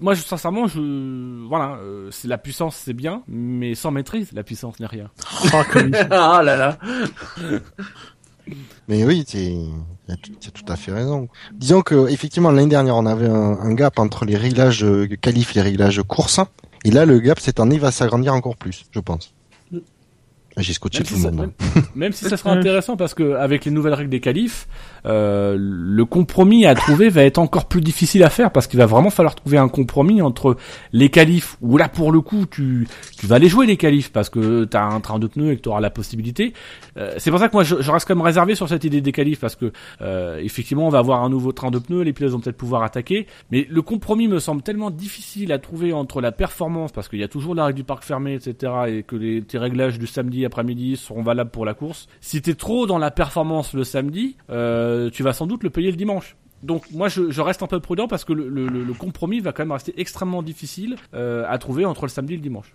[0.00, 4.42] moi, je, sincèrement, je voilà, euh, c'est la puissance, c'est bien, mais sans maîtrise, la
[4.42, 5.10] puissance n'est rien.
[5.54, 6.78] Oh, comme ah là là.
[8.88, 9.38] Mais oui, tu
[10.08, 11.28] as tout- à fait raison.
[11.52, 14.84] Disons que effectivement l'année dernière on avait un, un gap entre les réglages
[15.20, 16.40] qualif et les réglages course,
[16.84, 19.34] et là le gap cette année va s'agrandir encore plus, je pense.
[20.56, 21.52] J'ai scotché Même tout si, le ça, monde.
[21.60, 21.64] hein.
[21.76, 24.66] même, même si ça sera intéressant parce que avec les nouvelles règles des qualifs,
[25.06, 28.86] euh, le compromis à trouver va être encore plus difficile à faire parce qu'il va
[28.86, 30.56] vraiment falloir trouver un compromis entre
[30.92, 32.88] les qualifs où là pour le coup tu
[33.18, 35.56] tu vas les jouer les qualifs parce que tu as un train de pneus et
[35.56, 36.52] que tu auras la possibilité.
[36.96, 39.00] Euh, c'est pour ça que moi je, je reste quand même réservé sur cette idée
[39.00, 42.12] des qualifs parce que euh, effectivement on va avoir un nouveau train de pneus, les
[42.12, 46.20] pilotes vont peut-être pouvoir attaquer, mais le compromis me semble tellement difficile à trouver entre
[46.20, 49.16] la performance parce qu'il y a toujours la règle du parc fermé etc et que
[49.16, 52.06] les tes réglages du samedi après-midi seront valables pour la course.
[52.20, 55.90] Si t'es trop dans la performance le samedi, euh, tu vas sans doute le payer
[55.90, 56.36] le dimanche.
[56.62, 59.40] Donc moi je, je reste un peu prudent parce que le, le, le- le compromis
[59.40, 62.74] va quand même rester extrêmement difficile euh, à trouver entre le samedi et le dimanche.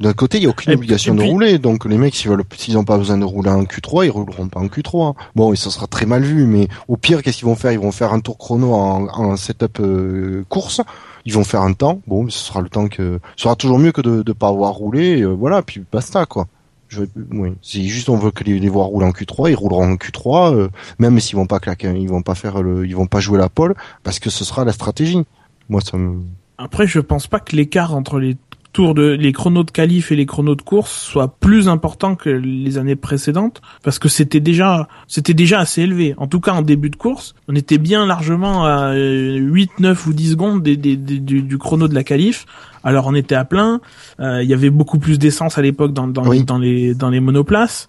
[0.00, 2.30] D'un côté, il n'y a aucune Et obligation puis- de rouler, donc les mecs, s'ils
[2.30, 5.14] veulent, s'ils n'ont pas besoin de rouler en Q3, ils rouleront pas en Q3.
[5.34, 7.72] Bon, et ça sera très mal vu, mais au pire, qu'est-ce qu'ils vont faire?
[7.72, 10.80] Ils vont faire un tour chrono en, en setup euh, course.
[11.24, 12.00] Ils vont faire un temps.
[12.06, 14.46] Bon, mais ce sera le temps que, ce sera toujours mieux que de ne pas
[14.46, 15.20] avoir roulé.
[15.22, 16.46] euh, voilà, puis basta quoi.
[16.88, 19.92] Je, oui, c'est juste on veut que les, les voir rouler en Q3, ils rouleront
[19.92, 20.68] en Q3, euh,
[20.98, 23.48] même s'ils vont pas claquer, ils vont pas faire le, ils vont pas jouer la
[23.50, 23.74] pole,
[24.04, 25.22] parce que ce sera la stratégie.
[25.68, 26.20] Moi, ça me,
[26.56, 28.36] Après, je pense pas que l'écart entre les
[28.72, 32.28] tours de les chronos de qualif et les chronos de course soit plus important que
[32.28, 36.14] les années précédentes parce que c'était déjà c'était déjà assez élevé.
[36.18, 40.06] En tout cas, en début de course, on était bien largement à euh, 8, 9
[40.06, 42.44] ou 10 secondes des, des- des- du, du chrono de la qualif.
[42.84, 43.80] Alors on était à plein,
[44.20, 46.44] euh, il y avait beaucoup plus d'essence à l'époque dans, dans, Oui.
[46.44, 47.88] dans les dans les monoplaces.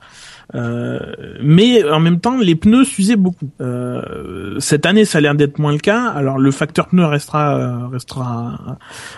[0.55, 0.99] Euh,
[1.43, 3.51] mais en même temps, les pneus s'usaient beaucoup.
[3.61, 6.07] Euh, cette année, ça a l'air d'être moins le cas.
[6.07, 8.57] Alors le facteur pneu restera euh, restera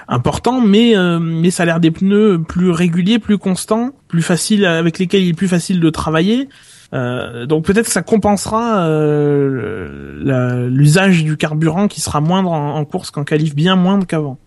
[0.09, 4.65] important, mais euh, mais ça a l'air des pneus plus réguliers, plus constants, plus faciles
[4.65, 6.49] avec lesquels il est plus facile de travailler.
[6.93, 13.11] Euh, donc peut-être ça compensera euh, l'usage du carburant qui sera moindre en, en course
[13.11, 14.37] qu'en qualif, bien moindre qu'avant.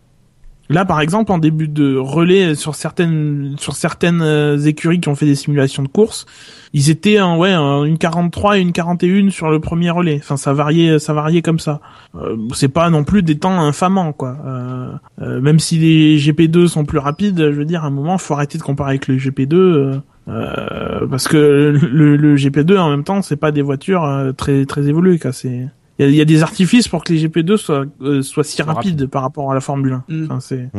[0.70, 5.14] Là, par exemple, en début de relais sur certaines sur certaines euh, écuries qui ont
[5.14, 6.24] fait des simulations de course,
[6.72, 10.18] ils étaient en ouais une 43 et une 41 sur le premier relais.
[10.22, 11.80] Enfin, ça variait ça variait comme ça.
[12.14, 14.38] Euh, c'est pas non plus des temps infamants quoi.
[14.46, 18.16] Euh, euh, même si les GP2 sont plus rapides, je veux dire, à un moment,
[18.16, 19.54] faut arrêter de comparer avec le GP2.
[19.54, 21.36] euh, euh, parce que
[21.92, 25.32] le, le GP2 en même temps, c'est pas des voitures très très évoluées quoi.
[25.32, 25.68] C'est
[25.98, 28.44] il y a, il y a des artifices pour que les GP2 soient euh, soient
[28.44, 30.04] si rapides par rapport à la Formule 1.
[30.08, 30.24] Mm.
[30.24, 30.70] Enfin, c'est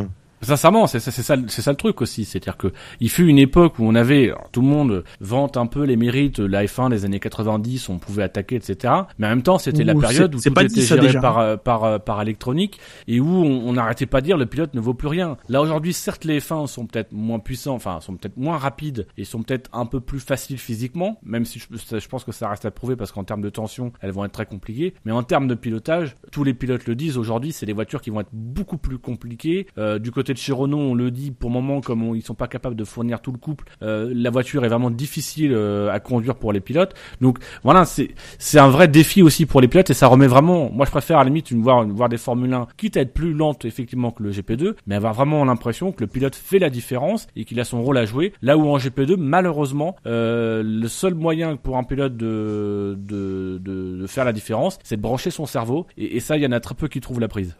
[0.42, 3.86] Sincèrement, c'est ça, c'est ça le truc aussi, c'est-à-dire que il fut une époque où
[3.86, 7.06] on avait, alors, tout le monde vante un peu les mérites, de la F1 des
[7.06, 8.94] années 90, on pouvait attaquer, etc.
[9.18, 11.20] Mais en même temps, c'était la période où tout pas était géré déjà.
[11.20, 14.74] par, euh, par, euh, par électronique et où on n'arrêtait pas de dire le pilote
[14.74, 15.38] ne vaut plus rien.
[15.50, 19.26] Là aujourd'hui, certes, les F1 sont peut-être moins puissants, enfin sont peut-être moins rapides et
[19.26, 22.72] sont peut-être un peu plus faciles physiquement, même si je, pense que ça reste à
[22.72, 24.94] prouver parce qu'en termes de tension, elles vont être très compliquées.
[25.06, 28.10] Mais en termes de pilotage, tous les pilotes le disent aujourd'hui, c'est des voitures qui
[28.10, 29.68] vont être beaucoup plus compliquées.
[29.78, 32.34] Euh, du côté chez Renault, on le dit pour le moment, comme on- ils sont
[32.36, 36.00] pas capables de fournir tout le couple, euh, la voiture est vraiment difficile euh, à
[36.00, 36.94] conduire pour les pilotes.
[37.22, 40.70] Donc voilà, c'est un vrai défi aussi pour les pilotes et ça remet vraiment.
[40.72, 43.66] Moi, je préfère à la limite voir, des Formule 1, quitte à être plus lente
[43.66, 47.46] effectivement que le GP2, mais avoir vraiment l'impression que le pilote fait la différence et
[47.46, 48.34] qu'il a son rôle à jouer.
[48.42, 54.34] Là où en GP2, malheureusement, euh, le seul moyen pour un pilote de faire la
[54.34, 56.88] différence, c'est de brancher son cerveau et, et ça, il y en a très peu
[56.88, 57.56] qui trouvent la prise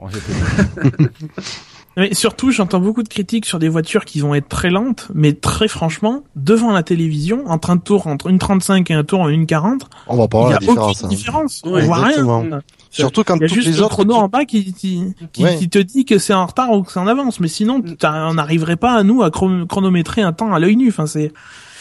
[0.00, 1.08] en GP2.
[1.96, 5.32] Mais surtout, j'entends beaucoup de critiques sur des voitures qui vont être très lentes, mais
[5.32, 9.28] très franchement, devant la télévision, entre un tour entre une 35 et un tour en
[9.28, 11.04] une 40, on va pas il voir la a différence.
[11.04, 11.08] hein.
[11.08, 11.62] différence.
[11.64, 12.40] Ouais, On voit exactement.
[12.42, 12.60] rien.
[12.90, 13.90] Surtout quand Il y a toutes juste les le autres.
[13.96, 15.56] chrono en bas qui, qui, qui, Ouais.
[15.56, 17.38] qui te dit que c'est en retard ou que c'est en avance.
[17.40, 20.76] Mais sinon, t'as- on n'arriverait pas à nous à chron- chronométrer un temps à l'œil
[20.76, 20.88] nu.
[20.88, 21.32] Enfin, c'est,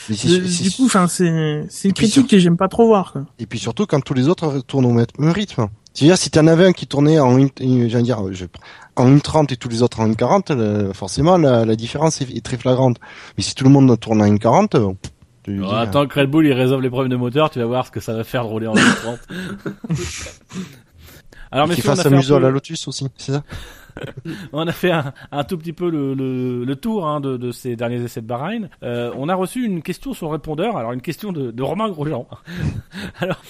[0.09, 1.27] du coup, enfin, c'est,
[1.83, 3.25] une critique que j'aime pas trop voir, quoi.
[3.39, 5.67] Et puis surtout quand tous les autres tournent au même rythme.
[5.93, 8.45] C'est-à-dire, si t'en avais un qui tournait en une, une- j'allais dire, je,
[8.99, 12.45] en 1.30 et tous les autres en 1.40, euh, forcément, la, la différence est, est
[12.45, 12.97] très flagrante.
[13.37, 14.93] Mais si tout le monde tourne en 1.40, euh,
[15.43, 17.65] tu dis, Alors, attends que Red Bull il résolve les problèmes de moteur, tu vas
[17.65, 18.85] voir ce que ça va faire de rouler en 30.
[21.51, 23.43] Alors euh, qu'il fasse un museau à la Lotus aussi, c'est ça?
[24.53, 27.51] On a fait un, un tout petit peu le, le, le tour hein, de, de
[27.51, 28.69] ces derniers essais de Bahreïn.
[28.83, 31.89] Euh, on a reçu une question sur le répondeur, alors une question de, de Romain
[31.89, 32.27] Grosjean.
[33.19, 33.41] alors,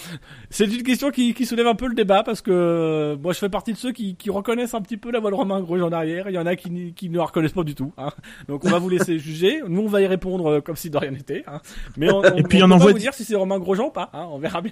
[0.49, 3.39] c'est une question qui, qui soulève un peu le débat parce que euh, moi je
[3.39, 5.89] fais partie de ceux qui, qui reconnaissent un petit peu la voix de Romain Grosjean
[5.89, 6.29] derrière.
[6.29, 7.93] Il y en a qui, ne la reconnaissent pas du tout.
[7.97, 8.09] Hein.
[8.47, 9.61] Donc on va vous laisser juger.
[9.67, 11.43] Nous on va y répondre euh, comme si de rien n'était.
[11.47, 11.59] Hein.
[11.97, 13.87] Mais on, on, Et puis on on envoie vous di- dire si c'est Romain Grosjean
[13.87, 14.09] ou pas.
[14.13, 14.27] Hein.
[14.31, 14.71] On verra bien.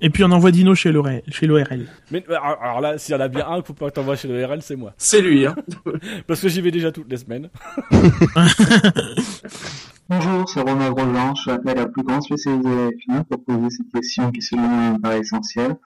[0.00, 1.22] Et puis on envoie Dino chez l'ORL.
[1.28, 1.86] Chez l'ORL.
[2.10, 4.16] Mais alors alors là, s'il y en a bien un qu'il faut pas que t'envoies
[4.16, 4.92] chez le RL, c'est moi.
[4.98, 5.54] C'est lui, hein.
[6.26, 7.50] Parce que j'y vais déjà toutes les semaines.
[10.08, 11.34] Bonjour, c'est Romain Grosjean.
[11.34, 14.40] Je suis appelé la plus grande spécialisée de la F1 pour poser cette question qui,
[14.40, 15.76] selon moi, me paraît essentielle.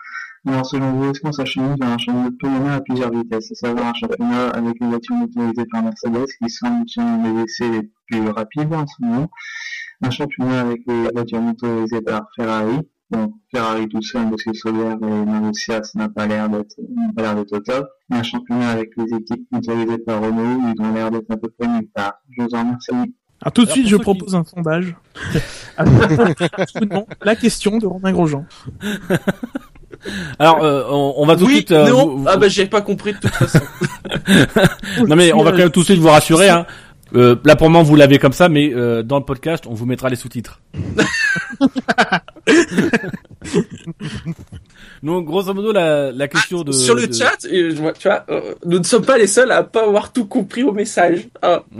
[0.46, 3.54] Alors, selon vous, est-ce qu'on s'achemine vers un championnat de championnat à plusieurs vitesses, à
[3.54, 7.90] savoir un championnat avec une voiture motorisée par Mercedes qui semble selon les essais les
[8.06, 9.30] plus rapides en ce moment,
[10.02, 12.80] un championnat avec les voitures motorisées par Ferrari,
[13.12, 17.12] bon, Ferrari tout seul, parce que Sauber et Marussia, ça n'a pas l'air d'être, n'a
[17.14, 20.92] pas l'air d'être au top, un championnat avec les équipes motorisées par Renault, ils ont
[20.92, 22.14] l'air d'être à peu près nulle part.
[22.36, 22.90] Je vous en remercie.
[23.44, 24.94] Alors tout de Alors, suite, je propose un sondage.
[25.76, 27.06] Absolument.
[27.22, 28.44] La question de Romain Grosjean.
[30.38, 31.70] Alors, euh, on, on va tout de oui, suite.
[31.72, 32.06] euh, non.
[32.08, 33.60] vous- vous- Ah bah j'ai pas compris de toute façon.
[35.06, 36.48] non mais on va quand même tout de suite vous rassurer.
[36.48, 36.66] Hein.
[37.14, 39.74] Euh, là pour le moment vous l'avez comme ça, mais euh, dans le podcast on
[39.74, 40.60] vous mettra les sous-titres.
[45.02, 48.24] Donc grosso modo la, la question de Sur le de- chat, je vois- tu vois,
[48.30, 51.28] euh, nous ne sommes pas les seuls à pas avoir tout compris au message.
[51.42, 51.62] Ah.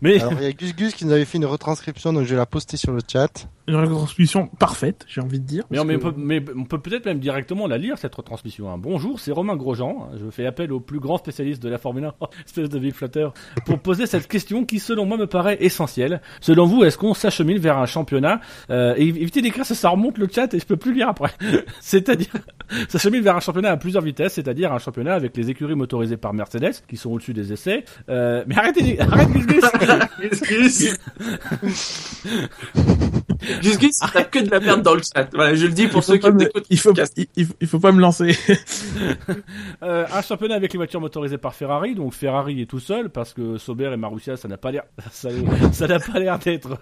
[0.00, 2.30] Mais Alors, il y a Gus Gus qui nous avait fait une retranscription, donc je
[2.30, 3.46] vais la poster sur le chat.
[3.68, 5.62] Une retransmission parfaite, j'ai envie de dire.
[5.70, 8.12] mais, on, mais que- on peut, mais on peut peut-être même directement la lire cette
[8.14, 8.68] retransmission.
[8.72, 8.76] hein.
[8.76, 10.10] Bonjour, c'est Romain Grosjean.
[10.20, 13.32] Je fais appel au plus grand spécialiste de la Formule 1, espèce de big flatteur,
[13.64, 16.20] pour poser cette question qui selon moi me paraît essentielle.
[16.40, 18.40] Selon vous, est-ce qu'on s'achemine vers un championnat?
[18.70, 21.30] Euh, et Évitez d'écrire ça, ça remonte le chat et je peux plus lire après.
[21.80, 22.32] c'est-à-dire
[22.88, 26.34] s'achemine vers un championnat à plusieurs vitesses, c'est-à-dire un championnat avec les écuries motorisées par
[26.34, 27.84] Mercedes qui sont au-dessus des essais.
[28.08, 29.62] Euh, mais arrêtez, arrête Gus
[33.62, 35.28] Gus, t'as que de la merde dans le chat.
[35.34, 36.66] Voilà, je le dis pour ceux qui pas me- écoutent.
[36.70, 36.92] il faut,
[37.36, 38.36] il, il faut- pas me lancer.
[39.82, 43.32] Euh, un championnat avec les voitures motorisées par Ferrari, donc Ferrari est tout seul parce
[43.32, 45.28] que Sauber et Marussia ça n'a pas l'air ça
[45.72, 46.78] ça n'a pas l'air d'être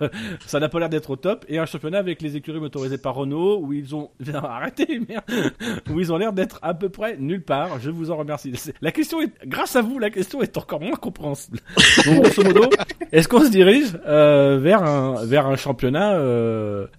[0.46, 3.14] ça n'a pas l'air d'être au top et un championnat avec les écuries motorisées par
[3.14, 4.10] Renault où ils ont
[4.42, 5.24] arrêtez merde
[5.90, 7.80] où ils ont l'air d'être à peu près nulle part.
[7.80, 8.52] Je vous en remercie.
[8.82, 11.60] La question est grâce à vous la question est encore moins compréhensible.
[12.06, 12.68] Donc grosso modo,
[13.12, 16.39] est-ce qu'on se dirige euh, vers un vers un championnat euh,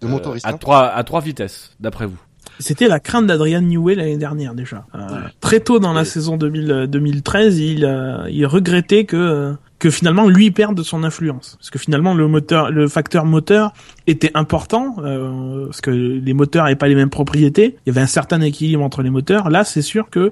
[0.01, 0.57] De motoristes, euh, à hein.
[0.57, 2.17] trois à trois vitesses d'après vous
[2.59, 4.85] C'était la crainte d'Adrian Newey l'année dernière déjà.
[4.95, 4.99] Euh,
[5.39, 9.89] très tôt dans la saison 2000, euh, 2013, il, euh, il regrettait que euh, que
[9.89, 13.73] finalement lui perde de son influence, parce que finalement le moteur, le facteur moteur
[14.05, 17.77] était important, euh, parce que les moteurs n'avaient pas les mêmes propriétés.
[17.85, 19.49] Il y avait un certain équilibre entre les moteurs.
[19.49, 20.31] Là, c'est sûr que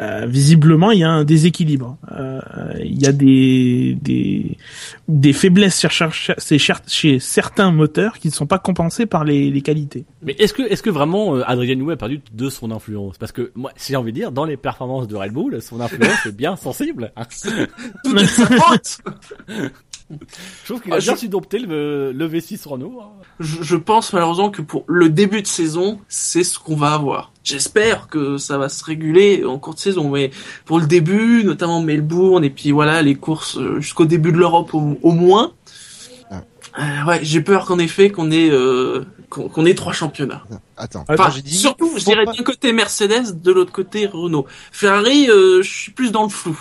[0.00, 1.98] euh, visiblement il y a un déséquilibre.
[2.12, 2.40] Euh,
[2.82, 4.56] il y a des des
[5.08, 9.50] des faiblesses chez, chez- chez- chez certains moteurs qui ne sont pas compensés par les,
[9.50, 10.04] les qualités.
[10.22, 13.18] Mais est-ce que, est-ce que vraiment euh, Adrien Newey a perdu de son influence?
[13.18, 15.80] Parce que moi, si j'ai envie de dire, dans les performances de Red Bull, son
[15.80, 17.12] influence est bien sensible.
[17.16, 17.24] hein.
[18.04, 18.14] Tout
[20.64, 23.00] Je trouve qu'il Ah, a bien je- su dompter le, le V6 Renault.
[23.02, 23.10] hein.
[23.40, 27.32] Je, je pense malheureusement que pour le début de saison, c'est ce qu'on va avoir.
[27.44, 30.30] J'espère que ça va se réguler en cours de saison, mais
[30.64, 34.74] pour le début, notamment Melbourne et puis voilà les courses euh, jusqu'au début de l'Europe
[34.74, 35.52] au, au moins.
[36.30, 36.42] Ah.
[36.78, 40.44] euh, ouais, j'ai peur qu'en effet qu'on ait euh, qu'on ait trois championnats.
[40.76, 44.06] Attends, Ah, Enfin, j'ai dit, surtout, je dirais pas- d'un côté Mercedes, de l'autre côté
[44.06, 44.44] Renault.
[44.72, 46.58] Ferrari, euh, je suis plus dans le flou.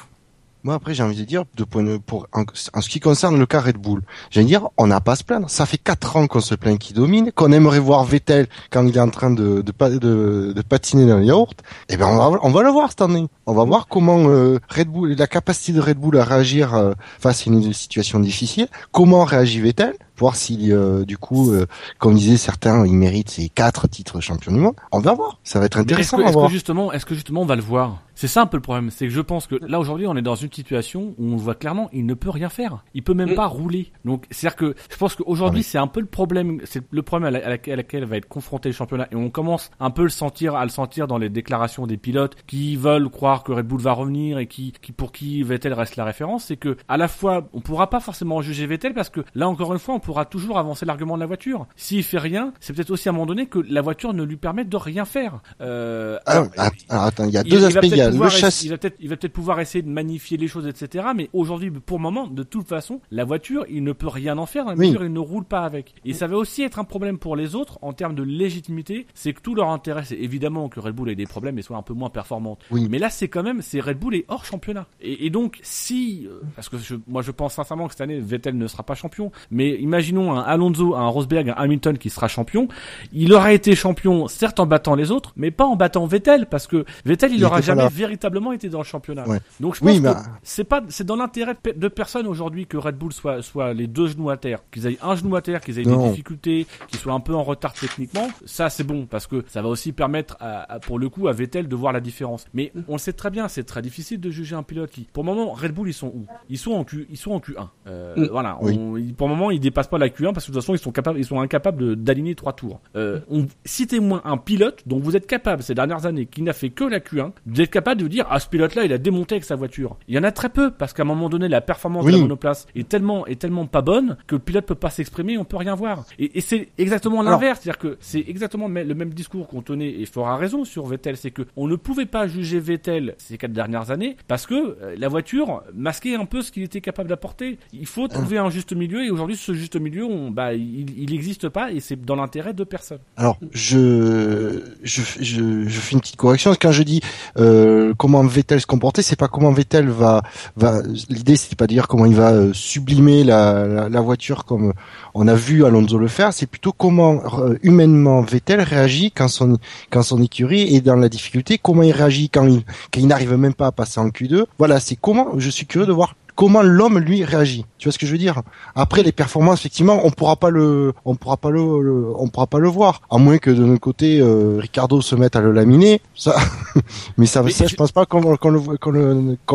[0.64, 3.46] Moi après j'ai envie de dire de point de, pour en, ce qui concerne le
[3.46, 5.50] cas Red Bull, j'ai envie de dire on n'a pas à se plaindre.
[5.50, 8.96] Ça fait quatre ans qu'on se plaint qu'il domine, qu'on aimerait voir Vettel quand il
[8.96, 11.60] est en train de de, pa- de, de patiner dans le yaourt.
[11.90, 13.28] Et ben on va on va le voir cette année.
[13.48, 16.94] On va voir comment euh, Red Bull la capacité de Red Bull à réagir euh,
[17.20, 18.68] face à une situation difficile.
[18.92, 21.66] Comment réagit Vettel voir si euh, du coup euh,
[22.00, 24.76] comme disaient certains il mérite ses quatre titres champion du monde.
[24.94, 25.40] On va voir.
[25.44, 27.62] Ça va être Est-ce intéressant que, est-ce que justement, est-ce que justement on va le
[27.62, 27.98] voir?
[28.14, 30.22] C'est ça un peu le problème, c'est que je pense que là aujourd'hui on est
[30.22, 33.32] dans une situation où on voit clairement il ne peut rien faire, il peut même
[33.32, 33.36] Mm.
[33.36, 33.92] pas rouler.
[34.06, 35.70] Donc c'est-à-dire que je pense qu'aujourd'hui Ah oui.
[35.72, 38.18] c'est un peu le problème, c'est le problème à, la- à laquelle, à laquelle va
[38.18, 41.18] être confronté le championnat et on commence un peu le sentir, à le sentir dans
[41.18, 44.92] les déclarations des pilotes qui veulent croire que Red Bull va revenir et qui, qui
[44.92, 48.42] pour qui Vettel reste la référence, c'est que à la fois on pourra pas forcément
[48.44, 51.22] juger Vettel parce que là encore une fois on pourra pourra toujours avancer l'argument de
[51.22, 51.68] la voiture.
[51.78, 54.36] S'il fait rien, c'est peut-être aussi à un moment donné que la voiture ne lui
[54.36, 55.40] permet de rien faire.
[55.62, 57.80] Euh, Ah, alors, att- alors, attends, il y a deux il aspects.
[57.84, 58.66] Il peut-être pouvoir chasse.
[58.66, 61.06] va peut-être, pouvoir essayer de magnifier les choses, etc.
[61.16, 64.46] Mais aujourd'hui, pour le moment, de toute façon, la voiture, il ne peut rien en
[64.46, 64.66] faire.
[64.66, 64.88] La Oui.
[64.88, 65.94] voiture, il ne roule pas avec.
[66.04, 69.08] Et ça va aussi être un problème pour les autres en termes de légitimité.
[69.14, 71.78] C'est que tout leur intérêt, c'est évidemment que Red Bull ait des problèmes et soit
[71.78, 72.60] un peu moins performante.
[72.70, 72.88] Oui.
[72.90, 74.88] Mais là, c'est quand même, c'est Red Bull est hors championnat.
[75.00, 78.20] Et, et donc, si, euh, parce que je- moi, je pense sincèrement que cette année,
[78.20, 79.32] Vettel ne sera pas champion.
[79.52, 82.68] Mais imaginons un Alonso, un Rosberg, un Hamilton qui sera champion.
[83.14, 86.66] Il aura été champion, certes en battant les autres, mais pas en battant Vettel, parce
[86.68, 87.90] que Vettel, il, Il aura était pas jamais là.
[87.90, 89.28] véritablement été dans le championnat.
[89.28, 89.40] Ouais.
[89.60, 90.10] Donc, je pense Oui, que
[90.44, 93.74] c'est pas, c'est dans l'intérêt de, pe- de personne aujourd'hui que Red Bull soit, soit
[93.74, 96.04] les deux genoux à terre, qu'ils aient un genou à terre, qu'ils aient Non.
[96.06, 98.28] des difficultés, qu'ils soient un peu en retard techniquement.
[98.46, 101.32] Ça, c'est bon, parce que ça va aussi permettre à, à- pour le coup, à
[101.34, 102.46] Vettel de voir la différence.
[102.54, 105.24] Mais on le sait très bien, c'est très difficile de juger un pilote qui, pour
[105.24, 106.26] le moment, Red Bull, ils sont où?
[106.50, 107.68] Ils sont en Q, ils sont en Q1.
[107.88, 108.28] Euh, Mm.
[108.32, 108.58] Voilà.
[108.62, 110.80] On- pour le moment, ils dépassent pas la Q1 parce que de toute façon, ils
[110.80, 112.80] sont capables, ils sont incapables d'aligner trois tours.
[112.96, 116.70] Euh, on, citez-moi un pilote dont vous êtes capable ces dernières années qui n'a fait
[116.70, 119.36] que la Q1, vous êtes capable de vous dire, ah, ce pilote-là, il a démonté
[119.36, 119.98] avec sa voiture.
[120.08, 122.18] Il y en a très peu parce qu'à un moment donné, la performance de la
[122.18, 125.58] monoplace est tellement, est tellement pas bonne que le pilote peut pas s'exprimer, on peut
[125.58, 126.06] rien voir.
[126.20, 130.06] Et, et c'est exactement l'inverse, c'est-à-dire que c'est exactement le même- discours qu'on tenait et
[130.06, 133.52] Fort a raison sur Vettel, c'est que on ne pouvait pas juger Vettel ces quatre
[133.52, 137.58] dernières années parce que euh, la voiture masquait un peu ce qu'il était capable d'apporter.
[137.74, 141.14] Il faut trouver un juste milieu et aujourd'hui ce juste milieu, on, bah, il, il
[141.14, 143.00] existe pas et c'est dans l'intérêt de personne.
[143.18, 146.54] Alors, je, fais une petite correction.
[146.60, 147.02] Quand je dis
[147.38, 150.24] euh, comment Vettel se comporter, c'est pas comment Vettel va,
[150.56, 150.82] va.
[151.10, 154.74] L'idée, c'est pas de dire comment il va euh, sublimer la, voiture comme
[155.14, 156.34] on a vu Alonso le faire.
[156.34, 161.58] C'est plutôt comment euh, humainement Vettel réagit quand son écurie est dans la difficulté.
[161.58, 162.48] Comment il réagit quand
[162.96, 164.46] il n'arrive même pas à passer en Q2.
[164.58, 165.38] Voilà, c'est comment.
[165.38, 167.66] Je suis curieux de voir comment l'homme lui réagit.
[167.78, 168.42] Tu vois ce que je veux dire?
[168.76, 172.48] Après les performances, effectivement, on pourra pas le, on pourra pas le, le- on pourra
[172.48, 175.52] pas le voir, à moins que de notre côté, euh, Ricardo se mette à le
[175.52, 176.02] laminer.
[176.16, 176.36] Ça,
[177.18, 178.92] mais ça, Mais ça, je- je pense pas qu'on le, voit- qu'on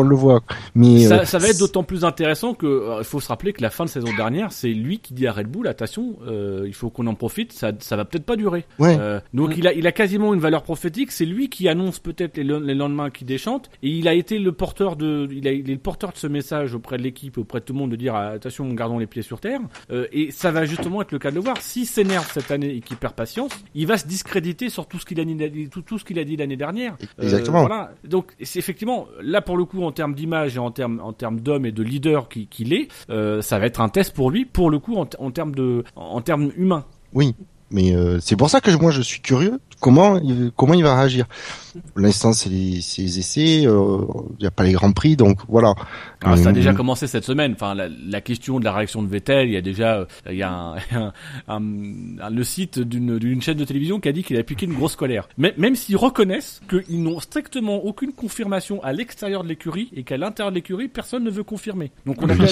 [0.03, 0.41] le, voit.
[0.75, 3.53] Mais Ça, euh, ça va être d'autant plus intéressant que euh, il faut se rappeler
[3.53, 6.63] que la fin de saison dernière, c'est lui qui dit à Red Bull attention, euh,
[6.67, 8.65] il faut qu'on en profite, ça, ça va peut-être pas durer.
[8.79, 8.97] Ouais.
[9.33, 11.11] Donc il a, il a quasiment une valeur prophétique.
[11.11, 14.37] C'est lui qui annonce peut-être les, le- les lendemains qui déchante, et il a été
[14.39, 17.37] le porteur de, il, a, il est le porteur de ce message auprès de l'équipe,
[17.37, 19.59] auprès de tout le monde, de dire attention, gardons les pieds sur terre.
[19.91, 21.57] Euh, et ça va justement être le cas de le voir.
[21.61, 25.05] S'il s'énerve cette année et qu'il perd patience, il va se discréditer sur tout ce
[25.05, 26.95] qu'il a dit, tout, tout ce qu'il a dit l'année dernière.
[27.19, 27.59] Euh, Exactement.
[27.65, 27.91] voilà.
[28.03, 31.39] Donc c'est effectivement là pour le coup en termes d'image et en termes en termes
[31.39, 34.45] d'homme et de leader qui- qu'il est, euh, ça va être un test pour lui
[34.45, 36.85] pour le coup en, en termes de en termes humains.
[37.13, 37.35] oui.
[37.71, 40.83] Mais euh, c'est pour ça que je- moi je suis curieux comment il, comment il
[40.83, 41.25] va réagir.
[41.95, 43.67] L'instant, c'est les, les essais.
[43.67, 43.99] euh,
[44.39, 45.75] Il n'y a pas les grands prix, donc voilà.
[46.23, 47.53] Alors, Ah, ça a Euh, déjà commencé cette semaine.
[47.53, 50.37] Enfin, la, la question de la réaction de Vettel, il y a déjà, euh, il
[50.37, 51.13] y a un, un-
[51.47, 54.95] un- le site d'une chaîne de télévision qui a dit qu'il a piqué une grosse
[54.95, 55.29] colère.
[55.37, 60.17] Mais même s'ils reconnaissent qu'ils n'ont strictement aucune confirmation à l'extérieur de l'écurie et qu'à
[60.17, 61.91] l'intérieur de l'écurie, personne ne veut confirmer.
[62.07, 62.47] Donc on a même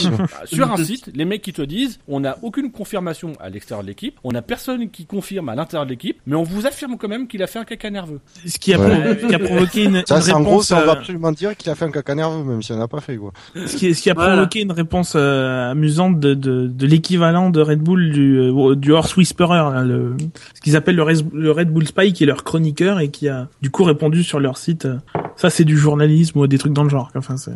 [0.46, 3.88] sur un site les mecs qui te disent, on n'a aucune confirmation à l'extérieur de
[3.88, 7.08] l'équipe, on n'a personne qui confirme à l'intérieur de l'équipe, mais on vous affirme quand
[7.08, 8.20] même qu'il a fait un caca nerveux.
[8.46, 9.16] Ce qui a, Ouais.
[9.16, 10.96] pro- qui a provoqué une, Ça, une c'est en gros, réponse, ça, on va euh,
[10.96, 13.32] absolument dire qu'il a fait un caca nerveux, même si on n'a pas fait quoi.
[13.56, 14.34] ce qui, ce qui a Voilà.
[14.34, 18.92] provoqué une réponse euh, amusante de, de, de l'équivalent de Red Bull du, euh, du
[18.92, 20.16] Horse Whisperer, là, le,
[20.54, 23.30] ce qu'ils appellent le, Res- le Red Bull Spy, qui est leur chroniqueur et qui
[23.30, 24.86] a du coup répondu sur leur site.
[24.86, 24.98] euh,
[25.36, 27.12] ça, c'est du journalisme ou des trucs dans le genre.
[27.16, 27.52] Enfin, c'est.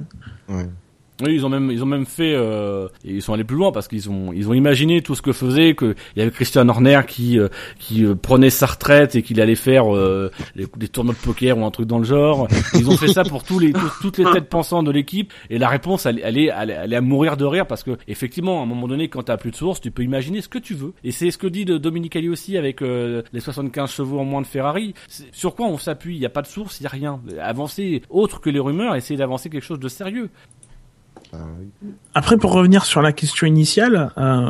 [0.50, 0.66] Ouais.
[1.22, 3.88] Oui, ils ont même, ils ont même fait, euh, ils sont allés plus loin parce
[3.88, 7.02] qu'ils ont, ils ont imaginé tout ce que faisait, que il y avait Christian Horner
[7.08, 7.50] qui, euh,
[7.80, 11.58] qui euh, prenait sa retraite et qu'il allait faire euh, les- des tournois de poker
[11.58, 12.48] ou un truc dans le genre.
[12.76, 15.34] Ils ont fait ça pour tous les, toutes les têtes pensantes de l'équipe.
[15.50, 17.84] Et la réponse, elle, elle est, elle, est- elle est à mourir de rire parce
[17.84, 20.48] que effectivement, à un moment donné, quand t'as plus de source, tu peux imaginer ce
[20.50, 20.94] que tu veux.
[21.04, 24.42] Et c'est ce que dit Dominique Ali aussi avec euh, les 75 chevaux en moins
[24.42, 24.94] de Ferrari.
[25.32, 26.16] Sur quoi on s'appuie?
[26.16, 27.20] Il n'y a pas de source, il y a rien.
[27.42, 30.30] Avancer autre que les rumeurs, essayer d'avancer quelque chose de sérieux.
[32.16, 34.50] Après, pour revenir sur la question initiale, euh,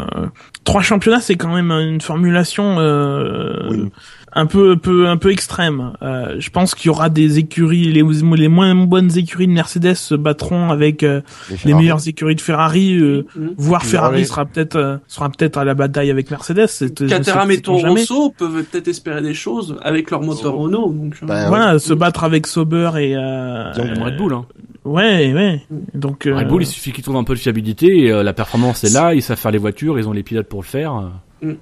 [0.63, 3.89] trois championnats, c'est quand même une formulation euh, Oui.
[4.33, 5.91] un peu, peu, un peu extrême.
[6.01, 9.95] Euh, je pense qu'il y aura des écuries, les, les moins bonnes écuries de Mercedes
[9.95, 11.21] se battront avec euh,
[11.65, 13.49] les meilleures écuries de Ferrari, euh, Mhm.
[13.57, 16.67] voire Oui, Ferrari sera peut-être euh, sera peut-être à la bataille avec Mercedes.
[17.09, 17.79] Caterham et Toro.
[17.89, 20.63] Rosso peuvent peut-être espérer des choses avec leur moteur Oh.
[20.63, 20.93] Renault.
[20.93, 24.45] Donc, Bah, Voilà, se battre avec Sauber et euh, Red Bull, hein.
[24.93, 25.61] Ouais, ouais.
[25.93, 28.33] Donc euh, Red Bull, il suffit qu'ils trouvent un peu de fiabilité, et, euh, la
[28.33, 30.95] performance est là, ils savent faire les voitures, ils ont les pilotes pour le faire.
[30.95, 31.07] euh.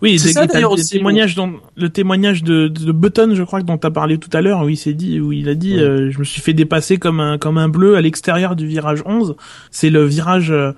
[0.02, 0.98] Oui, c'est ça d'ailleurs le aussi.
[0.98, 4.42] témoignage dont le témoignage de, de Button, je crois dont tu as parlé tout à
[4.42, 5.82] l'heure, où il s'est dit où il a dit Ouais.
[5.84, 9.04] euh, je me suis fait dépasser comme un comme un bleu à l'extérieur du virage
[9.06, 9.36] 11,
[9.70, 10.72] c'est le virage euh,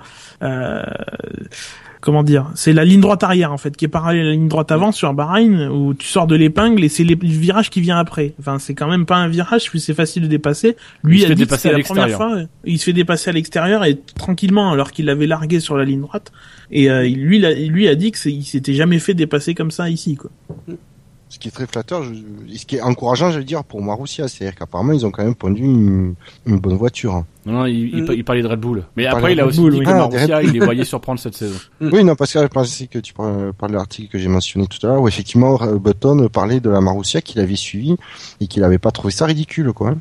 [0.43, 0.83] euh,
[2.01, 4.47] comment dire, c'est la ligne droite arrière en fait qui est parallèle à la ligne
[4.47, 7.97] droite avant sur Bahreïn où tu sors de l'épingle et c'est le virage qui vient
[7.97, 8.33] après.
[8.39, 10.75] Enfin, c'est quand même pas un virage puis c'est facile de dépasser.
[11.03, 13.33] Lui Il se a fait dit que la première fois, il se fait dépasser à
[13.33, 16.31] l'extérieur et tranquillement alors qu'il l'avait largué sur la ligne droite.
[16.71, 19.71] Et euh, lui, il a, lui a dit que il s'était jamais fait dépasser comme
[19.71, 20.31] ça ici quoi.
[21.31, 22.11] Ce qui est très flatteur, je-
[22.51, 25.23] et ce qui est encourageant, je veux dire, pour Marussia, c'est-à-dire qu'apparemment ils ont quand
[25.23, 26.15] même pondu une,
[26.47, 27.13] une bonne voiture.
[27.13, 27.25] hein.
[27.45, 28.13] Non, non, il, il, Mm.
[28.15, 28.83] il parlait de Red Bull.
[28.97, 29.85] Mais Il après, il a aussi Bull, dit oui.
[29.85, 31.57] que Ah, Marussia, il les voyait surprendre cette saison.
[31.81, 31.89] Mm.
[31.93, 34.65] Oui, non, parce que je pensais que tu parlais parlais de l'article que j'ai mentionné
[34.65, 37.95] tout à l'heure, où effectivement Button parlait de la Marussia qu'il avait suivi
[38.41, 39.95] et qu'il avait pas trouvé ça ridicule, quoi.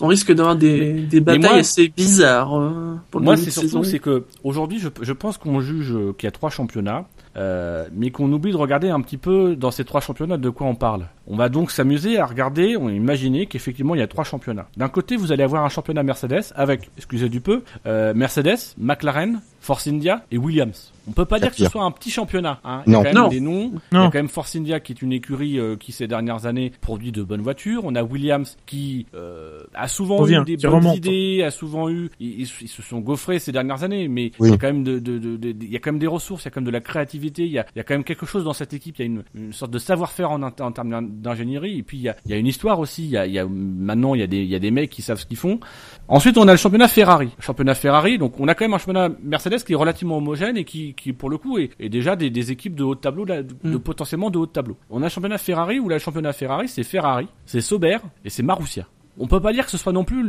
[0.00, 4.00] On risque d'avoir des, des batailles moi- assez bizarres euh, pour Moi, c'est surtout c'est
[4.00, 8.32] que aujourd'hui, je, je pense qu'on juge qu'il y a trois championnats, euh, mais qu'on
[8.32, 11.06] oublie de regarder un petit peu dans ces trois championnats de quoi on parle.
[11.26, 14.66] On va donc s'amuser à regarder, on imaginer qu'effectivement il y a trois championnats.
[14.76, 19.40] D'un côté, vous allez avoir un championnat Mercedes avec, excusez du peu, euh, Mercedes, McLaren,
[19.60, 20.92] Force India et Williams.
[21.08, 22.60] On peut pas dire que ce soit un petit championnat.
[22.64, 22.82] Hein.
[22.86, 23.04] Il y a Non.
[23.04, 23.28] quand même Non.
[23.28, 23.72] des noms.
[23.92, 24.10] Il y a Non.
[24.10, 27.22] quand même Force India qui est une écurie euh, qui ces dernières années produit de
[27.22, 27.82] bonnes voitures.
[27.84, 30.96] On a Williams qui euh, a souvent eu des bonnes remonte.
[30.96, 32.10] idées, a souvent eu.
[32.18, 34.48] Ils, se sont gaufrés ces dernières années, mais Oui.
[34.48, 36.06] il y a quand même de, de, de- de- il y a quand même des
[36.08, 37.84] ressources, il y a quand même de la créativité, il y a, il y a
[37.84, 38.96] quand même quelque chose dans cette équipe.
[38.98, 41.78] Il y a une, une sorte de savoir-faire en, en termes d'ingénierie.
[41.78, 43.04] Et puis il y a, il y a une histoire aussi.
[43.04, 44.90] Il y a, y a maintenant il y a des, il y a des mecs
[44.90, 45.60] qui savent ce qu'ils font.
[46.08, 47.30] Ensuite, on a le championnat Ferrari.
[47.38, 50.64] Championnat Ferrari, donc on a quand même un championnat Mercedes qui est relativement homogène et
[50.64, 53.24] qui, qui pour le coup, est, est déjà des, des équipes de haut de tableau,
[53.24, 53.78] de, de Mm.
[53.80, 54.76] potentiellement de haut de tableau.
[54.90, 58.30] On a le championnat Ferrari où là, le championnat Ferrari, c'est Ferrari, c'est Sauber et
[58.30, 58.86] c'est Marussia.
[59.18, 60.22] On peut pas dire que ce soit non plus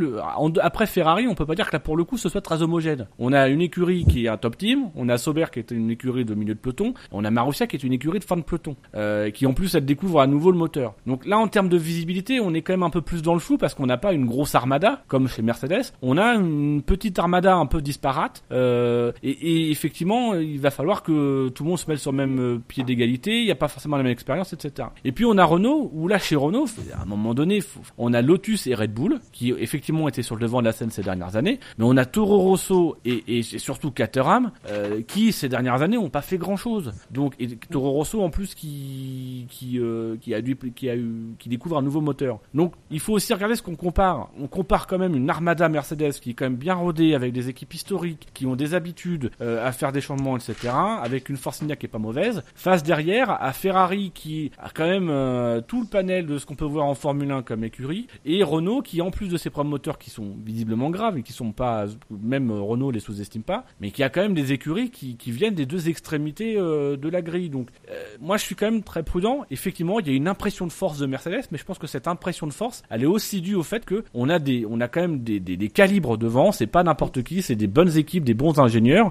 [0.60, 3.06] après Ferrari, on peut pas dire que là pour le coup ce soit très homogène.
[3.18, 5.90] On a une écurie qui est un top team, on a Sauber qui est une
[5.90, 8.42] écurie de milieu de peloton, on a Marussia qui est une écurie de fin de
[8.42, 10.94] peloton, euh, qui en plus elle découvre à nouveau le moteur.
[11.06, 13.40] Donc là en termes de visibilité, on est quand même un peu plus dans le
[13.40, 17.18] flou parce qu'on n'a pas une grosse armada comme chez Mercedes, on a une petite
[17.18, 21.78] armada un peu disparate euh, et, et effectivement il va falloir que tout le monde
[21.78, 24.12] se mette sur le même euh, pied d'égalité, il n'y a pas forcément la même
[24.12, 24.88] expérience, etc.
[25.04, 26.66] Et puis on a Renault où là chez Renault,
[26.96, 27.60] à un moment donné,
[27.98, 30.90] on a Lotus et Red Bull qui effectivement étaient sur le devant de la scène
[30.90, 35.82] ces dernières années, mais on a Toro Rosso et, surtout Caterham euh, qui ces dernières
[35.82, 36.92] années ont pas fait grand chose.
[37.10, 39.46] Donc et Toro Rosso en plus qui
[39.76, 42.40] euh, qui a dû qui a eu qui découvre un nouveau moteur.
[42.52, 44.30] Donc il faut aussi regarder ce qu'on compare.
[44.40, 47.48] On compare quand même une Armada Mercedes qui est quand même bien rodée avec des
[47.48, 50.72] équipes historiques qui ont des habitudes euh, à faire des changements etc.
[51.02, 52.42] Avec une Force India qui est pas mauvaise.
[52.54, 56.64] Face derrière à Ferrari qui a quand même tout le panel de ce qu'on peut
[56.64, 59.98] voir en Formule 1 comme écurie et Renault qui en plus de ses problèmes moteurs
[59.98, 63.90] qui sont visiblement graves et qui sont pas même euh, Renault les sous-estime pas mais
[63.90, 67.50] qui a quand même des écuries qui, viennent des deux extrémités euh, de la grille.
[67.50, 69.44] Donc euh, moi je suis quand même très prudent.
[69.50, 72.08] Effectivement il y a une impression de force de Mercedes mais je pense que cette
[72.08, 74.88] impression de force elle est aussi due au fait que on a des on a
[74.88, 76.52] quand même des, des, des calibres devant.
[76.52, 79.10] C'est pas n'importe qui c'est des bonnes équipes des bons ingénieurs.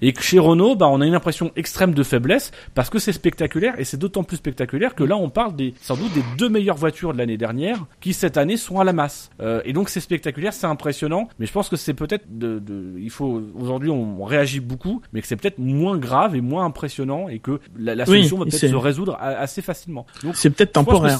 [0.00, 3.12] Et que chez Renault bah on a une impression extrême de faiblesse parce que c'est
[3.12, 6.48] spectaculaire et c'est d'autant plus spectaculaire que là on parle des sans doute des deux
[6.48, 9.88] meilleures voitures de l'année dernière qui cette année sont à la masse Euh, et donc
[9.88, 13.90] c'est spectaculaire c'est impressionnant mais je pense que c'est peut-être de, de il faut aujourd'hui
[13.90, 17.94] on, réagit beaucoup mais que c'est peut-être moins grave et moins impressionnant et que la,
[17.94, 21.18] la Oui, solution va peut-être se résoudre a- assez facilement donc C'est peut-être temporaire.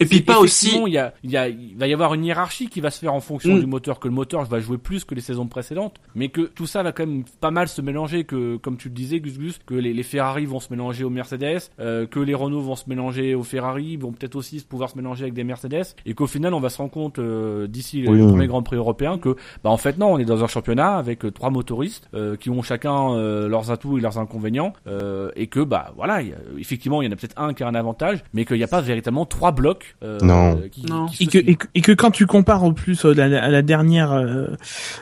[0.00, 0.80] Et puis pas aussi.
[0.86, 2.98] Il, y a, il, y a, il va y avoir une hiérarchie qui va se
[3.00, 3.60] faire en fonction Mm.
[3.60, 6.66] du moteur, que le moteur va jouer plus que les saisons précédentes, mais que tout
[6.66, 9.58] ça va quand même pas mal se mélanger, que comme tu le disais, Gus Gus,
[9.66, 12.84] que les, les Ferrari vont se mélanger aux Mercedes, euh, que les Renault vont se
[12.88, 16.54] mélanger aux Ferrari, vont peut-être aussi pouvoir se mélanger avec des Mercedes, et qu'au final
[16.54, 18.18] on va se rendre compte euh, d'ici Oui.
[18.18, 20.96] le premier Grand Prix européen que, bah en fait non, on est dans un championnat
[20.96, 25.30] avec euh, trois motoristes euh, qui ont chacun euh, leurs atouts et leurs inconvénients, euh,
[25.36, 27.62] et que bah voilà, il y a- effectivement il y en a peut-être un qui
[27.62, 30.58] a un avantage, mais qu'il n'y a pas véritablement trois blocs euh, Non.
[30.70, 31.06] qui, Non.
[31.06, 33.42] qui se Et que, et, que, et que quand tu compares au plus à la,
[33.44, 34.46] à la dernière, euh,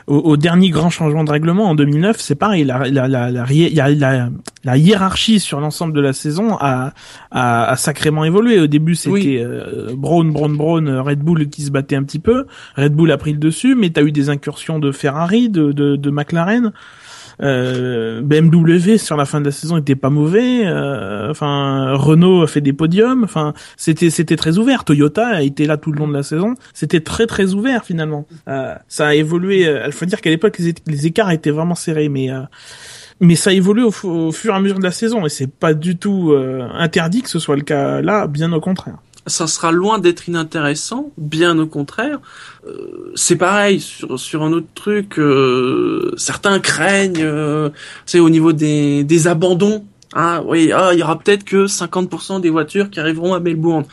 [0.07, 2.63] au, au dernier grand changement de règlement en 2009, c'est pareil.
[2.63, 4.29] La, la, la, la, hié- il y a la,
[4.63, 6.93] la hiérarchie sur l'ensemble de la saison a,
[7.31, 8.59] a, a sacrément évolué.
[8.59, 9.37] Au début, c'était Oui.
[9.39, 12.45] euh, Braun, Braun, Braun, euh, Red Bull qui se battait un petit peu.
[12.77, 15.95] Red Bull a pris le dessus, mais t'as eu des incursions de Ferrari, de, de,
[15.97, 16.71] de McLaren.
[17.41, 20.65] Euh, BMW sur la fin de la saison était pas mauvais.
[20.65, 23.25] euh, Enfin, Renault a fait des podiums.
[23.25, 24.85] Enfin, c'était c'était très ouvert.
[24.85, 26.55] Toyota a été là tout le long de la saison.
[26.73, 28.25] C'était très très ouvert finalement.
[28.47, 29.67] Euh, ça a évolué.
[29.67, 32.39] euh, Il faut dire qu'à l'époque les, écarts étaient vraiment serrés, mais euh,
[33.19, 35.73] mais ça évolue au, au fur et à mesure de la saison et c'est pas
[35.73, 38.27] du tout euh, interdit que ce soit le cas là.
[38.27, 38.95] Bien au contraire.
[39.27, 42.19] Ça sera loin d'être inintéressant, bien au contraire.
[42.67, 45.19] Euh, c'est pareil sur sur un autre truc.
[45.19, 47.69] euh, certains craignent, euh,
[48.05, 49.85] c'est au niveau des des abandons.
[50.13, 53.85] Ah oui, ah il y aura peut-être que 50% des voitures qui arriveront à Melbourne.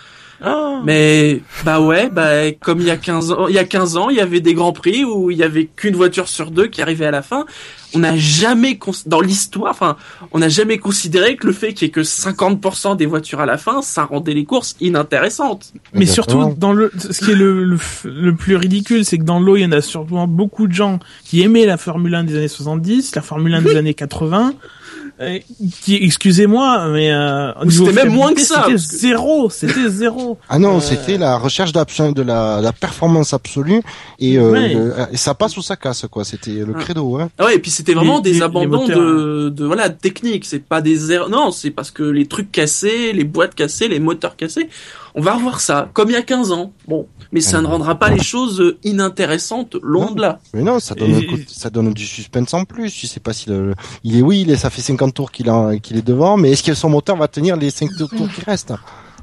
[0.85, 4.11] Mais bah ouais, bah comme il y a 15 ans, il y a 15 ans,
[4.11, 6.83] il y avait des grands prix où il y avait qu'une voiture sur deux qui
[6.83, 7.47] arrivait à la fin.
[7.95, 9.97] On n'a jamais dans l'histoire, enfin,
[10.33, 13.47] on n'a jamais considéré que le fait qu'il y ait que 50% des voitures à
[13.47, 15.73] la fin, ça rendait les courses inintéressantes.
[15.93, 19.41] Mais surtout dans le ce qui est le le, le plus ridicule, c'est que dans
[19.41, 22.37] l'eau, il y en a surtout beaucoup de gens qui aimaient la Formule 1 des
[22.37, 24.55] années 70, la Formule 1 des années 80
[25.83, 28.65] qui, excusez-moi, mais euh, c'était même moins que ça.
[28.67, 30.39] C'était zéro, c'était zéro.
[30.49, 30.81] Ah non, euh...
[30.81, 33.83] c'était la recherche de la, la performance absolue
[34.19, 34.75] et, euh, Ouais.
[34.75, 36.25] le- et ça passe ou ça casse quoi.
[36.25, 36.81] C'était le Ah.
[36.81, 37.19] credo.
[37.19, 37.31] Hein.
[37.39, 40.45] Ah ouais, et puis c'était vraiment Les- des les- abandons de, de voilà technique.
[40.45, 41.29] C'est pas des erreurs.
[41.31, 44.69] Non, c'est parce que les trucs cassés, les boîtes cassées, les moteurs cassés.
[45.15, 46.73] On va revoir ça, comme il y a 15 ans.
[46.89, 50.13] Bon, mais ça ne rendra pas les choses euh, inintéressantes, loin Non.
[50.13, 50.41] de là.
[50.55, 52.91] Mais non, ça donne, Et- ça donne du suspense en plus.
[52.91, 55.49] Tu sais pas si le, il est oui, il est, ça fait 50 tours qu'il
[55.51, 58.73] est devant, mais est-ce que son moteur va tenir les 5 tours qui restent?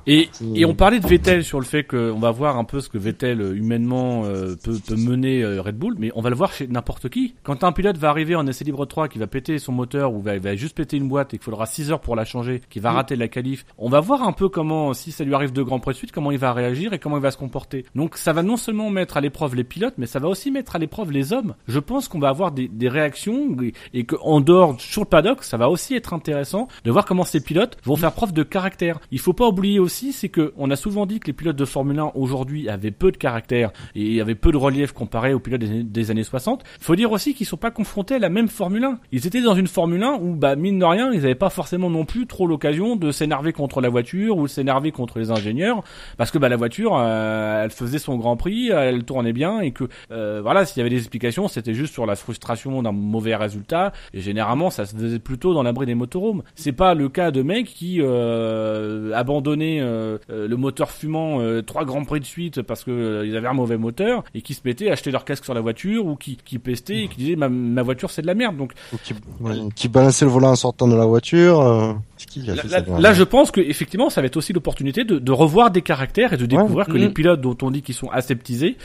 [0.07, 2.89] Et, et on parlait de Vettel sur le fait qu'on va voir un peu ce
[2.89, 6.35] que Vettel euh, humainement euh, peut, peut mener euh, Red Bull, mais on va le
[6.35, 7.35] voir chez n'importe qui.
[7.43, 10.21] Quand un pilote va arriver en essai libre 3, qui va péter son moteur ou
[10.21, 12.79] va, va juste péter une boîte et qu'il faudra 6 heures pour la changer, qui
[12.79, 15.61] va rater la qualif, on va voir un peu comment, si ça lui arrive de
[15.61, 17.85] grands prix de suite, comment il va réagir et comment il va se comporter.
[17.95, 20.75] Donc ça va non seulement mettre à l'épreuve les pilotes, mais ça va aussi mettre
[20.75, 21.55] à l'épreuve les hommes.
[21.67, 25.43] Je pense qu'on va avoir des, des réactions et, et qu'en dehors, sur le paddock,
[25.43, 28.99] ça va aussi être intéressant de voir comment ces pilotes vont faire preuve de caractère.
[29.11, 31.65] Il faut pas oublier aussi, c'est que on a souvent dit que les pilotes de
[31.65, 35.59] Formule 1 aujourd'hui avaient peu de caractère et avaient peu de relief comparé aux pilotes
[35.61, 36.63] des, années- des années 60.
[36.79, 38.99] Il faut dire aussi qu'ils sont pas confrontés à la même Formule 1.
[39.11, 41.89] Ils étaient dans une Formule 1 où, bah, mine de rien, ils avaient pas forcément
[41.89, 45.83] non plus trop l'occasion de s'énerver contre la voiture ou de s'énerver contre les ingénieurs
[46.17, 49.71] parce que, bah, la voiture, euh, elle faisait son grand prix, elle tournait bien et
[49.71, 53.35] que, euh, voilà, s'il y avait des explications, c'était juste sur la frustration d'un mauvais
[53.35, 56.43] résultat et généralement, ça se faisait plutôt dans l'abri des motorhomes.
[56.55, 61.61] C'est pas le cas de mecs qui, euh, abandonnaient, euh, euh, le moteur fumant euh,
[61.61, 64.53] trois grands prix de suite parce que euh, ils avaient un mauvais moteur et qui
[64.53, 67.17] se mettaient à acheter leur casque sur la voiture ou qui, qui pestaient et qui
[67.17, 68.57] disaient ma, ma voiture c'est de la merde.
[68.57, 68.73] Donc
[69.03, 71.59] qui, ouais, qui balançait le volant en sortant de la voiture.
[71.61, 74.21] Euh, c'est qui qui a là, fait là- ça là, je pense que effectivement ça
[74.21, 76.97] va être aussi l'opportunité de, de revoir des caractères et de découvrir que Mhm.
[76.97, 78.75] les pilotes dont on dit qu'ils sont aseptisés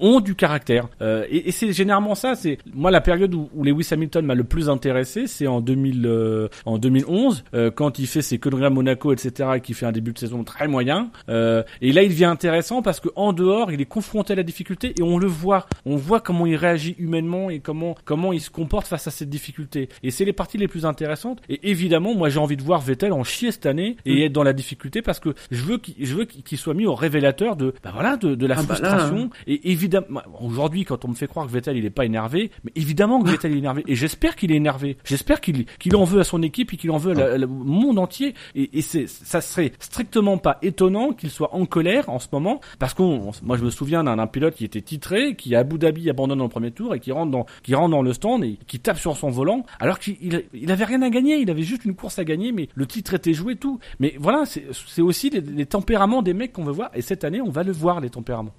[0.00, 0.88] ont du caractère.
[1.02, 2.34] Euh, et et c'est généralement ça.
[2.34, 6.06] C'est moi la période où, où Lewis Hamilton m'a le plus intéressé, c'est en 2000,
[6.06, 9.50] euh, en 2011 euh, quand il fait ses conneries à Monaco, etc.
[9.56, 11.10] et qu'il fait un début de saison très moyen.
[11.28, 14.42] Euh, et là il devient intéressant parce que en dehors il est confronté à la
[14.42, 15.66] difficulté et on le voit.
[15.86, 19.30] On voit comment il réagit humainement et comment comment il se comporte face à cette
[19.30, 19.88] difficulté.
[20.02, 21.40] Et c'est les parties les plus intéressantes.
[21.48, 24.26] Et évidemment, moi j'ai envie de voir Vettel en chier cette année et Mm.
[24.26, 26.94] être dans la difficulté parce que je veux qu'il je veux qu'il soit mis au
[26.94, 29.30] révélateur de bah voilà de, de la Ah bah là, frustration.
[29.46, 32.50] Et évidemment, moi, aujourd'hui quand on me fait croire que Vettel il est pas énervé,
[32.64, 33.82] mais évidemment que Vettel est énervé.
[33.86, 34.96] Et j'espère qu'il est énervé.
[35.04, 37.98] J'espère qu'il qu'il en veut à son équipe et qu'il en veut la- au monde
[37.98, 38.34] entier.
[38.54, 42.60] Et, et c'est ça serait strictement pas étonnant qu'il soit en colère en ce moment
[42.78, 45.78] parce qu'on, on- moi je me souviens d'un pilote qui était titré, qui à Abu
[45.78, 48.44] Dhabi abandonne dans le premier tour et qui rentre dans qui rentre dans le stand
[48.44, 50.16] et qui tape sur son volant alors qu'il
[50.52, 53.14] il, avait rien à gagner, il avait juste une course à gagner, mais le titre
[53.14, 53.78] était joué tout.
[54.00, 57.24] Mais voilà, c'est c'est aussi les, les tempéraments des mecs qu'on veut voir et cette
[57.24, 58.52] année on va le voir les tempéraments.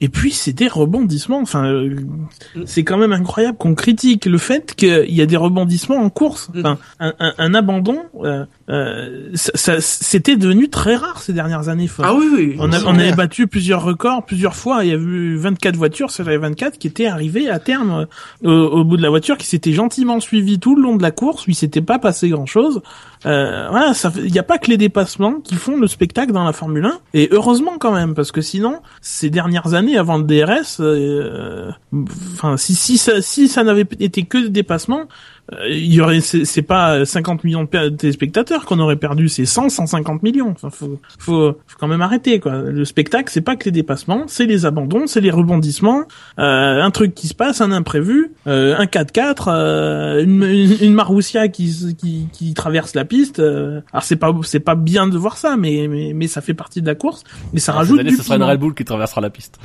[0.00, 1.40] Et puis c'est des rebondissements.
[1.40, 1.90] Enfin, euh,
[2.54, 2.62] Mm.
[2.64, 6.48] c'est quand même incroyable qu'on critique le fait qu'il y a des rebondissements en course.
[6.54, 6.58] Mm.
[6.60, 11.68] Enfin, un, un- un abandon, euh, euh, ça, ça- c'était devenu très rare ces dernières
[11.68, 11.84] années.
[11.84, 12.56] Enfin, Ah oui, oui.
[12.58, 14.84] on, a- on avait battu plusieurs records plusieurs fois.
[14.84, 18.06] Il y a eu 24 voitures sur les 24 qui étaient arrivées à terme
[18.44, 21.02] euh, au, au bout de la voiture, qui s'étaient gentiment suivies tout le long de
[21.02, 21.46] la course.
[21.46, 22.80] où Il s'était pas passé grand chose.
[23.26, 26.32] Euh, voilà, ça, fait- il n'y a pas que les dépassements qui font le spectacle
[26.32, 26.98] dans la Formule 1.
[27.14, 31.70] Et heureusement quand même, parce que sinon, ces dernières années avant le DRS, euh,
[32.32, 35.06] enfin, si si ça si ça n'avait été que des dépassements,
[35.68, 39.70] il y aurait c'est pas 50 millions de pe- téléspectateurs qu'on aurait perdu, c'est 100
[39.70, 40.50] 150 millions.
[40.50, 42.62] Enfin, faut, faut faut quand même arrêter quoi.
[42.62, 46.02] Le spectacle, c'est pas que les dépassements, c'est les abandons, c'est les rebondissements,
[46.38, 50.92] euh, un truc qui se passe, un imprévu, euh, un 4x4, euh, une, une, une
[50.94, 53.38] Marussia qui, qui qui traverse la piste.
[53.38, 56.54] euh, alors c'est pas c'est pas bien de voir ça, mais mais mais ça fait
[56.54, 57.24] partie de la course.
[57.54, 58.42] Mais ça rajoute année, du ce sera une.
[58.42, 59.58] Red Bull qui traversera la piste.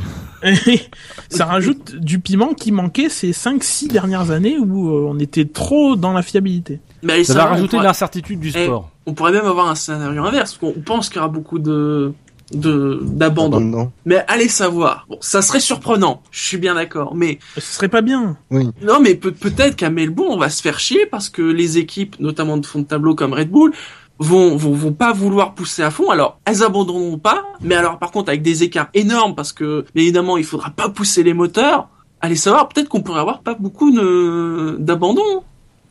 [1.30, 5.73] ça rajoute du piment qui manquait ces 5-6 dernières années où euh, on était trop
[5.96, 6.80] dans la fiabilité.
[7.02, 8.90] Mais Ça ça, va rajouter de l'incertitude du Eh, sport.
[9.06, 10.58] On pourrait même avoir un scénario inverse.
[10.62, 12.14] On on pense qu'il y aura beaucoup de
[12.54, 13.58] de d'abandon.
[13.58, 13.92] Abandon.
[14.06, 15.06] Mais allez savoir.
[15.10, 16.22] Bon, ça serait surprenant.
[16.32, 17.16] Je suis bien d'accord.
[17.16, 18.38] Mais Ce serait pas bien.
[18.52, 18.70] Oui.
[18.82, 22.16] non, mais peut- peut-être qu'à Melbourne, on va se faire chier parce que les équipes,
[22.20, 23.72] notamment de fond de tableau comme Red Bull,
[24.20, 26.12] vont, vont, vont pas vouloir pousser à fond.
[26.12, 27.44] Alors, elles abandonneront pas.
[27.62, 31.24] Mais alors, par contre, avec des écarts énormes parce que, évidemment, il faudra pas pousser
[31.24, 31.88] les moteurs.
[32.22, 35.44] Allez savoir, peut-être qu'on pourrait avoir pas beaucoup de- d'abandon.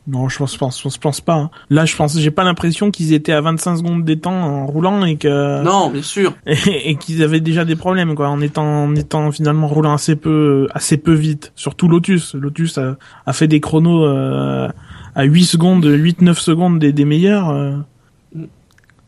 [0.05, 1.35] Non, je pense, pense, je pense pas.
[1.35, 1.49] hein.
[1.69, 5.05] Là, je pense, j'ai pas l'impression qu'ils étaient à 25 secondes des temps en roulant
[5.05, 6.33] et que Non, bien sûr.
[6.45, 10.17] et, et qu'ils avaient déjà des problèmes quoi, en étant en étant finalement roulant assez
[10.17, 11.53] peu assez peu vite.
[11.55, 12.35] Surtout Lotus.
[12.35, 14.67] Lotus a, a fait des chronos euh,
[15.15, 17.49] à 8 secondes, 8-9 secondes des, des meilleurs.
[17.51, 17.77] euh.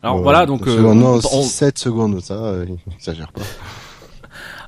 [0.02, 2.64] Alors voilà, donc euh, non, on- 7 secondes, ça, euh,
[2.98, 3.42] exagère pas.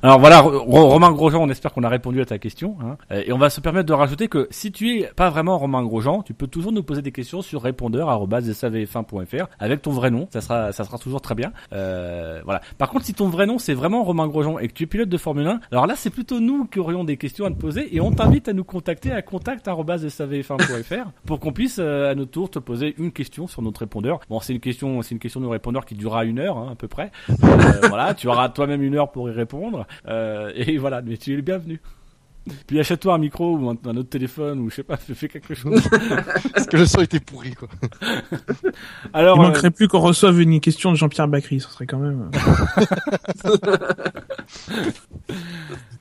[0.01, 2.77] Alors voilà, Ro- Romain Grosjean, on espère qu'on a répondu à ta question.
[2.81, 2.97] Hein.
[3.11, 5.83] Euh, Et on va se permettre de rajouter que si tu es pas vraiment Romain
[5.83, 10.27] Grosjean, tu peux toujours nous poser des questions sur répondeur@savf1.fr avec ton vrai nom.
[10.31, 11.51] Ça sera, ça sera toujours très bien.
[11.73, 12.61] Euh, voilà.
[12.77, 15.09] Par contre, si ton vrai nom c'est vraiment Romain Grosjean et que tu es pilote
[15.09, 17.93] de Formule 1, alors là c'est plutôt nous qui aurions des questions à te poser
[17.95, 22.49] et on t'invite à nous contacter à contact@savf1.fr pour qu'on puisse euh, à notre tour
[22.49, 24.19] te poser une question sur notre répondeur.
[24.29, 26.75] Bon, c'est une question, c'est une question de répondeur qui durera une heure hein, à
[26.75, 27.11] peu près.
[27.29, 27.35] Euh,
[27.89, 29.85] voilà, tu auras toi-même une heure pour y répondre.
[30.07, 31.81] Euh, et voilà, mais tu es le bienvenu.
[32.67, 35.53] Puis achète-toi un micro ou un, un autre téléphone ou je sais pas, fais quelque
[35.53, 35.81] chose.
[36.53, 37.67] Parce que le son était pourri, quoi.
[39.13, 41.99] Alors, Il euh, manquerait plus qu'on reçoive une question de Jean-Pierre Bacry, ce serait quand
[41.99, 42.29] même.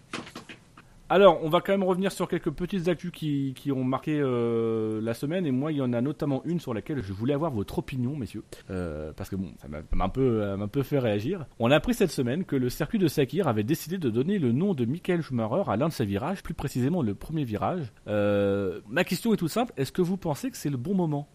[1.09, 5.01] alors, on va quand même revenir sur quelques petites actus qui, qui ont marqué euh,
[5.03, 5.47] la semaine.
[5.47, 8.15] Et moi, il y en a notamment une sur laquelle je voulais avoir votre opinion,
[8.17, 8.43] messieurs.
[8.71, 11.47] Euh, parce que bon, ça m'a un peu, euh, m'a un peu fait réagir.
[11.59, 14.53] On a appris cette semaine que le circuit de Sakir avait décidé de donner le
[14.53, 17.93] nom de Michael Schumacher à l'un de ses virages, plus précisément le premier virage.
[18.07, 19.73] Euh, ma question est toute simple.
[19.77, 21.29] Est-ce que vous pensez que c'est le bon moment?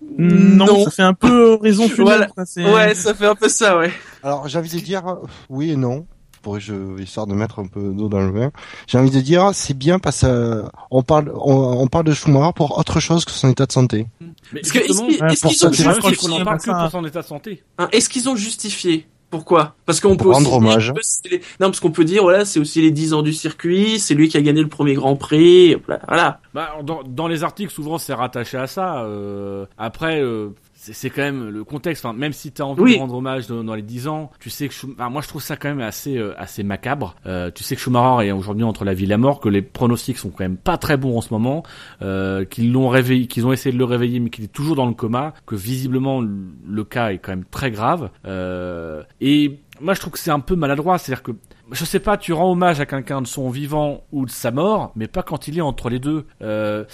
[0.00, 0.84] Non, Non.
[0.84, 2.26] ça fait un peu raison funèbre.
[2.36, 2.72] Voilà.
[2.72, 3.90] Ouais, ça fait un peu ça, ouais.
[4.22, 5.16] Alors, j'ai envie de dire euh,
[5.48, 6.06] oui et non.
[6.46, 8.52] Pour je, histoire de mettre un peu d'eau dans le vin.
[8.86, 11.52] J'ai envie de dire, c'est bien parce que euh, parle, on,
[11.82, 14.06] on parle de Schumacher pour autre chose que son état de santé.
[14.52, 16.74] Mais Parce que justement, est-ce qu'ils- ont justifié qu'on en parle que ça.
[16.82, 17.64] pour son état de santé.
[17.78, 20.92] hein, Est-ce qu'ils ont justifié Pourquoi Parce qu'on peut Rendre aussi hommage.
[20.92, 21.02] dire
[21.32, 24.14] les- Non, parce qu'on peut dire voilà, c'est aussi les 10 ans du circuit, c'est
[24.14, 26.00] lui qui a gagné le premier Grand Prix, voilà.
[26.06, 26.40] voilà.
[26.54, 29.02] Bah, dans, dans les articles, souvent, c'est rattaché à ça.
[29.02, 30.50] euh, après, euh,
[30.86, 32.04] c'est c'est quand même le contexte.
[32.04, 32.94] Enfin, même si tu as envie Oui.
[32.94, 35.28] de rendre hommage dans, dans les 10 ans, tu sais que Schum- enfin, moi, je
[35.28, 37.16] trouve ça quand même assez euh, assez macabre.
[37.26, 39.62] Euh, tu sais que Schumacher est aujourd'hui entre la vie et la mort, que les
[39.62, 41.62] pronostics sont quand même pas très bons en ce moment,
[42.02, 44.86] euh, qu'ils l'ont réveillé, qu'ils ont essayé de le réveiller, mais qu'il est toujours dans
[44.86, 46.30] le coma, que visiblement le,
[46.66, 48.10] le cas est quand même très grave.
[48.26, 50.98] Euh, et moi, je trouve que c'est un peu maladroit.
[50.98, 51.32] C'est-à-dire que
[51.72, 54.92] je sais pas, tu rends hommage à quelqu'un de son vivant ou de sa mort,
[54.94, 56.24] mais pas quand il est entre les deux.
[56.40, 56.84] Euh,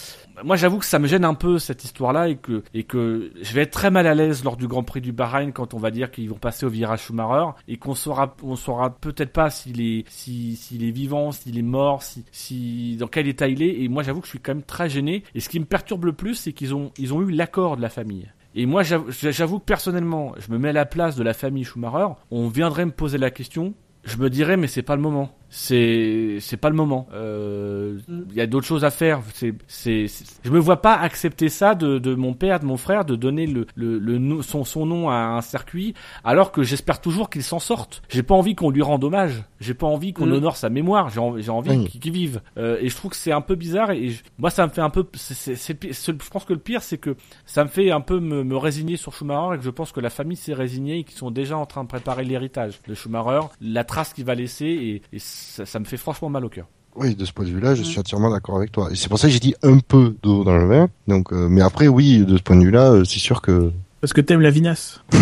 [0.45, 3.71] moi, j'avoue que ça me gêne un peu cette histoire-là et que je vais être
[3.71, 6.29] très mal à l'aise lors du Grand Prix du Bahreïn quand on va dire qu'ils
[6.29, 10.91] vont passer au virage Schumacher et qu'on saura saura peut-être pas s'il est si est
[10.91, 13.83] vivant, s'il est mort, si dans quel état il est.
[13.83, 15.23] Et moi, j'avoue que je suis quand même très gêné.
[15.35, 17.91] Et ce qui me perturbe le plus, c'est qu'ils ont ont eu l'accord de la
[17.91, 18.31] famille.
[18.55, 22.15] Et moi, j'avoue que personnellement, je me mets à la place de la famille Schumacher.
[22.31, 23.75] On viendrait me poser la question.
[24.05, 25.31] Je me dirais, mais c'est pas le moment.
[25.55, 27.07] C'est c'est pas le moment.
[27.13, 27.99] Euh,
[28.31, 29.21] Il y a d'autres choses à faire.
[29.35, 32.79] C'est c'est c'est- je me vois pas accepter ça de, de mon père, de mon
[32.79, 35.93] frère, de donner le, le, le son son nom à un circuit,
[36.25, 38.01] alors que j'espère toujours qu'il s'en sorte.
[38.09, 39.45] J'ai pas envie qu'on lui rende hommage.
[39.61, 40.33] J'ai pas envie qu'on Mm.
[40.33, 41.11] honore sa mémoire.
[41.11, 41.85] J'ai envie, j'ai envie Oui.
[42.01, 42.41] qu'il vive.
[42.57, 43.91] Euh, et je trouve que c'est un peu bizarre.
[43.91, 45.05] Et je- moi, ça me fait un peu.
[45.13, 47.15] c'est c'est- c'est le pire- c'est- je pense que le pire, c'est que
[47.45, 50.01] ça me fait un peu me, me résigner sur Schumacher et que je pense que
[50.01, 53.41] la famille s'est résignée et qu'ils sont déjà en train de préparer l'héritage de Schumacher,
[53.61, 56.67] la trace qu'il va laisser et, et ça, ça me fait franchement mal au cœur.
[56.95, 58.89] Oui, de ce point de vue-là, je suis entièrement d'accord avec toi.
[58.91, 60.89] Et c'est pour ça que j'ai dit un peu d'eau dans le vin.
[61.09, 64.13] Donc, euh, mais après, oui, de ce point de vue-là, euh, c'est sûr que Parce
[64.13, 65.01] que t'aimes la vinasse.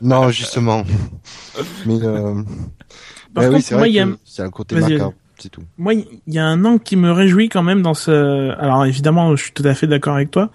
[0.00, 0.84] non, justement.
[1.86, 2.42] mais euh...
[3.34, 5.48] Par mais oui, contre, c'est moi, vrai il y a- c'est un côté macabre, c'est
[5.48, 5.62] tout.
[5.78, 8.50] Moi, il y a un angle qui me réjouit quand même dans ce.
[8.58, 10.50] Alors évidemment, je suis tout à fait d'accord avec toi.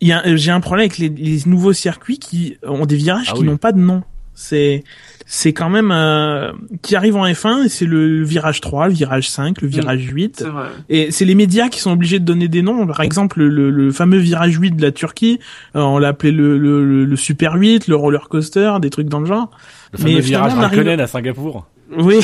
[0.00, 3.28] Il y a, j'ai un problème avec les, les nouveaux circuits qui ont des virages
[3.30, 3.46] Ah qui oui.
[3.46, 4.02] n'ont pas de nom.
[4.34, 4.84] C'est,
[5.26, 6.52] c'est quand même euh,
[6.82, 10.36] qui arrive en F1 et c'est le virage 3, le virage 5, le virage 8.
[10.38, 10.66] C'est vrai.
[10.90, 12.86] Et c'est les médias qui sont obligés de donner des noms.
[12.86, 15.38] Par exemple, le, le fameux virage 8 de la Turquie,
[15.76, 19.08] euh, on l'a appelé le, le, le- le Super 8, le roller coaster, des trucs
[19.08, 19.50] dans le genre.
[19.92, 21.66] Le Mais fameux finalement, virage on arrive- Raikkonen à Singapour.
[21.98, 22.20] Oui,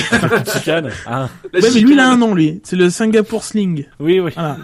[1.07, 1.29] hein.
[1.53, 2.61] La ouais, mais lui il a un nom lui.
[2.65, 3.87] C'est le Singapour Sling.
[3.99, 4.33] Oui, oui.
[4.35, 4.57] Voilà.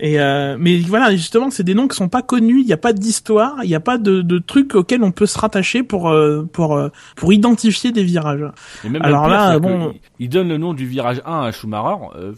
[0.00, 2.60] Et euh, mais voilà, justement, c'est des noms qui sont pas connus.
[2.60, 5.26] Il n'y a pas d'histoire, il n'y a pas de, de trucs auxquels on peut
[5.26, 8.44] se rattacher pour euh, pour euh, pour identifier des virages.
[8.84, 11.96] Et même Alors là, bon- il, donne le nom du virage 1 à Schumacher.
[12.16, 12.32] Euh,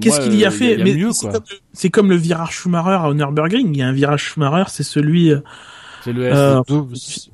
[0.00, 0.76] Qu'est-ce qu'il y a fait?
[1.30, 1.42] comme-
[1.72, 3.68] C'est comme le virage Schumacher à Nürburgring.
[3.72, 5.38] Il y a un virage Schumacher, c'est celui euh,
[6.04, 6.34] C'est le S.
[6.36, 6.60] Euh,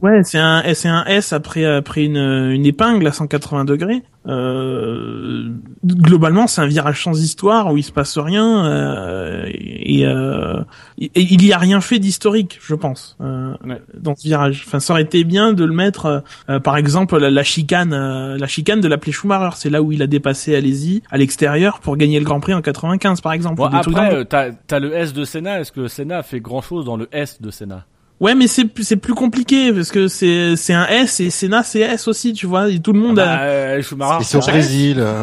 [0.02, 4.02] Ouais, c'est un, c'est un S après après une, une épingle à 180 degrés.
[4.28, 5.51] Euh,
[5.84, 10.60] globalement, c'est un virage sans histoire où il se passe rien euh, et, euh,
[10.98, 13.80] et il y a rien fait d'historique, je pense, euh, Ouais.
[13.97, 14.64] dans ce virage.
[14.66, 16.24] Enfin, ça aurait été bien de le mettre,
[16.64, 17.90] par exemple, la, la chicane,
[18.36, 19.51] la chicane de l'appeler Schumacher.
[19.56, 22.62] C'est là où il a dépassé Alési à l'extérieur pour gagner le Grand Prix en
[22.62, 23.56] 95, par exemple.
[23.56, 25.60] Bon, après, t'as le S de Senna.
[25.60, 27.84] Est-ce que Senna fait grand chose dans le S de Senna?
[28.20, 31.62] Ouais, mais c'est plus- c'est plus compliqué parce que c'est c'est un S et Senna
[31.62, 32.70] c'est S aussi, tu vois.
[32.70, 33.24] Et tout le monde a.
[33.26, 34.24] bah, euh, Schumacher.
[34.24, 34.40] C'est au.
[34.40, 34.97] Brésil.
[35.01, 35.22] euh.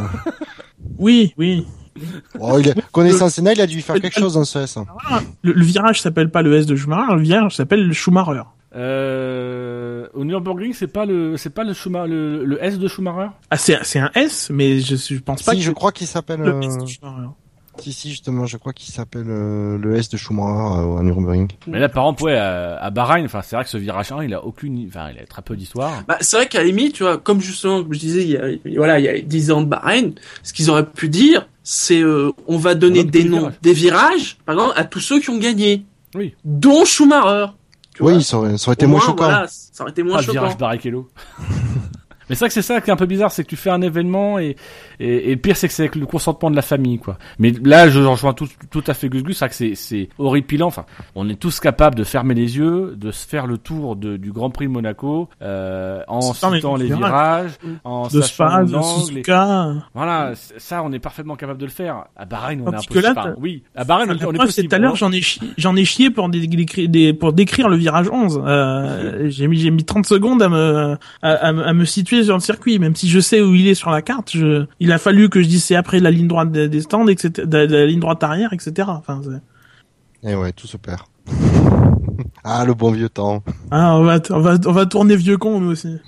[0.99, 1.65] Oui, oui.
[2.39, 2.73] Oh, il a...
[2.91, 4.77] Connaissant Senna, il a dû faire quelque chose dans ce S.
[4.77, 4.85] hein.
[5.43, 8.41] Le, le virage s'appelle pas le S de Schumacher, le virage s'appelle le Schumacher.
[8.75, 13.29] Euh, au Nürburgring, c'est pas le, c'est pas le Schumacher, le, le S de Schumacher?
[13.51, 16.07] Ah, c'est c'est un S, mais je, je pense pas Si, que je crois qu'il
[16.07, 16.39] s'appelle.
[16.41, 17.29] le euh, S de Schumacher.
[17.79, 21.49] Si, si, justement, je crois qu'il s'appelle euh, le S de Schumacher euh, à Nürburgring.
[21.67, 24.23] Mais là, par exemple, ouais, à, à Bahreïn, enfin, c'est vrai que ce virage 1,
[24.23, 26.03] il a aucune, enfin, il a très peu d'histoire.
[26.07, 28.37] Bah, c'est vrai qu'à la limite, tu vois, comme justement, comme je disais, il y
[28.37, 28.43] a,
[28.77, 30.13] voilà, il y a 10 ans de Bahreïn,
[30.43, 33.59] ce qu'ils auraient pu dire, c'est, euh, on va donner On donne des noms, virages.
[33.61, 35.83] des virages, par exemple, à tous ceux qui ont gagné.
[36.15, 36.35] Oui.
[36.45, 37.47] Dont Schumacher.
[37.95, 38.21] Tu Oui, vois.
[38.21, 39.23] ça aurait, ça aurait été Au moins moins, choquant.
[39.23, 40.41] Voilà, ça aurait été moins le choquant.
[40.41, 41.09] virage Barrichello.
[42.29, 43.69] Mais c'est vrai que c'est ça qui est un peu bizarre, c'est que tu fais
[43.69, 44.55] un événement et,
[44.99, 47.17] et, et le pire c'est que c'est avec le consentement de la famille, quoi.
[47.39, 50.67] Mais là, je rejoins tout, tout à fait Gus Gus, c'est vrai que c'est, horripilant.
[50.67, 50.85] Enfin,
[51.15, 54.31] on est tous capables de fermer les yeux, de se faire le tour de, du
[54.31, 56.21] Grand Prix de Monaco, euh, en
[56.55, 57.51] citant les virages.
[57.83, 58.43] en De sachant
[58.73, 59.21] l'angle, et-.
[59.93, 62.05] Voilà, ça, on est parfaitement capable de le faire.
[62.15, 63.01] À Bahreïn, on est Tandis un que peu.
[63.01, 64.95] là, enfin, oui, à Bahreïn, on, on est tout à l'heure, hein.
[64.95, 68.41] j'en ai chié, j'en ai chié pour, des, pour décrire le virage 11.
[68.45, 72.22] Euh, j'ai mis, j'ai mis 30 secondes à me, à, à me- à me situer
[72.23, 74.31] sur le circuit, même si je sais où il est sur la carte.
[74.31, 77.47] Je, il a fallu que je dise c'est après la ligne droite des, stands, etc.,
[77.47, 78.87] de, la ligne droite arrière, etc.
[78.89, 79.21] Enfin,
[80.23, 81.01] Et ouais, tout se perd.
[82.43, 83.43] ah, le bon vieux temps.
[83.71, 85.97] ah, on va, on va, on va tourner vieux con, nous aussi.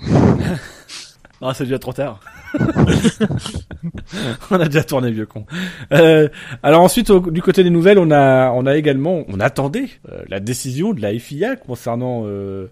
[1.42, 2.20] Non, c'est déjà trop tard.
[4.50, 5.44] on a déjà tourné vieux con.
[5.92, 6.28] Euh,
[6.62, 10.22] alors ensuite, au- du côté des nouvelles, on a, on a également, on attendait euh,
[10.28, 12.68] la décision de la FIA concernant euh,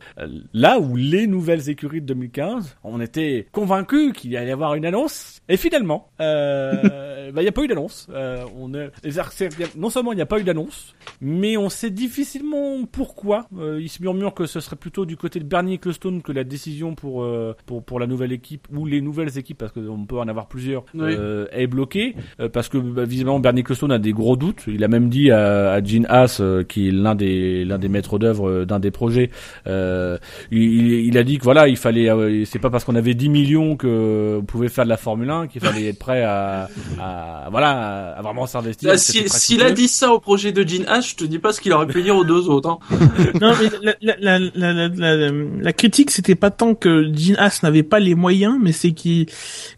[0.52, 2.76] là où les nouvelles écuries de 2015.
[2.84, 7.48] On était convaincus qu'il allait y avoir une annonce, et finalement, euh, bah, il n'y
[7.48, 8.06] a pas eu d'annonce.
[8.10, 8.90] Euh, on est,
[9.76, 13.46] non seulement il n'y a pas eu d'annonce, mais on sait difficilement pourquoi.
[13.58, 16.44] Euh, il se murmure que ce serait plutôt du côté de Bernie Ecclestone que la
[16.44, 20.18] décision pour euh, pour pour la nouvelle équipe ou les nouvelles équipes parce qu'on peut
[20.18, 21.14] en avoir plusieurs Oui.
[21.18, 24.62] euh, est bloquée euh, parce que bah, visiblement Bernie Ecclestone a des gros doutes.
[24.66, 27.88] Il a même dit à, à Gene Haas euh, qui est l'un des l'un des
[27.88, 29.30] maîtres d'œuvre euh, d'un des projets.
[29.66, 30.18] euh,
[30.50, 33.14] il, il- il a dit que voilà il fallait euh, c'est pas parce qu'on avait
[33.14, 36.68] 10 millions que vous pouvez faire de la Formule 1 qu'il fallait être prêt à,
[37.00, 38.98] à voilà à vraiment s'investir.
[38.98, 41.52] Si- très S'il a dit ça au projet de Gene Haas, je te dis pas
[41.52, 42.68] ce qu'il aurait pu dire aux deux autres.
[42.68, 42.78] Hein.
[43.40, 45.30] non, mais la, la, la, la, la, la-
[45.60, 49.26] la critique, c'était pas tant que Gene Haas n'avait pas les moyens, mais c'est qu'il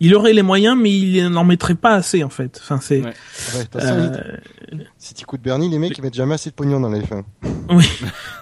[0.00, 2.60] il aurait les moyens, mais il n'en mettrait pas assez, en fait.
[2.62, 3.12] Enfin, c'est, Ouais.
[3.54, 4.10] Ouais, euh,
[4.98, 7.24] si tu coûtes Bernie, les mecs, ils mettent jamais assez de pognon dans les fins.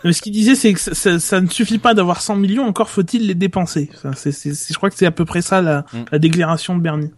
[0.04, 0.80] mais ce qu'il disait, c'est que
[1.18, 3.90] ça, ne suffit pas d'avoir 100 millions, encore faut-il les dépenser.
[3.94, 4.32] Enfin, c'est-
[4.70, 5.98] je crois que c'est à peu près ça la, Mm.
[6.12, 7.10] la déclaration de Bernie.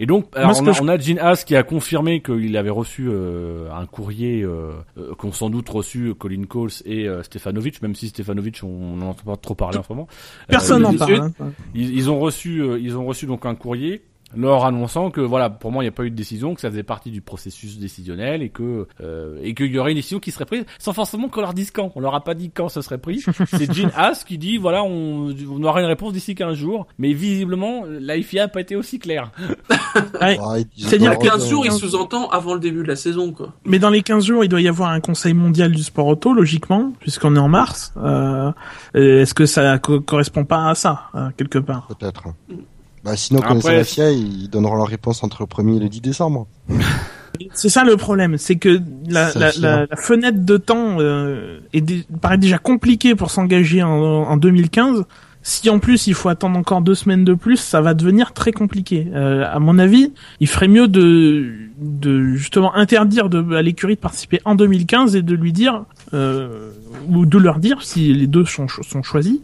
[0.00, 2.70] Et donc, alors, on, a, je- on a Gene Haas qui a confirmé qu'il avait
[2.70, 7.80] reçu euh, un courrier euh, euh, qu'ont sans doute reçu Colin Coles et euh, Stefanovic,
[7.82, 10.08] même si Stefanovic, on n'en entend pas trop parler en ce moment.
[10.48, 11.12] Personne n'en parle.
[11.40, 11.52] hein.
[11.74, 14.02] Ils, ils ont reçu, ils ont reçu donc un courrier
[14.36, 16.70] leur annonçant que voilà, pour moi, il n'y a pas eu de décision, que ça
[16.70, 20.30] faisait partie du processus décisionnel et que euh, et qu'il y aurait une décision qui
[20.30, 21.92] serait prise sans forcément qu'on leur dise quand.
[21.94, 23.22] On leur a pas dit quand ce serait pris.
[23.48, 27.12] C'est Gene Haas qui dit voilà, on, on aura une réponse d'ici 15 jours, mais
[27.12, 29.30] visiblement la FIA a pas été aussi claire.
[30.20, 30.38] Ouais.
[30.40, 33.32] Ouais, ils- C'est-à-dire ils- que 15 jours, il sous-entend avant le début de la saison,
[33.32, 33.52] quoi.
[33.64, 36.32] Mais dans les 15 jours, il doit y avoir un conseil mondial du sport auto,
[36.32, 37.92] logiquement, puisqu'on est en mars.
[37.96, 38.50] Euh,
[38.96, 41.86] euh, Est-ce que ça co- correspond pas à ça, euh, quelque part?
[41.88, 42.24] Peut-être.
[43.04, 45.88] Bah, sinon, Après, connaissant la FIA, ils donneront leur réponse entre le 1er et le
[45.88, 46.46] 10 décembre.
[47.52, 51.80] C'est ça le problème, c'est que la, la, la, la fenêtre de temps euh, est
[51.80, 55.04] dé- paraît déjà compliquée pour s'engager en, en 2015.
[55.42, 58.52] Si en plus il faut attendre encore deux semaines de plus, ça va devenir très
[58.52, 59.08] compliqué.
[59.12, 64.00] Euh, à mon avis, il ferait mieux de, de justement interdire de, à l'écurie de
[64.00, 66.70] participer en 2015 et de lui dire euh,
[67.08, 69.38] ou de leur dire si les deux sont, cho- sont choisis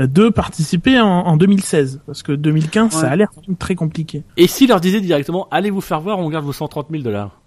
[0.00, 3.28] euh, de participer en, en 2016 parce que 2015 ça a l'air
[3.58, 4.22] très compliqué.
[4.36, 7.38] Et s'il leur disait directement allez vous faire voir, on garde vos 130 000 dollars.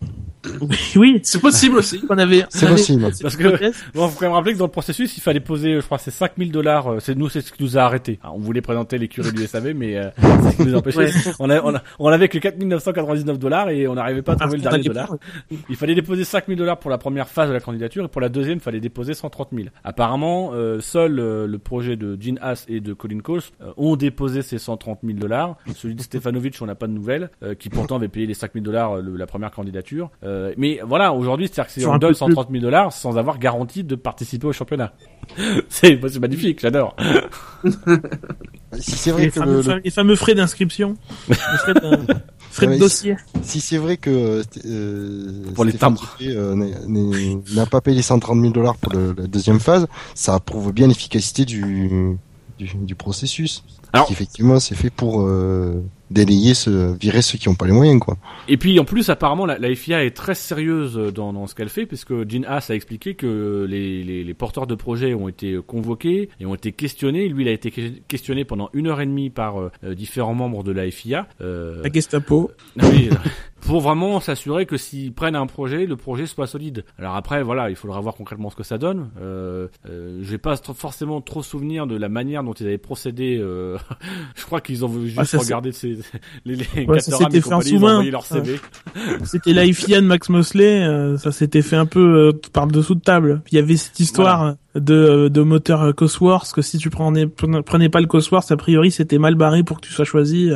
[0.95, 2.01] oui, C'est possible aussi.
[2.09, 2.45] on avait.
[2.49, 3.07] C'est avait- possible.
[3.21, 3.71] Parce que-.
[3.93, 6.09] Bon, faut quand même rappeler que dans le processus, il fallait poser, je crois, c'est
[6.09, 6.87] 5000 dollars.
[6.93, 8.17] euh, C'est nous, c'est ce qui nous a arrêté.
[8.23, 10.97] on voulait présenter l'écurie du SAV, mais euh, c'est ce qui nous a empêché.
[10.97, 11.11] Ouais.
[11.39, 14.57] On, a, on, a, on avait que 4999 dollars et on n'arrivait pas à trouver
[14.57, 15.15] le Ah, dernier on a dollar.
[15.69, 18.29] Il fallait déposer 5000 dollars pour la première phase de la candidature et pour la
[18.29, 19.67] deuxième, il fallait déposer 130 000.
[19.83, 23.95] Apparemment, euh, seul euh, le projet de Gene Haas et de Colin Coles euh, ont
[23.95, 25.57] déposé ces 130 000 dollars.
[25.75, 28.51] Celui de Stefanovic, on n'a pas de nouvelles, euh, qui pourtant avait payé les 5
[28.53, 30.09] 000 dollars euh, la première candidature.
[30.23, 32.33] Euh, mais voilà, aujourd'hui, c'est-à-dire que c'est- on donne peu plus.
[32.35, 34.93] 130 000 dollars sans avoir garantie de participer au championnat.
[35.69, 36.95] c'est magnifique, j'adore.
[38.79, 40.95] Si c'est Les vrai que fameux, le- le- les fameux frais d'inscription.
[41.27, 41.73] Les frais
[42.67, 43.17] de, dossier.
[43.41, 46.17] si c'est vrai que euh, Pour les timbres.
[46.21, 46.55] Euh,
[47.53, 51.45] n'a pas payé les 130 000 dollars pour la deuxième phase, ça prouve bien l'efficacité
[51.45, 52.17] du
[52.59, 53.63] du processus.
[53.93, 57.71] Alors- Parce qu'effectivement, c'est fait pour euh, délayer, ce, virer ceux qui n'ont pas les
[57.73, 58.17] moyens, quoi.
[58.47, 61.69] Et puis en plus apparemment la, la FIA est très sérieuse dans, dans ce qu'elle
[61.69, 65.57] fait puisque Gene Haas a expliqué que les, les, les porteurs de projets ont été
[65.65, 67.27] convoqués et ont été questionnés.
[67.29, 70.33] Lui il a été que- questionné pendant une heure et demie par euh, euh, différents
[70.35, 71.27] membres de la FIA.
[71.41, 72.51] Euh, La Gestapo.
[72.81, 73.15] oui, euh,
[73.61, 76.83] pour vraiment s'assurer que s'ils prennent un projet, le projet soit solide.
[76.97, 79.11] Alors après, voilà, il faudra voir concrètement ce que ça donne.
[79.21, 83.37] Euh, euh, je vais pas forcément trop souvenir de la manière dont ils avaient procédé.
[83.39, 83.77] euh,
[84.35, 85.97] je crois qu'ils ont juste Ah, ça, regardé ces,
[86.45, 88.03] les, les Ouais, ça s'était fait en sous-main.
[89.23, 93.01] C'était la de Max Mosley, euh, ça s'était fait un peu euh, par dessous de
[93.01, 93.41] table.
[93.51, 97.89] Il y avait cette histoire de, de moteur euh, Cosworth, que si tu prenais, prenais
[97.89, 100.51] pas le Cosworth, a priori c'était mal barré pour que tu sois choisi.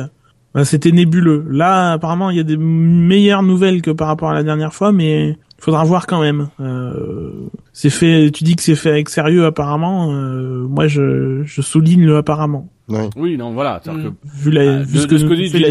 [0.54, 1.44] Ben, c'était nébuleux.
[1.50, 4.90] Là, apparemment, il y a des meilleures nouvelles que par rapport à la dernière fois,
[4.90, 6.48] mais faudra voir quand même.
[6.60, 7.30] Euh,
[7.72, 8.30] c'est fait.
[8.30, 10.12] Tu dis que c'est fait avec sérieux, apparemment.
[10.12, 12.68] Euh, moi, je, je souligne le apparemment.
[12.88, 13.08] Ouais.
[13.16, 13.80] Oui, non, voilà.
[13.82, 14.14] c'est-à-dire Mm.
[14.14, 15.66] que Vu, la, Euh, vu de, que ce que dit Haas, il y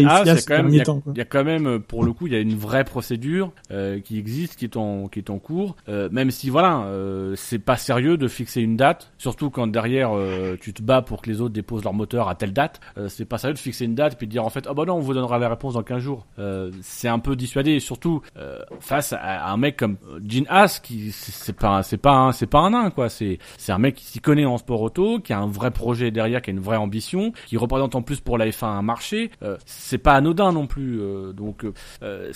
[1.18, 4.00] y a, quand même, euh, pour le coup, il y a une vraie procédure euh,
[4.00, 5.76] qui existe, qui est en, qui est en cours.
[5.88, 10.10] Euh, même si, voilà, euh, c'est pas sérieux de fixer une date, surtout quand derrière
[10.14, 12.80] euh, tu te bats pour que les autres déposent leur moteur à telle date.
[12.98, 14.84] Euh, c'est pas sérieux de fixer une date puis de dire en fait, ah bah
[14.86, 16.26] non, on vous donnera la réponse dans 15 jours.
[16.38, 20.80] Euh, c'est un peu dissuadé, et surtout euh, face à un mec comme Gene Haas,
[20.82, 23.08] qui c'est pas, un- c'est pas, c'est pas un nain quoi.
[23.08, 26.10] C'est, c'est un mec qui s'y connaît en sport auto, qui a un vrai projet
[26.10, 27.05] derrière, qui a une vraie ambition,
[27.46, 29.30] qui représente en plus pour la F1 un marché.
[29.42, 31.00] Euh, c'est pas anodin non plus.
[31.00, 31.72] euh, donc, euh,
[32.02, 32.32] euh,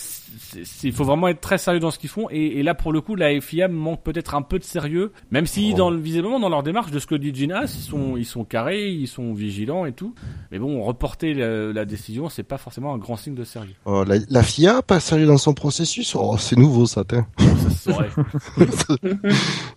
[0.83, 2.29] il faut vraiment être très sérieux dans ce qu'ils font.
[2.31, 5.47] Et, et là, pour le coup, la FIA manque peut-être un peu de sérieux, même
[5.47, 5.77] si Oh.
[5.77, 8.89] dans visiblement dans leur démarche de ce que dit Haas, ils sont, ils sont carrés,
[8.91, 10.15] ils sont vigilants et tout.
[10.51, 13.75] Mais bon, reporter la, la décision, c'est pas forcément un grand signe de sérieux.
[13.85, 17.05] Oh, la, la FIA, pas sérieux dans son processus, oh, c'est nouveau ça.
[17.05, 17.21] t'es.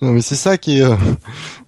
[0.02, 0.82] Non mais c'est ça qui est.
[0.84, 0.96] euh,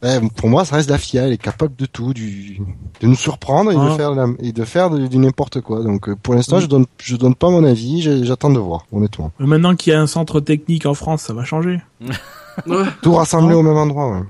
[0.04, 1.28] ouais, pour moi, ça reste la FIA.
[1.28, 2.60] Elle est capable de tout, du,
[3.02, 3.90] de nous surprendre et Ah.
[3.90, 5.84] de faire la- et de faire du n'importe quoi.
[5.84, 8.02] Donc euh, pour l'instant, je donne, je donne pas mon avis.
[8.26, 9.32] J'attends de voir, honnêtement.
[9.40, 11.80] Mais Maintenant qu'il y a un centre technique en France, ça va changer.
[13.02, 13.58] Tout rassemblé Ah.
[13.58, 14.12] au même endroit.
[14.12, 14.24] Ouais.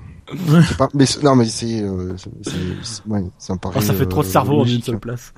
[0.66, 2.16] C'est pas, mais non mais c'est, euh,
[3.06, 3.76] ouais, ça me paraît.
[3.78, 5.32] Oh, ça fait trop de euh, cerveau en une seule place.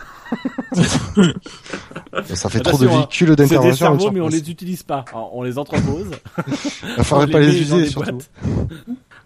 [2.34, 2.90] Ça fait trop de hein.
[2.96, 3.76] véhicules C'est des d'intervention.
[3.76, 5.04] cerveaux, mais on les utilise pas.
[5.12, 6.06] Alors, on les entrepose.
[6.96, 8.18] Il faudrait on pas les les des surtout.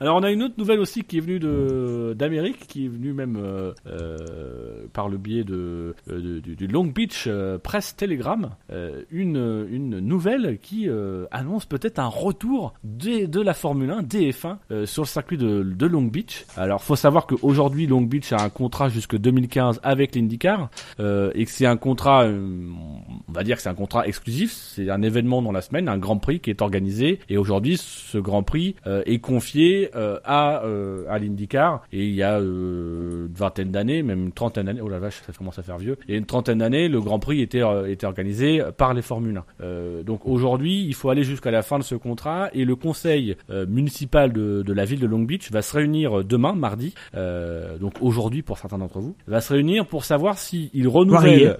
[0.03, 3.13] Alors on a une autre nouvelle aussi qui est venue de d'Amérique, qui est venue
[3.13, 8.51] même euh, euh, par le biais de, euh, du, du Long Beach euh, Press Telegram,
[8.73, 10.89] euh, une une nouvelle qui
[11.31, 15.63] annonce peut-être un retour de, de la Formule 1 DF1 euh, sur le circuit de,
[15.63, 16.47] de Long Beach.
[16.57, 20.69] Alors faut savoir qu'aujourd'hui Long Beach a un contrat jusque 2015 avec l'IndyCar
[20.99, 25.03] et que c'est un contrat, on va dire que c'est un contrat exclusif, c'est un
[25.03, 28.75] événement dans la semaine, un Grand Prix qui est organisé et aujourd'hui ce Grand Prix
[28.85, 31.83] est confié euh, à euh, à l'IndyCar.
[31.93, 35.23] Et il y a euh, une vingtaine d'années, même une trentaine d'années, oh la vache
[35.27, 38.07] ça commence à faire vieux, et une trentaine d'années le Grand Prix était euh, était
[38.07, 39.45] organisé par les Formule 1.
[39.63, 43.37] Euh, donc aujourd'hui il faut aller jusqu'à la fin de ce contrat et le conseil
[43.51, 47.79] euh, municipal de, de la ville de Long Beach va se réunir demain mardi, euh,
[47.79, 51.57] donc aujourd'hui pour certains d'entre vous, va se réunir pour savoir s'il renouvelle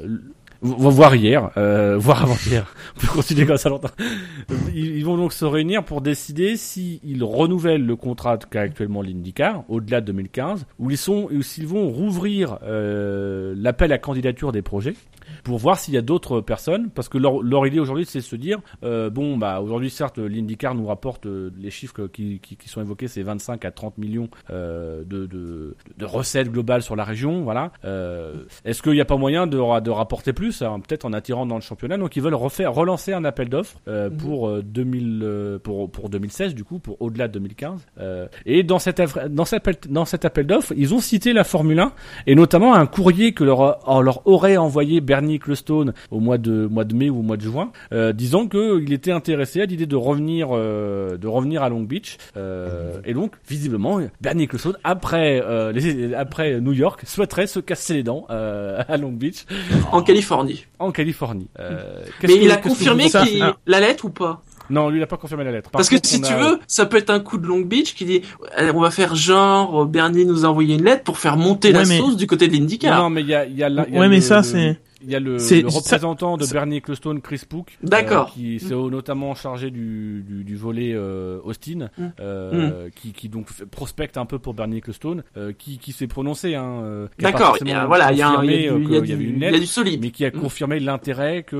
[0.63, 2.73] voir hier, euh, voir avant-hier.
[2.97, 3.91] On peut continuer comme ça longtemps.
[4.75, 10.01] Ils, vont donc se réunir pour décider s'ils renouvellent le contrat qu'a actuellement l'IndyCar au-delà
[10.01, 14.95] de 2015, ou ou s'ils vont rouvrir euh, l'appel à candidature des projets
[15.45, 18.25] pour voir s'il y a d'autres personnes, parce que leur, leur idée aujourd'hui, c'est de
[18.25, 22.57] se dire, euh, bon, bah aujourd'hui, certes, l'IndyCar nous rapporte euh, les chiffres qui, qui,
[22.57, 26.97] qui sont évoqués, c'est 25 à 30 millions euh, de, de, de recettes globales sur
[26.97, 27.73] la région, voilà.
[27.85, 31.47] Euh, Est-ce qu'il n'y a pas moyen de, de rapporter plus, hein, peut-être en attirant
[31.47, 31.97] dans le championnat?
[31.99, 34.17] Donc ils veulent refaire, relancer un appel d'offres euh, Mhm.
[34.17, 37.87] pour euh, 2000, euh, pour pour 2016 du coup, pour au-delà de 2015.
[38.01, 39.01] Euh, et dans cet
[39.31, 41.93] dans cet appel, dans cet appel d'offres, ils ont cité la Formule 1
[42.27, 46.37] et notamment un courrier que leur, a- leur aurait envoyé Bernie Bernie Ecclestone au mois
[46.37, 49.61] de mois de mai ou au mois de juin, euh, disant que il était intéressé
[49.63, 52.17] à l'idée de revenir euh, de revenir à Long Beach.
[52.37, 57.95] Euh, et donc visiblement Bernie Ecclestone après euh, les, après New York souhaiterait se casser
[57.95, 59.45] les dents euh, à Long Beach
[59.93, 60.67] En Californie.
[60.81, 61.47] en Californie.
[61.61, 63.57] Euh, Mais il a confirmé qu'il ah.
[63.67, 64.43] la lettre ou pas?
[64.71, 65.71] Non, lui il a pas confirmé la lettre.
[65.71, 67.61] Par Parce que contre, si tu a- veux, ça peut être un coup de Long
[67.61, 68.23] Beach qui dit
[68.75, 71.99] on va faire genre Bernie nous a envoyé une lettre pour faire monter la mais-
[71.99, 73.01] sauce du côté de l'IndyCar.
[73.03, 74.43] Non, mais il y a, il y a, la- il y a Ouais, mais ça,
[74.43, 78.29] c'est- Il y a le, le ça- représentant de Bernie Ecclestone, Chris Pook, D'accord.
[78.29, 82.07] euh, qui s'est notamment chargé du, du, du volet euh, Austin, Mm.
[82.21, 86.55] euh, qui, qui donc prospecte un peu pour Bernie Ecclestone, euh, qui, qui s'est prononcé.
[86.55, 88.45] Hein, euh, qui a pas D'accord, forcément il y a- voilà, il y a un-
[88.45, 90.01] il y a confirmé, du- solide.
[90.01, 90.33] mais qui a Mm.
[90.41, 91.57] confirmé l'intérêt que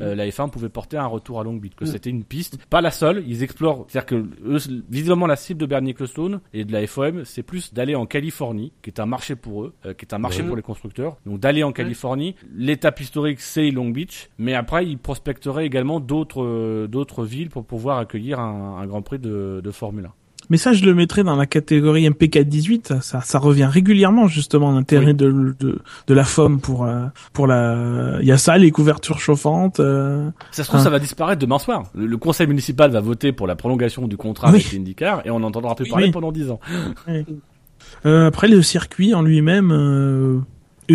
[0.00, 2.80] euh, la F1 pouvait porter un retour à Long Beach, que c'était une piste, pas
[2.80, 3.22] la seule.
[3.26, 4.14] Ils explorent, c'est-à-dire que
[4.46, 4.58] eux,
[4.90, 8.72] visiblement la cible de Bernie Ecclestone et de la FOM, c'est plus d'aller en Californie,
[8.82, 11.16] qui est un marché pour eux, euh, qui est un marché pour les constructeurs.
[11.26, 12.34] Donc d'aller en Californie.
[12.82, 17.64] L'étape historique, c'est Long Beach, mais après ils prospecteraient également d'autres euh, d'autres villes pour
[17.64, 20.08] pouvoir accueillir un, un Grand Prix de, de Formule 1.
[20.50, 23.00] Mais ça, je le mettrais dans la catégorie MP418.
[23.00, 25.14] Ça, ça revient régulièrement justement l'intérêt Oui.
[25.14, 25.78] de, de
[26.08, 28.18] de la FOM pour euh, pour la.
[28.20, 29.78] Il y a ça, les couvertures chauffantes.
[29.78, 30.82] euh, Ça se trouve, Ah.
[30.82, 31.84] ça va disparaître demain soir.
[31.94, 34.56] Le, le conseil municipal va voter pour la prolongation du contrat Oui.
[34.56, 36.58] avec l'IndyCar et on n'entendra plus Oui, parler pendant 10 ans.
[38.06, 40.44] Euh, après, le circuit en lui-même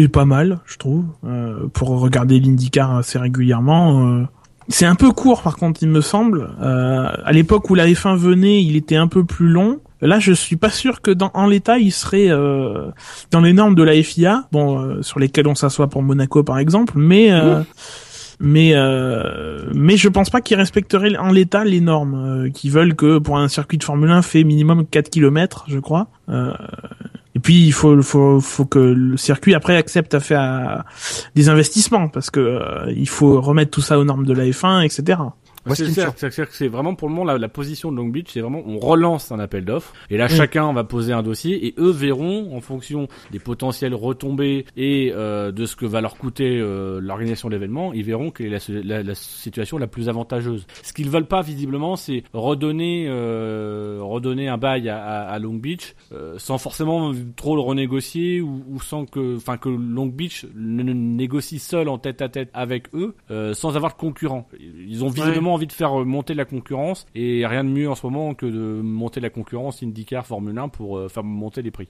[0.03, 4.07] est pas mal, je trouve, euh, pour regarder l'IndyCar assez régulièrement.
[4.07, 4.23] euh.
[4.69, 6.49] C'est un peu court, par contre, il me semble.
[6.61, 9.79] Euh, à l'époque où la F1 venait, il était un peu plus long.
[10.01, 12.91] Là, je suis pas sûr que dans en l'état, il serait euh,
[13.31, 16.59] dans les normes de la FIA, bon, euh, sur lesquelles on s'assoit pour Monaco, par
[16.59, 17.61] exemple, mais euh,
[18.39, 18.75] mais
[19.73, 23.47] mais je pense pas qu'ils respecteraient en l'état les normes qui veulent que pour un
[23.47, 26.07] circuit de Formule 1 fait minimum 4 km, je crois.
[27.47, 30.83] Euh, puis il faut faut faut que le circuit après accepte à faire
[31.35, 34.83] des investissements parce que euh, il faut remettre tout ça aux normes de la F1,
[34.83, 35.19] etc.
[35.67, 35.85] Moi, ce
[36.51, 39.31] C'est vraiment pour le moment la, la position de Long Beach, c'est vraiment on relance
[39.31, 40.35] un appel d'offres et là Oui.
[40.35, 45.51] chacun va poser un dossier et eux verront en fonction des potentielles retombées et euh,
[45.51, 48.81] de ce que va leur coûter euh, l'organisation de l'événement, ils verront quelle est la,
[48.83, 50.65] la- la situation la plus avantageuse.
[50.83, 55.53] Ce qu'ils veulent pas visiblement, c'est redonner euh, redonner un bail à, à- à Long
[55.55, 55.95] Beach
[56.37, 60.93] sans forcément trop le renégocier ou, ou sans que enfin que Long Beach ne, ne
[60.93, 63.15] négocie seul en tête à tête avec eux
[63.53, 64.47] sans avoir de concurrent.
[64.59, 67.95] Ils ont visiblement envie de faire euh, monter la concurrence et rien de mieux en
[67.95, 71.71] ce moment que de monter la concurrence IndyCar Formule 1 pour euh, faire monter les
[71.71, 71.89] prix.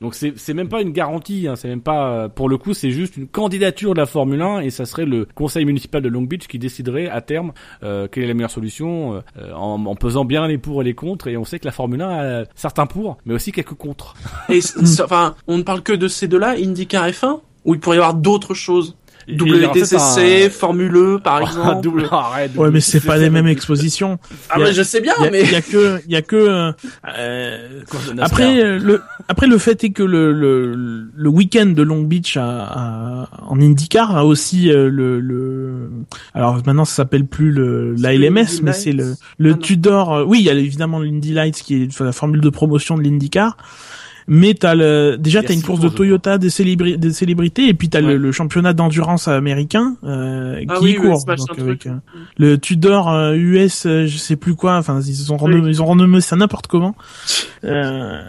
[0.00, 2.72] Donc c'est c'est même pas une garantie, hein, c'est même pas euh, pour le coup
[2.72, 6.08] c'est juste une candidature de la Formule 1 et ça serait le conseil municipal de
[6.08, 9.22] Long Beach qui déciderait à terme quelle est la meilleure solution
[9.54, 12.00] en, en pesant bien les pour et les contre et on sait que la Formule
[12.00, 14.14] 1 a certains pour mais aussi quelques contre.
[14.48, 14.60] Et
[15.02, 18.14] enfin, on ne parle que de ces deux-là, IndyCar F1, ou il pourrait y avoir
[18.14, 18.96] d'autres choses?
[19.36, 21.80] WTCC, un- Formule E, par un exemple.
[21.82, 22.54] double arrête.
[22.56, 24.14] Ouais, mais c'est pas les mêmes expositions.
[24.14, 24.18] expositions.
[24.50, 26.16] Ah, a- mais je sais bien, y a, mais il y a que il y
[26.16, 26.72] a que euh,
[27.18, 27.80] euh,
[28.20, 32.36] Après euh, le après le fait est que le le, le week-end de Long Beach
[32.36, 35.90] à, à- en IndyCar a aussi euh, le le
[36.34, 39.18] alors maintenant ça s'appelle plus le la LMS Indy mais c'est le Lights.
[39.38, 39.58] le Ah.
[39.60, 43.02] Tudor oui il y a évidemment l'Indy Lights qui est la formule de promotion de
[43.02, 43.56] l'IndyCar
[44.32, 47.88] mais t'as le déjà t'as une course de Toyota des célébri des célébrités et puis
[47.88, 48.12] t'as Ouais.
[48.12, 51.96] le, le championnat d'endurance américain euh, Ah qui oui, y oui, court donc avec euh,
[52.38, 55.42] le Tudor euh, US euh, je sais plus quoi enfin ils ont Oui.
[55.54, 56.94] renommé ils ont renommé ça n'importe comment
[57.64, 58.20] euh,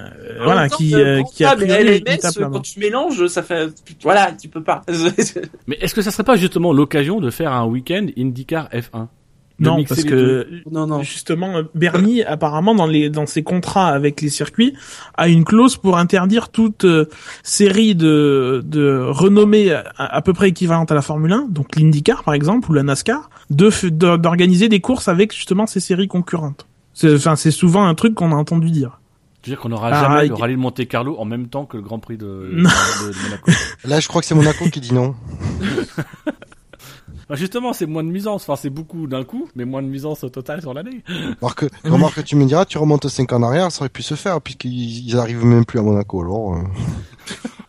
[0.44, 2.50] voilà temps, qui euh, euh, qui a là-bas.
[2.52, 3.70] quand tu mélanges, ça fait,
[4.04, 4.82] voilà, tu peux pas.
[5.68, 9.08] Mais est-ce que ça serait pas justement l'occasion de faire un week-end IndyCar F1 De
[9.62, 11.02] non parce que non, non.
[11.04, 14.74] justement euh, Bernie apparemment dans les dans ses contrats avec les circuits
[15.16, 17.06] a une clause pour interdire toute euh,
[17.44, 22.24] série de de renommées à, à peu près équivalentes à la Formule 1 donc l'IndyCar
[22.24, 23.70] par exemple ou la NASCAR de
[24.18, 28.32] d'organiser des courses avec justement ces séries concurrentes c'est enfin c'est souvent un truc qu'on
[28.32, 29.00] a entendu dire
[29.44, 31.66] Je veux dire qu'on n'aura Ah, jamais le rallye de Monte Carlo en même temps
[31.66, 33.52] que le Grand Prix de, de- de Monaco.
[33.86, 35.16] Là, je crois que c'est Monaco qui dit non.
[37.32, 38.44] Bah, justement, c'est moins de nuisance.
[38.44, 41.02] Enfin, c'est beaucoup d'un coup, mais moins de nuisance au total sur l'année.
[41.42, 43.90] Alors que, remarque que tu me diras, tu remontes 5 ans en arrière, ça aurait
[43.90, 46.62] pu se faire, puisqu'ils ils arrivent même plus à Monaco, alors, euh...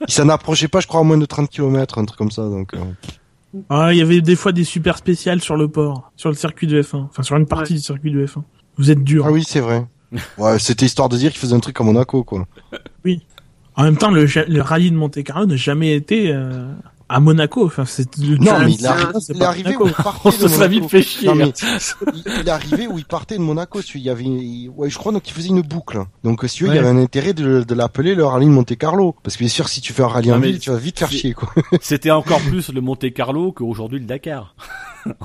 [0.08, 2.42] Ils s'en approchaient pas, je crois, à moins de 30 km, un truc comme ça,
[2.42, 3.60] donc, euh...
[3.70, 6.66] ah il y avait des fois des super spéciales sur le port sur le circuit
[6.66, 7.78] de F1 enfin sur une partie Ouais.
[7.78, 8.42] du circuit de F1
[8.78, 9.86] vous êtes dur Ah oui, c'est vrai.
[10.38, 12.48] Ouais, c'était histoire de dire qu'ils faisaient un truc à Monaco, quoi.
[13.76, 16.66] En même temps, le rallye de Monte Carlo n'a jamais été euh,
[17.12, 17.64] à Monaco.
[17.66, 19.84] Enfin, c'est Non, mais il est c'est arrivé, un- il est pas arrivé Monaco.
[19.84, 20.88] où il partait On de se serait vite Monaco.
[20.88, 21.28] fait chier.
[21.28, 21.52] Non, mais hein.
[22.14, 23.80] il, il est arrivé où il partait de Monaco.
[23.82, 26.02] celui- Il y avait, il- ouais, je crois donc il faisait une boucle.
[26.24, 26.86] Donc si tu veux, il y Ouais.
[26.86, 29.68] avait un intérêt de, de l'appeler le rallye de Monte Carlo, parce que bien sûr,
[29.68, 31.50] si tu fais un rallye Non, en ville, tu vas vite faire chier, quoi.
[31.80, 34.54] C'était encore plus le Monte Carlo qu'aujourd'hui le Dakar.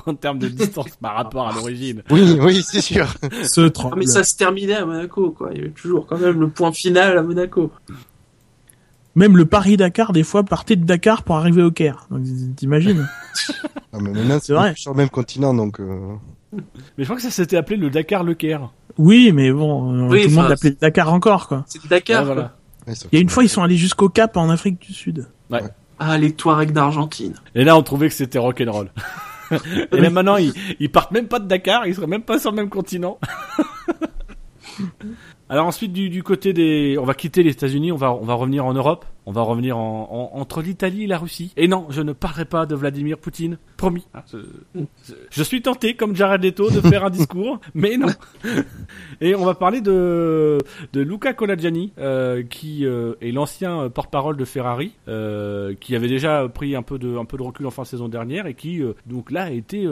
[0.06, 2.02] en termes de distance par rapport à l'origine.
[2.10, 3.06] Oui, oui, c'est sûr.
[3.44, 5.50] Ce Ah, mais ça se terminait à Monaco, quoi.
[5.52, 7.70] Il y avait toujours quand même le point final à Monaco.
[9.18, 12.06] Même le Paris-Dakar, des fois, partait de Dakar pour arriver au Caire.
[12.10, 12.22] Donc,
[12.56, 13.08] T'imagines
[13.92, 14.74] mais maintenant, C'est vrai.
[14.76, 15.80] sur le même continent, donc.
[15.80, 16.14] euh,
[16.52, 16.60] Mais
[16.98, 18.70] je crois que ça s'était appelé le Dakar Le Caire.
[18.96, 21.64] Oui, mais bon, euh, Oui, tout le monde l'appelait le Dakar encore, quoi.
[21.66, 22.34] C'est le Dakar, Ah,
[22.86, 25.26] ouais, Il y a une fois, ils sont allés jusqu'au Cap en Afrique du Sud.
[25.98, 27.34] Ah, les Touaregs d'Argentine.
[27.56, 28.90] Et là, on trouvait que c'était rock'n'roll.
[29.92, 32.50] Et là, maintenant, ils, ils partent même pas de Dakar, ils seraient même pas sur
[32.52, 33.18] le même continent.
[35.50, 38.66] Alors ensuite, du, côté des, on va quitter les États-Unis, on va, on va revenir
[38.66, 41.52] en Europe, on va revenir en, en- entre l'Italie et la Russie.
[41.58, 44.06] Et non, je ne parlerai pas de Vladimir Poutine, promis.
[44.14, 44.24] Ah,
[45.30, 48.08] je, suis tenté, comme Jared Leto, de faire un discours, mais non.
[49.20, 50.56] Et on va parler de,
[50.94, 54.94] Luca Colagiani, euh, qui euh, est l'ancien euh, porte-parole de Ferrari,
[55.80, 58.80] qui avait déjà pris un peu de, recul en fin de saison dernière et qui
[59.04, 59.86] donc là a été,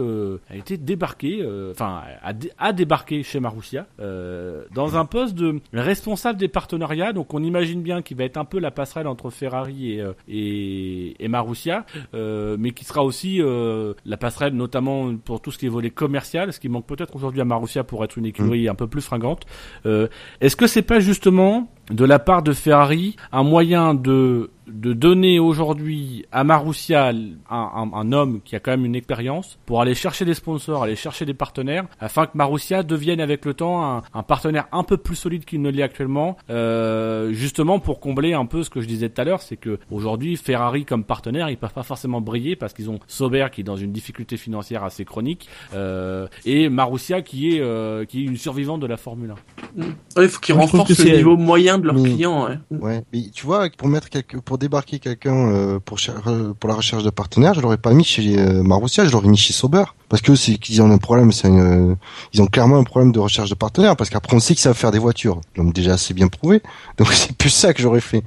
[0.79, 7.13] débarqué, enfin a, dé- a débarqué chez Marussia dans un poste de responsable des partenariats.
[7.13, 10.13] Donc on imagine bien qu'il va être un peu la passerelle entre Ferrari et, euh,
[10.29, 11.85] et, et Marussia,
[12.15, 15.91] euh, mais qui sera aussi euh, la passerelle notamment pour tout ce qui est volet
[15.91, 19.03] commercial, ce qui manque peut-être aujourd'hui à Marussia pour être une écurie un peu plus
[19.03, 19.45] fringante.
[19.85, 25.39] Est-ce que c'est pas justement de la part de Ferrari un moyen de de donner
[25.39, 27.15] aujourd'hui à Marussia un,
[27.51, 30.97] un, un homme qui a quand même une expérience pour aller chercher des sponsors, aller
[30.97, 34.97] chercher des partenaires, afin que Marussia devienne avec le temps un, un partenaire un peu
[34.97, 38.87] plus solide qu'il ne l'est actuellement, euh, justement pour combler un peu ce que je
[38.87, 42.57] disais tout à l'heure, c'est que aujourd'hui Ferrari comme partenaire, ils peuvent pas forcément briller
[42.57, 47.23] parce qu'ils ont Sauber qui est dans une difficulté financière assez chronique euh, et Marussia
[47.23, 49.35] qui est euh, qui est une survivante de la Formule
[49.79, 49.83] 1.
[50.17, 52.59] Ouais, il faut renforcent que le niveau moyen de leurs Mais- clients, ouais.
[52.71, 56.77] Ouais, mais tu vois, pour mettre quelque, pour débarquer quelqu'un euh, pour euh, pour la
[56.77, 59.85] recherche de partenaires, je l'aurais pas mis chez euh, Marussia, je l'aurais mis chez Sauber,
[60.09, 61.95] parce que c'est qu'ils ont un problème, c'est une- euh,
[62.33, 64.77] ils ont clairement un problème de recherche de partenaires, parce qu'après on sait qu'ils savent
[64.77, 66.63] faire des voitures, l'ont déjà assez bien prouvé,
[66.99, 68.23] donc c'est plus ça que j'aurais fait.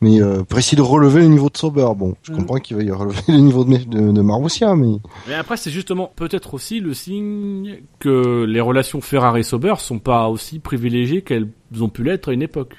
[0.00, 2.38] Mais euh, pour essayer de relever le niveau de Sauber, bon, je Mhm.
[2.38, 4.96] comprends qu'il va y relever le niveau de, de, de Marussia, mais
[5.28, 10.58] Mais après, c'est justement peut-être aussi le signe que les relations Ferrari-Sauber sont pas aussi
[10.58, 11.48] privilégiées qu'elles
[11.80, 12.74] ont pu l'être à une époque.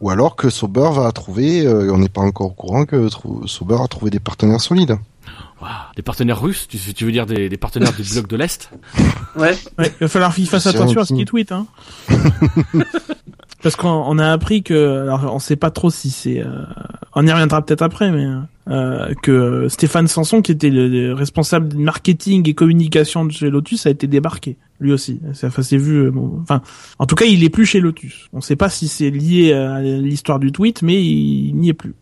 [0.00, 3.08] ou alors que Sauber va trouver, euh, on n'est pas encore au courant que
[3.46, 4.96] Sauber a trouvé des partenaires solides.
[5.96, 8.70] Des partenaires russes, tu, tu veux dire des, des partenaires du bloc de l'Est
[9.36, 9.54] Ouais.
[9.78, 11.20] Ouais, il va falloir qu'il fasse C'est attention à ce gentil.
[11.20, 11.66] qu'il tweet, hein.
[13.62, 16.64] Parce qu'on on a appris que, alors on sait pas trop si c'est, euh,
[17.14, 18.26] on y reviendra peut-être après, mais
[18.68, 23.50] euh, que Stéphane Sanson, qui était le, le responsable de marketing et communication de chez
[23.50, 25.20] Lotus, a été débarqué, lui aussi.
[25.34, 26.06] Ça, enfin, c'est vu.
[26.06, 26.60] euh, bon, enfin,
[26.98, 28.28] en tout cas, il est plus chez Lotus.
[28.32, 31.94] On sait pas si c'est lié à l'histoire du tweet, mais il n'y est plus.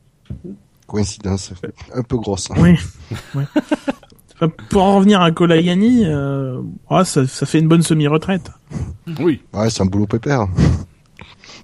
[0.91, 1.53] Coïncidence
[1.95, 2.49] un peu grosse.
[2.57, 2.75] Oui.
[3.37, 3.45] ouais.
[4.35, 6.61] Enfin, Pour en revenir à Kolayani, euh,
[6.91, 8.51] ouais, ça, ça fait une bonne semi-retraite.
[9.21, 9.41] Oui.
[9.53, 10.49] Ouais, c'est un boulot pépère.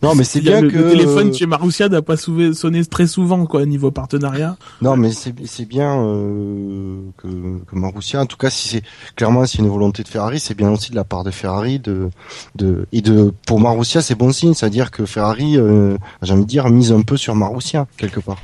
[0.02, 3.06] Non, mais c'est bien le, que le téléphone chez Marussia n'a pas souvé- sonné très
[3.06, 4.58] souvent quoi niveau partenariat.
[4.82, 7.26] non, mais c'est c'est bien euh, que
[7.66, 8.82] que Marussia, en tout cas, si c'est
[9.16, 12.10] clairement c'est une volonté de Ferrari, c'est bien aussi de la part de Ferrari de
[12.56, 16.46] de et de pour Marussia, c'est bon signe, c'est-à-dire que Ferrari, euh, j'ai envie de
[16.48, 18.36] dire, mise un peu sur Marussia quelque part.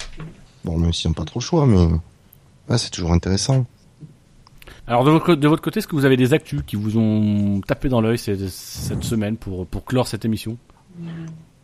[0.64, 1.88] Bon, même s'ils n'ont pas trop le choix, mais
[2.68, 3.66] ouais, c'est toujours intéressant.
[4.86, 8.00] Alors de votre, côté, est-ce que vous avez des actus qui vous ont tapé dans
[8.00, 10.58] l'œil cette, cette semaine pour, pour clore cette émission?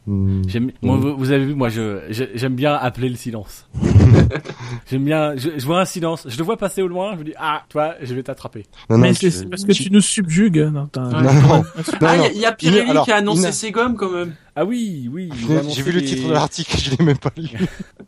[0.09, 0.43] Hmm.
[0.49, 3.69] J'aime- moi, vous, vous avez vu, moi, je, je- j'aime bien appeler le silence.
[4.91, 7.25] j'aime bien, je, je vois un silence, je le vois passer au loin, je me
[7.25, 8.65] dis ah, toi, je vais t'attraper.
[8.89, 10.57] Non, Mais non, c'est tu- c'est parce que tu nous subjugues.
[10.57, 10.71] Ouais.
[10.71, 11.65] Non, non, non,
[12.01, 14.33] Ah, il y il y, a Pirelli alors, qui a annoncé ses gommes quand même.
[14.57, 15.29] Ah oui, oui.
[15.69, 17.49] J'ai vu le titre de l'article, je l'ai même pas lu.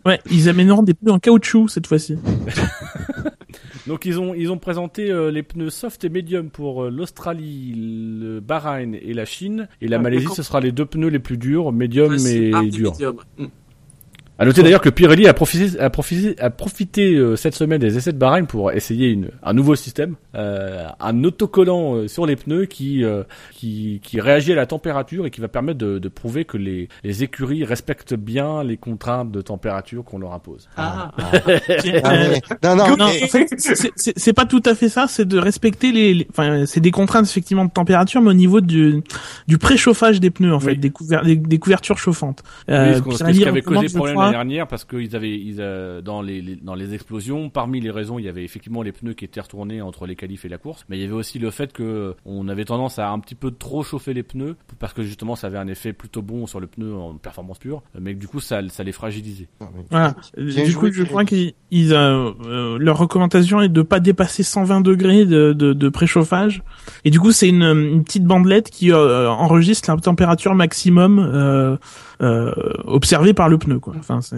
[0.06, 2.16] Ouais, ils amèneront des pneus en caoutchouc cette fois-ci.
[3.86, 7.74] Donc ils ont ils ont présenté euh, les pneus soft et medium pour euh, l'Australie,
[7.76, 9.68] le Bahreïn et la Chine.
[9.80, 11.72] Et la Ah, Malaisie, ce sera les deux pneus les plus durs,
[12.18, 12.96] c'est et medium.
[14.40, 17.98] À noter d'ailleurs que Pirelli a profité, a profité, a profité euh, cette semaine des
[17.98, 22.36] essais de Bahreïn pour essayer une, un nouveau système, euh, un autocollant euh, sur les
[22.36, 23.22] pneus qui, euh,
[23.52, 26.88] qui, qui réagit à la température et qui va permettre de, de prouver que les,
[27.04, 30.70] les écuries respectent bien les contraintes de température qu'on leur impose.
[30.74, 35.04] Ah, Ah, mais- non, non, Non, mais- en fait, c'est- pas tout à fait ça.
[35.06, 38.62] C'est de respecter les, les- enfin, c'est des contraintes effectivement de température, mais au niveau
[38.62, 39.02] du
[39.48, 42.42] du préchauffage des pneus, en fait, des, couver- des, des couvertures chauffantes.
[42.68, 45.56] Oui, Euh, ce qu'on- ce qui avait causé problème Hein dernière parce qu'ils avaient ils,
[45.60, 48.92] euh, dans les, les- dans les explosions, parmi les raisons, il y avait effectivement les
[48.92, 51.38] pneus qui étaient retournés entre les qualifs et la course, mais il y avait aussi
[51.38, 54.92] le fait que on avait tendance à un petit peu trop chauffer les pneus parce
[54.92, 58.14] que justement ça avait un effet plutôt bon sur le pneu en performance pure, mais
[58.14, 59.48] que du coup ça ça les fragilisait.
[59.60, 60.14] Ah, Voilà.
[60.64, 64.80] Du coup, je crois qu'ils, ils, euh, euh, leur recommandation est de pas dépasser 120
[64.80, 66.62] degrés de, de, de préchauffage.
[67.04, 71.76] Et du coup, c'est une, une petite bandelette qui euh, enregistre la température maximum euh,
[72.22, 72.52] euh,
[72.84, 73.78] observée par le pneu.
[73.78, 73.94] Quoi.
[73.98, 74.36] Enfin, c'est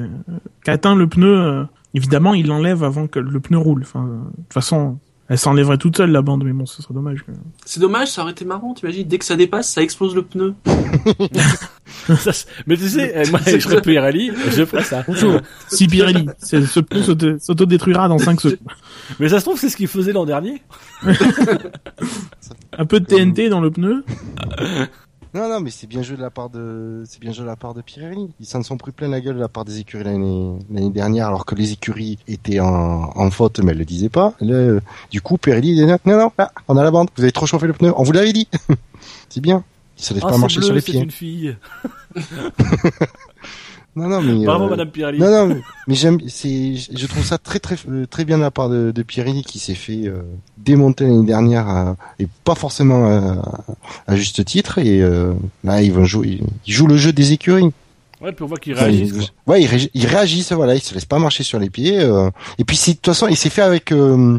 [0.65, 1.37] qu'atteint le pneu.
[1.41, 1.65] euh,
[1.95, 3.83] évidemment, il l'enlève avant que le pneu roule.
[3.83, 4.99] Enfin, euh, de toute façon,
[5.29, 7.25] elle s'enlèverait toute seule la bande, mais bon, ce serait dommage.
[7.65, 10.55] C'est dommage, ça aurait été marrant, t'imagines, dès que ça dépasse, ça explose le pneu.
[12.17, 12.31] Ça,
[12.67, 15.05] mais tu sais, euh, moi je serais Pirelli, je ferais ça.
[15.69, 18.59] Si Pirelli, ce pneu s'auto- s'autodétruira dans 5 secondes.
[19.21, 20.63] Mais ça se trouve c'est ce qu'ils faisaient l'an dernier.
[22.79, 24.05] Un peu de TNT dans le pneu.
[25.35, 27.57] Non, non, mais c'est bien joué de la part de, c'est bien joué de la
[27.57, 28.31] part de Pirelli.
[28.39, 31.29] Ils s'en sont pris plein la gueule de la part des écuries l'année, l'année dernière,
[31.29, 34.35] alors que les écuries étaient en, en faute, mais elles le disaient pas.
[34.41, 34.81] Là, euh,
[35.11, 37.09] du coup, Pirelli, dit, non, non, là, on a la bande.
[37.17, 37.93] Vous avez trop chauffé le pneu.
[37.97, 38.47] On vous l'avait dit.
[39.31, 39.65] c'est bien.
[39.97, 41.01] Ça laisse Ah, pas c'est marcher bleu, sur les c'est pieds.
[41.01, 41.57] une fille.
[43.95, 45.19] Non, non, mais, Bravo euh, Madame Pirelli.
[45.19, 48.43] Non, non, mais- mais j'aime, c'est, je trouve ça très, très, euh, très bien de
[48.43, 50.23] la part de, de Pirelli qui s'est fait euh,
[50.57, 53.35] démonter l'année dernière euh, et pas forcément euh,
[54.07, 54.79] à juste titre.
[54.79, 57.71] Et euh, là, ils vont jouer, ils jouent le jeu des écuries.
[58.23, 59.13] Ouais, puis on voit qu'ils Enfin, réagissent.
[59.47, 62.01] ils, ouais, ils, réagi- ils réagissent, voilà, ils se laissent pas marcher sur les pieds.
[62.01, 64.39] euh, et puis, de toute façon, il s'est fait avec, euh,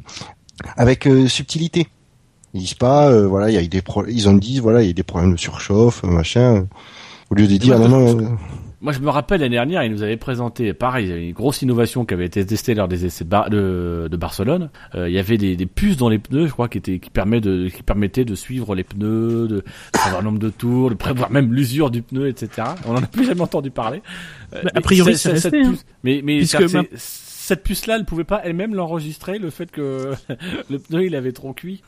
[0.78, 1.88] avec euh, subtilité.
[2.56, 4.82] Ils disent pas, euh, voilà, il y a eu des pro- ils ont dit, voilà,
[4.82, 6.66] il y a des problèmes de surchauffe, machin.
[7.30, 8.28] Au lieu de dire, moi, non, non, euh,
[8.84, 11.34] Moi, je me rappelle l'année dernière, ils nous avaient présenté, pareil, il y avait une
[11.34, 14.70] grosse innovation qui avait été testée lors des essais de, Bar- de, de Barcelone.
[14.94, 17.10] Euh, il y avait des, des puces dans les pneus, je crois, qui étaient qui
[17.10, 19.64] permet de qui permettaient de suivre les pneus, de
[19.96, 22.68] savoir le nombre de tours, de prévoir même l'usure du pneu, etc.
[22.86, 24.02] On en a plus jamais entendu parler.
[24.54, 25.72] Euh, a priori, c'est- cette hein.
[25.72, 26.40] puce- Mais mais
[26.96, 30.12] cette puce-là, elle pouvait pas elle-même l'enregistrer, le fait que
[30.70, 31.82] le pneu il avait trop cuit.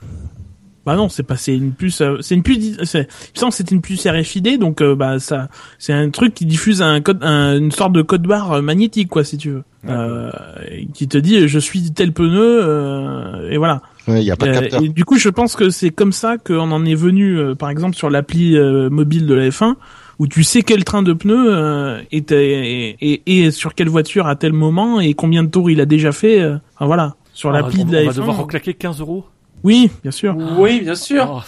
[0.85, 3.81] Bah non, c'est pas c'est une puce euh, c'est une puce c'est que c'est une
[3.81, 5.49] puce RFID donc euh, bah ça
[5.79, 9.09] c'est un truc qui diffuse un code un- une sorte de code barre euh, magnétique
[9.09, 9.63] quoi si tu veux.
[9.87, 10.31] Euh,
[10.71, 13.81] et qui te dit je suis tel pneu euh, et voilà.
[14.07, 14.83] ouais, y a pas de Euh, capteur.
[14.83, 17.69] et du coup, je pense que c'est comme ça qu'on en est venu euh, par
[17.69, 19.75] exemple sur l'appli euh, mobile de la F1
[20.17, 24.27] où tu sais quel train de pneus euh, est, et, et, et sur quelle voiture
[24.27, 27.49] à tel moment et combien de tours il a déjà fait euh, enfin, voilà sur
[27.49, 28.15] on va, l'appli on de va la F1.
[28.15, 29.25] devoir reclaquer 15 euros.
[29.65, 30.37] Oui, bien sûr.
[30.59, 31.27] Oui, bien sûr.
[31.27, 31.41] Oh,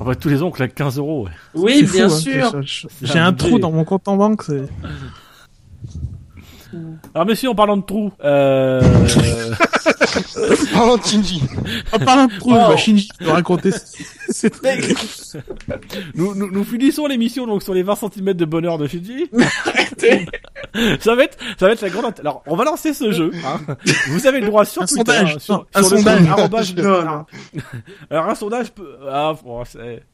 [0.00, 1.24] on va tous les ans on claque 15 euros.
[1.24, 1.30] ouais.
[1.54, 2.62] Oui, fou, bien hein, sûr.
[2.62, 4.42] je- J'ai un trou dans mon compte en banque.
[4.42, 4.68] c'est-
[7.14, 8.82] Alors messieurs, en parlant de trous, euh...
[10.74, 11.42] Parlons de Shinji.
[11.92, 12.68] En parlant de trou, Oh.
[12.68, 13.70] bah, Shinji peut raconter
[14.28, 14.78] c'est très
[16.14, 19.30] nous, nous, nous finissons l'émission donc sur les 20 cm de bonheur de Shinji.
[19.66, 20.26] Arrêtez.
[21.00, 22.12] ça va être, ça va être la grande.
[22.20, 23.30] Alors, on va lancer ce jeu.
[23.44, 23.60] hein.
[24.08, 26.74] Vous avez le droit sur Un Twitter, sondage, hein, sur, un sur le sondage.
[26.76, 27.26] Non, non.
[28.10, 28.96] Alors un sondage peut.
[29.08, 29.62] Ah, bon,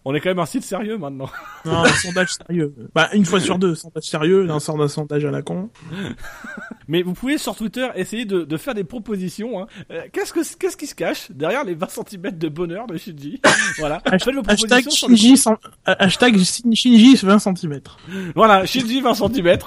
[0.05, 1.29] on est quand même un site sérieux maintenant.
[1.65, 2.75] Non, un sondage sérieux.
[2.95, 5.71] Bah, une fois sur deux, sondage sérieux, d'un sort d'un sondage à la con.
[6.89, 9.63] Mais vous pouvez sur Twitter essayer de, de faire des propositions.
[9.63, 9.67] Hein.
[9.91, 13.41] Euh, qu'est-ce que qu'est-ce qui se cache derrière les 20 cm de bonheur de Shinji
[13.79, 14.03] Voilà.
[14.05, 17.81] Vos Hashtag Shinji, euh, hashtag Shinji 20 cm.
[18.35, 19.59] Voilà, Shinji 20 cm.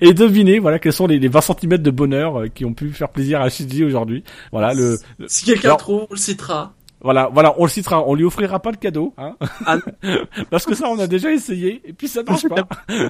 [0.00, 2.90] Et devinez, voilà, quels sont les, les 20 cm de bonheur euh, qui ont pu
[2.92, 4.22] faire plaisir à Shinji aujourd'hui.
[4.52, 6.74] Voilà, le, le- Si quelqu'un Alors- trouve, on le citera.
[7.00, 9.36] Voilà, voilà, on le citera, on lui offrira pas de cadeau, hein.
[9.66, 9.78] Ah.
[10.50, 12.66] Parce que ça, on a déjà essayé, et puis ça marche pas.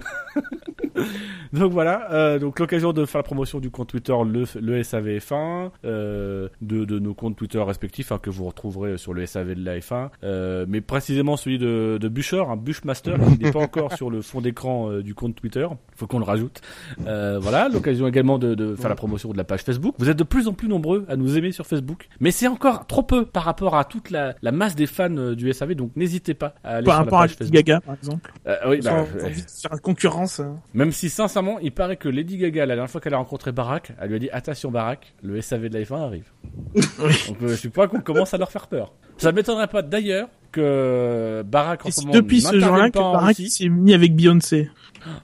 [1.52, 5.70] donc voilà, euh, donc l'occasion de faire la promotion du compte Twitter, le, le SAVF1,
[5.84, 9.64] euh, de, de nos comptes Twitter respectifs, hein, que vous retrouverez sur le SAV de
[9.64, 13.94] la F1, euh, mais précisément celui de, de Busher, un Bushmaster, qui n'est pas encore
[13.94, 15.66] sur le fond d'écran euh, du compte Twitter.
[15.96, 16.60] Faut qu'on le rajoute.
[17.06, 19.94] Euh, voilà, l'occasion également de, de faire la promotion de la page Facebook.
[19.98, 22.86] Vous êtes de plus en plus nombreux à nous aimer sur Facebook, mais c'est encore
[22.86, 25.92] trop peu par rapport à toute la, la masse des fans euh, du SAV, donc
[25.96, 27.54] n'hésitez pas à aller Par sur la rapport à Lady Facebook.
[27.54, 28.32] Gaga, par exemple.
[28.46, 30.40] Euh, oui, bah, envie de faire concurrence.
[30.40, 30.56] hein.
[30.74, 33.92] même si sincèrement, il paraît que Lady Gaga, la dernière fois qu'elle a rencontré Barack,
[34.00, 36.30] elle lui a dit attention Barack, le SAV de la F1 arrive.
[36.74, 38.92] Donc euh, je crois qu'on commence à leur faire peur.
[39.16, 42.98] Ça ne m'étonnerait pas d'ailleurs que Barack en ce c'est moment depuis ce jour-là que
[42.98, 44.70] pas Barack s'est mis avec Beyoncé.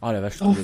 [0.03, 0.57] Oh la vache, je dingue.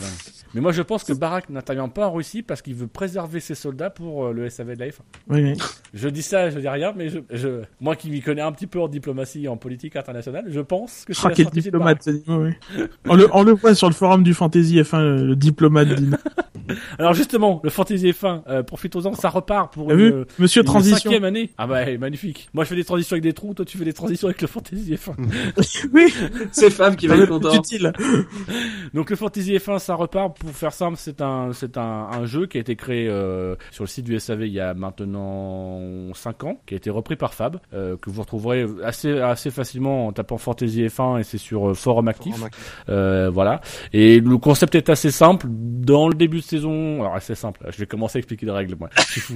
[0.55, 3.55] Mais moi je pense que Barack n'intervient pas en Russie parce qu'il veut préserver ses
[3.55, 4.95] soldats pour euh, le SAV de la F1.
[5.29, 5.59] Oui, oui.
[5.95, 8.67] Je dis ça, je dis rien, mais je, je, moi qui m'y connais un petit
[8.67, 12.03] peu en diplomatie et en politique internationale, je pense que c'est Ah, quel de diplomate.
[12.07, 12.23] oui,
[12.77, 12.85] oui.
[13.09, 15.89] on, le, on le voit sur le forum du Fantasy F1, le, le diplomate.
[16.99, 20.15] Alors justement, le Fantasy F1, euh, profitons-en, ça repart pour une, vu?
[20.39, 20.99] Monsieur une Transition.
[21.11, 21.51] cinquième année.
[21.59, 22.49] Ah bah magnifique.
[22.55, 24.47] Moi je fais des transitions avec des trous, toi tu fais des transitions avec le
[24.49, 25.15] Fantasy F1.
[25.93, 26.13] oui,
[26.53, 27.55] C'est Fab qui va être content.
[27.55, 27.93] utile.
[28.95, 30.37] Donc le Fantasy F1, ça repart.
[30.39, 33.85] Pour faire simple, c'est un, c'est un, un jeu qui a été créé euh, sur
[33.85, 37.35] le site du SAV il y a maintenant 5 ans, qui a été repris par
[37.35, 41.71] Fab, euh, que vous retrouverez assez, assez facilement en tapant Fantasy F1 et c'est sur
[41.71, 42.35] euh, Forum Actif.
[42.89, 43.61] Euh, voilà.
[43.93, 45.47] Et le concept est assez simple.
[45.49, 47.65] Dans le début de saison, alors assez simple.
[47.71, 48.77] Je vais commencer à expliquer les règles.
[48.79, 49.35] Moi, je suis fou.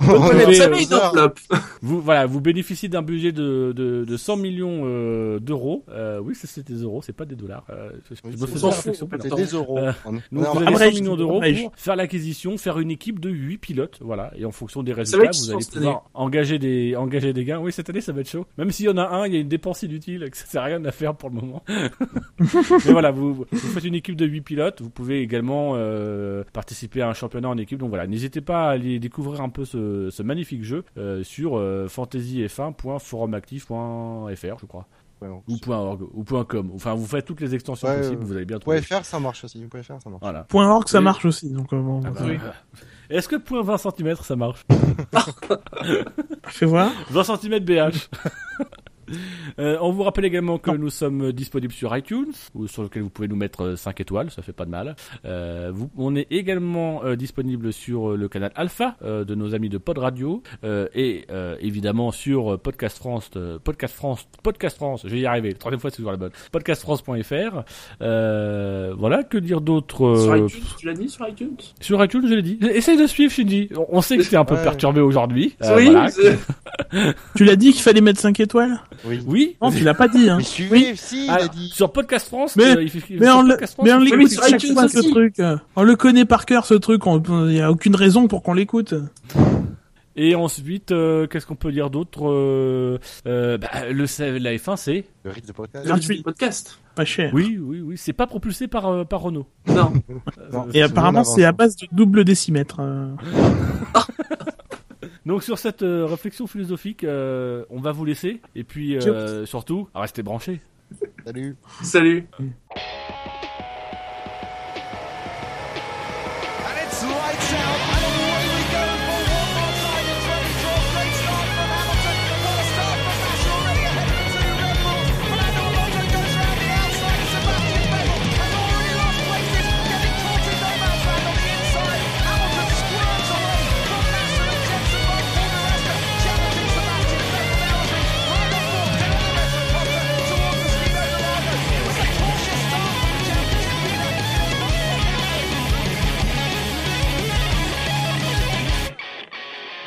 [0.00, 1.28] Avez, euh.
[1.82, 5.84] Vous voilà, vous bénéficiez d'un budget de, de, de 100 millions euh, d'euros.
[5.90, 7.64] Euh, oui, c'est c'est des euros, c'est pas des dollars.
[7.70, 8.94] Euh, je- me c'est-.
[8.94, 9.78] C'est des euros.
[9.78, 12.90] Euh, On- donc on vous avez 100 Abrège, millions d'euros pour faire l'acquisition, faire une
[12.90, 14.32] équipe de 8 pilotes, voilà.
[14.36, 17.58] Et en fonction des résultats, vous allez pouvoir engager des engager des gains.
[17.58, 18.46] Oui, cette année ça va être chaud.
[18.58, 20.62] Même s'il y en a un, il y a une dépense inutile, que ça sert
[20.62, 21.62] à rien à faire pour le moment.
[22.88, 24.82] Mais voilà, vous, vous faites une équipe de 8 pilotes.
[24.82, 27.78] Vous pouvez également euh, participer à un championnat en équipe.
[27.78, 31.56] Donc voilà, n'hésitez pas à aller découvrir un peu ce, ce magnifique jeu euh, sur
[31.58, 34.86] euh, fantasyf1.forumactif.fr, je crois,
[35.22, 35.42] Ouais, ou
[35.72, 36.70] .org ou .com.
[36.74, 38.24] Enfin, vous faites toutes les extensions Ouais, possibles.
[38.24, 38.88] Vous allez bien Vous pouvez trouver.
[38.96, 39.62] faire, ça marche aussi.
[39.62, 40.20] Vous pouvez faire, ça marche.
[40.22, 40.42] Voilà.
[40.44, 41.04] Point org, ça Oui.
[41.04, 41.50] marche aussi.
[41.50, 42.36] Donc, euh, bon, Ah donc, bah, oui.
[43.10, 44.64] Est-ce que point 20 cm ça marche?
[46.48, 46.90] Fais voir.
[47.10, 48.08] 20 cm BH.
[49.58, 53.10] Euh, on vous rappelle également que nous sommes disponibles sur iTunes, ou sur lequel vous
[53.10, 54.96] pouvez nous mettre euh, 5 étoiles, ça fait pas de mal.
[55.24, 59.54] Euh, vous, on est également euh, disponible sur euh, le canal Alpha euh, de nos
[59.54, 64.28] amis de Pod Radio, euh, et euh, évidemment sur euh, Podcast France, euh, Podcast France,
[64.42, 67.62] Podcast France, je vais y arriver, troisième fois c'est toujours la bonne, podcastfrance.fr.
[68.02, 71.56] Euh, voilà, que dire d'autre Sur euh, iTunes, tu l'as dit sur iTunes?
[71.80, 72.58] Sur iTunes, je l'ai dit.
[72.62, 73.70] Essaye de suivre, Shinji.
[73.90, 74.62] On- sait que c'était un peu Ouais.
[74.62, 75.56] perturbé aujourd'hui.
[75.62, 76.10] Euh, Oui, voilà.
[77.36, 78.78] Tu l'as dit qu'il fallait mettre 5 étoiles?
[79.04, 79.20] Oui.
[79.26, 79.56] Oui.
[79.62, 80.28] Non, tu l'as pas dit.
[80.28, 80.36] Hein.
[80.38, 81.68] Mais suivez, si, il Ah, a dit.
[81.72, 83.98] sur Podcast France, Mais- euh, il fait, Mais sur on le, Podcast France, mais on
[83.98, 85.36] Oui, l'écoute sur chaque iTunes fois ce truc.
[85.76, 87.02] On le connaît par cœur ce truc.
[87.06, 88.94] Il y a aucune raison pour qu'on l'écoute.
[90.16, 95.04] Et ensuite, euh, qu'est-ce qu'on peut dire d'autre euh, euh, bah, Le la F1, c'est
[95.24, 95.86] Le rythme de podcast.
[95.86, 96.22] Gratuit.
[96.22, 96.78] podcast.
[96.94, 97.32] Pas cher.
[97.34, 99.48] oui, oui, oui, c'est pas propulsé par euh, par Renault.
[99.66, 99.92] Non.
[100.52, 102.80] Non, Et apparemment, c'est à base de double décimètre.
[105.26, 108.40] Donc sur cette euh, réflexion philosophique, euh, on va vous laisser.
[108.54, 110.60] Et puis euh, surtout, restez branchés.
[111.24, 111.56] Salut.
[111.82, 112.26] Salut.